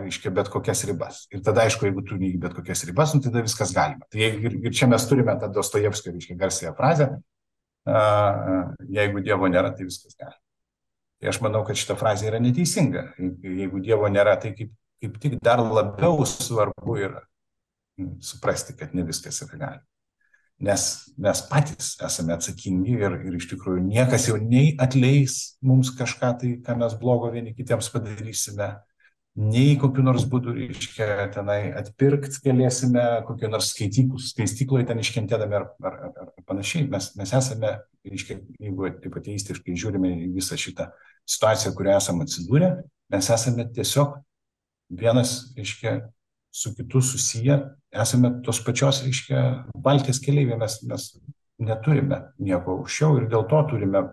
[0.04, 1.24] reiškia, bet kokias ribas.
[1.34, 4.06] Ir tada, aišku, jeigu tu neįgy bet kokias ribas, nu, tada viskas galima.
[4.14, 7.10] Tai ir, ir čia mes turime tą Dostojevskio, reiškia, garsiąją frazę,
[7.88, 8.60] a, a,
[9.00, 10.38] jeigu Dievo nėra, tai viskas galima.
[11.18, 13.08] Tai aš manau, kad šita frazė yra neteisinga.
[13.42, 17.24] Jeigu Dievo nėra, tai kaip, kaip tik dar labiau svarbu yra
[18.22, 19.86] suprasti, kad ne viskas yra galima.
[20.68, 20.84] Nes
[21.22, 26.54] mes patys esame atsakingi ir, ir iš tikrųjų niekas jau nei atleis mums kažką tai,
[26.66, 28.72] ką mes blogo vieni kitiems padarysime,
[29.38, 35.98] nei kokiu nors būdu, reiškia, tenai atpirkti galėsime, kokiu nors skaistykloje ten iškentėdami ar, ar,
[36.08, 36.88] ar, ar panašiai.
[36.90, 37.76] Mes, mes esame,
[38.08, 40.90] reiškia, jeigu taip ateistiškai žiūrime į visą šitą
[41.30, 42.72] situaciją, kurioje esame atsidūrę,
[43.14, 44.18] mes esame tiesiog
[44.98, 46.00] vienas, reiškia,
[46.58, 47.62] su kitu susiję,
[47.94, 49.48] esame tos pačios, reiškia,
[49.78, 51.10] baltės keliai, mes, mes
[51.62, 54.08] neturime nieko aukščiau ir dėl to turime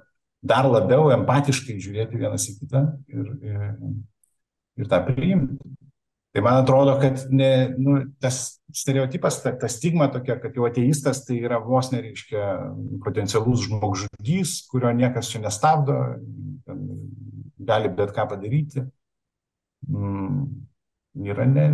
[0.45, 3.63] dar labiau empatiškai žiūrėti vienas į kitą ir, ir
[4.81, 5.75] ir tą priimti.
[6.35, 11.23] Tai man atrodo, kad ne, nu, tas stereotipas, ta, ta stigma tokia, kad jau ateistas
[11.23, 12.49] tai yra vos nereiškia
[13.05, 15.95] potencialus žmogžudys, kurio niekas čia nestabdo,
[17.69, 18.83] gali bet ką padaryti,
[19.87, 20.41] mm,
[21.23, 21.69] yra ne,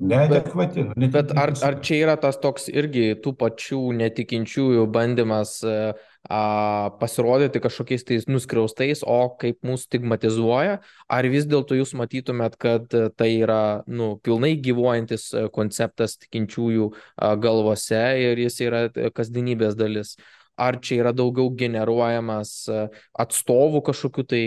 [0.00, 0.86] neadekvati.
[0.88, 5.92] Bet, nu, bet ar, ar čia yra tas toks irgi tų pačių netikinčiųjų bandymas uh,
[6.28, 10.78] pasirodyti kažkokiais tais nuskriaustais, o kaip mūsų stigmatizuoja,
[11.08, 16.90] ar vis dėlto jūs matytumėt, kad tai yra nu, pilnai gyvuojantis konceptas tikinčiųjų
[17.40, 18.82] galvose ir jis yra
[19.16, 20.16] kasdienybės dalis?
[20.58, 22.66] Ar čia yra daugiau generuojamas
[23.14, 24.42] atstovų kažkokiu tai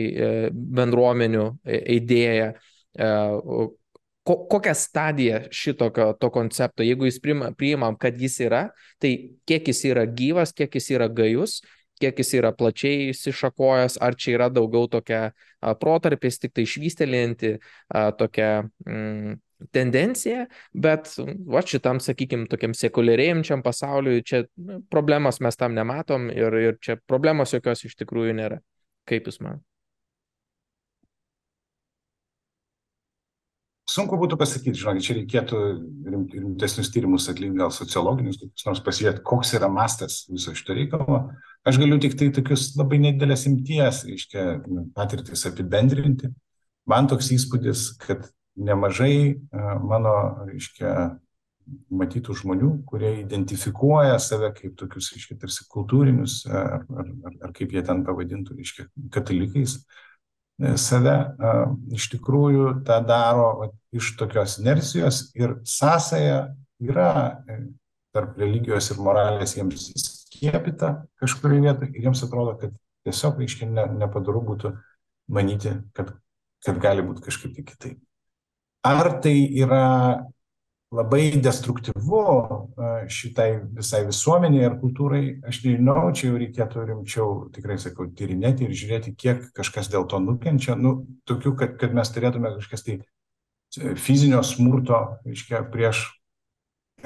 [0.52, 2.52] bendruomenių idėja,
[4.24, 8.64] ko, kokią stadiją šitokio to koncepto, jeigu jis priima, priimam, kad jis yra,
[9.02, 9.14] tai
[9.50, 11.62] kiek jis yra gyvas, kiek jis yra gajus,
[12.02, 15.32] kiek jis yra plačiai įsišakojęs, ar čia yra daugiau tokia
[15.82, 17.56] protarpės, tik tai išvystelėjanti
[18.18, 18.50] tokia
[18.88, 19.40] mm,
[19.74, 21.12] tendencija, bet
[21.54, 26.98] va šitam, sakykime, tokiam sekuliarėjančiam pasauliui čia nu, problemas mes tam nematom ir, ir čia
[27.06, 28.62] problemos jokios iš tikrųjų nėra.
[29.10, 29.62] Kaip Jūs man?
[33.92, 35.62] Sunku būtų pasakyti, žinokit, čia reikėtų
[36.08, 41.18] rimtesnius tyrimus atlikti, gal sociologinius, kokius nors pasižiūrėti, koks yra mastas viso šito reikalo.
[41.68, 44.46] Aš galiu tik tai tokius labai nedidelės imties, reiškia,
[44.96, 46.32] patirtis apibendrinti.
[46.90, 50.16] Man toks įspūdis, kad nemažai mano,
[50.48, 50.94] reiškia,
[51.92, 57.12] matytų žmonių, kurie identifikuoja save kaip tokius, reiškia, tarsi kultūrinius, ar, ar,
[57.48, 59.78] ar kaip jie ten pavadintų, reiškia, katalikais,
[60.78, 61.16] save
[61.96, 66.52] iš tikrųjų tą daro iš tokios inercijos ir sąsaja
[66.82, 67.58] yra e,
[68.16, 72.74] tarp religijos ir moralės jiems įskiepita kažkurioje vietoje ir jiems atrodo, kad
[73.08, 74.74] tiesiog, reiškia, ne, nepadaru būtų
[75.32, 76.14] manyti, kad,
[76.66, 78.00] kad gali būti kažkaip tai kitaip.
[78.88, 79.86] Ar tai yra
[80.92, 82.22] labai destruktyvu
[83.12, 83.48] šitai
[83.78, 89.16] visai visuomeniai ar kultūrai, aš nežinau, čia jau reikėtų rimčiau, tikrai sakau, tyrinėti ir žiūrėti,
[89.16, 90.76] kiek kažkas dėl to nukenčia.
[90.76, 96.10] Nu, tokių, kad, kad mes turėtume kažkas tai e, fizinio smurto, reiškia, prieš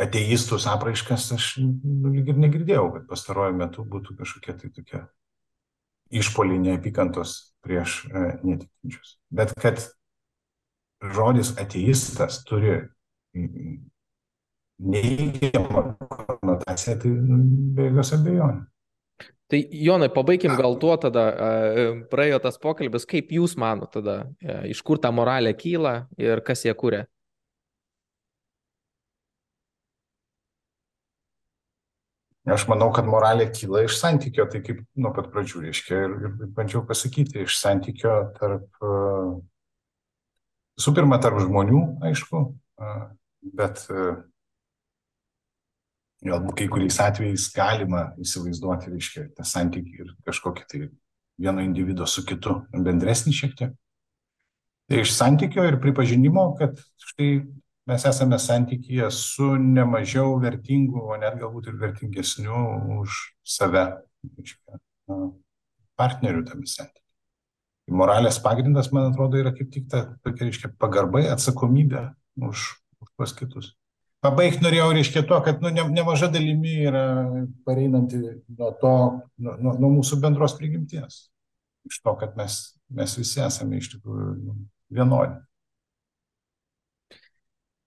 [0.02, 5.04] ateistus apraiškas, aš nu, lyg ir negirdėjau, kad pastaruoju metu būtų kažkokie tai tokie
[6.16, 9.16] išpoliai neapykantos prieš e, netikinčius.
[9.30, 9.86] Bet kad
[11.06, 12.80] žodis ateistas turi
[13.36, 17.42] neįgiamą konotaciją, tai nu,
[17.76, 18.72] be jokios abejonės.
[19.46, 21.24] Tai Jonai, pabaigim gal tuo tada,
[22.10, 24.16] praėjo tas pokalbis, kaip jūs manote tada,
[24.66, 27.04] iš kur ta moralė kyla ir kas ją kūrė?
[32.56, 36.50] Aš manau, kad moralė kyla iš santykio, tai kaip nuo pat pradžių reiškia ir, ir
[36.58, 38.66] bandžiau pasakyti, iš santykio tarp,
[40.78, 42.42] visų pirma, tarp žmonių, aišku,
[43.54, 44.06] bet e,
[46.26, 50.82] galbūt kai kuriais atvejais galima įsivaizduoti, reiškia, tą santykį ir kažkokį tai
[51.42, 53.76] vieno individuo su kitu bendresnį šiek tiek.
[54.90, 57.30] Tai iš santykio ir pripažinimo, kad štai
[57.90, 62.62] mes esame santykyje su nemažiau vertingu, o net galbūt ir vertingesniu
[63.02, 63.86] už save
[64.38, 64.80] reiškia,
[65.98, 67.02] partneriu tame santykiu.
[67.94, 72.08] Moralės pagrindas, man atrodo, yra kaip tik ta tokia, reiškia, pagarbai, atsakomybė
[72.48, 72.72] už
[73.06, 73.72] už tuos kitus.
[74.26, 77.06] Pabaigti norėjau, reiškia, to, kad nu, ne, nemaža dalimi yra
[77.68, 78.22] pareinanti
[78.58, 78.96] nuo to,
[79.38, 81.28] nuo, nuo, nuo mūsų bendros prigimties.
[81.86, 82.56] Iš to, kad mes,
[82.90, 84.56] mes visi esame iš tikrųjų nu,
[84.90, 85.38] vienodi.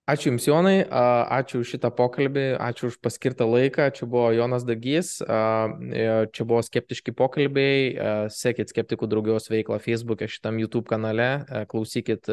[0.09, 3.91] Ačiū Jums, Jonai, ačiū už šitą pokalbį, ačiū už paskirtą laiką.
[3.93, 7.91] Čia buvo Jonas Dagys, čia buvo skeptiški pokalbiai.
[8.33, 12.25] Sekit skeptikų draugijos veiklą Facebook'e, šitam YouTube kanale, klausykit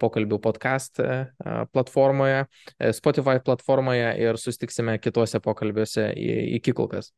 [0.00, 1.00] pokalbių podcast
[1.72, 2.44] platformoje,
[2.98, 6.10] Spotify platformoje ir sustiksime kituose pokalbiuose
[6.58, 7.12] iki kol kas.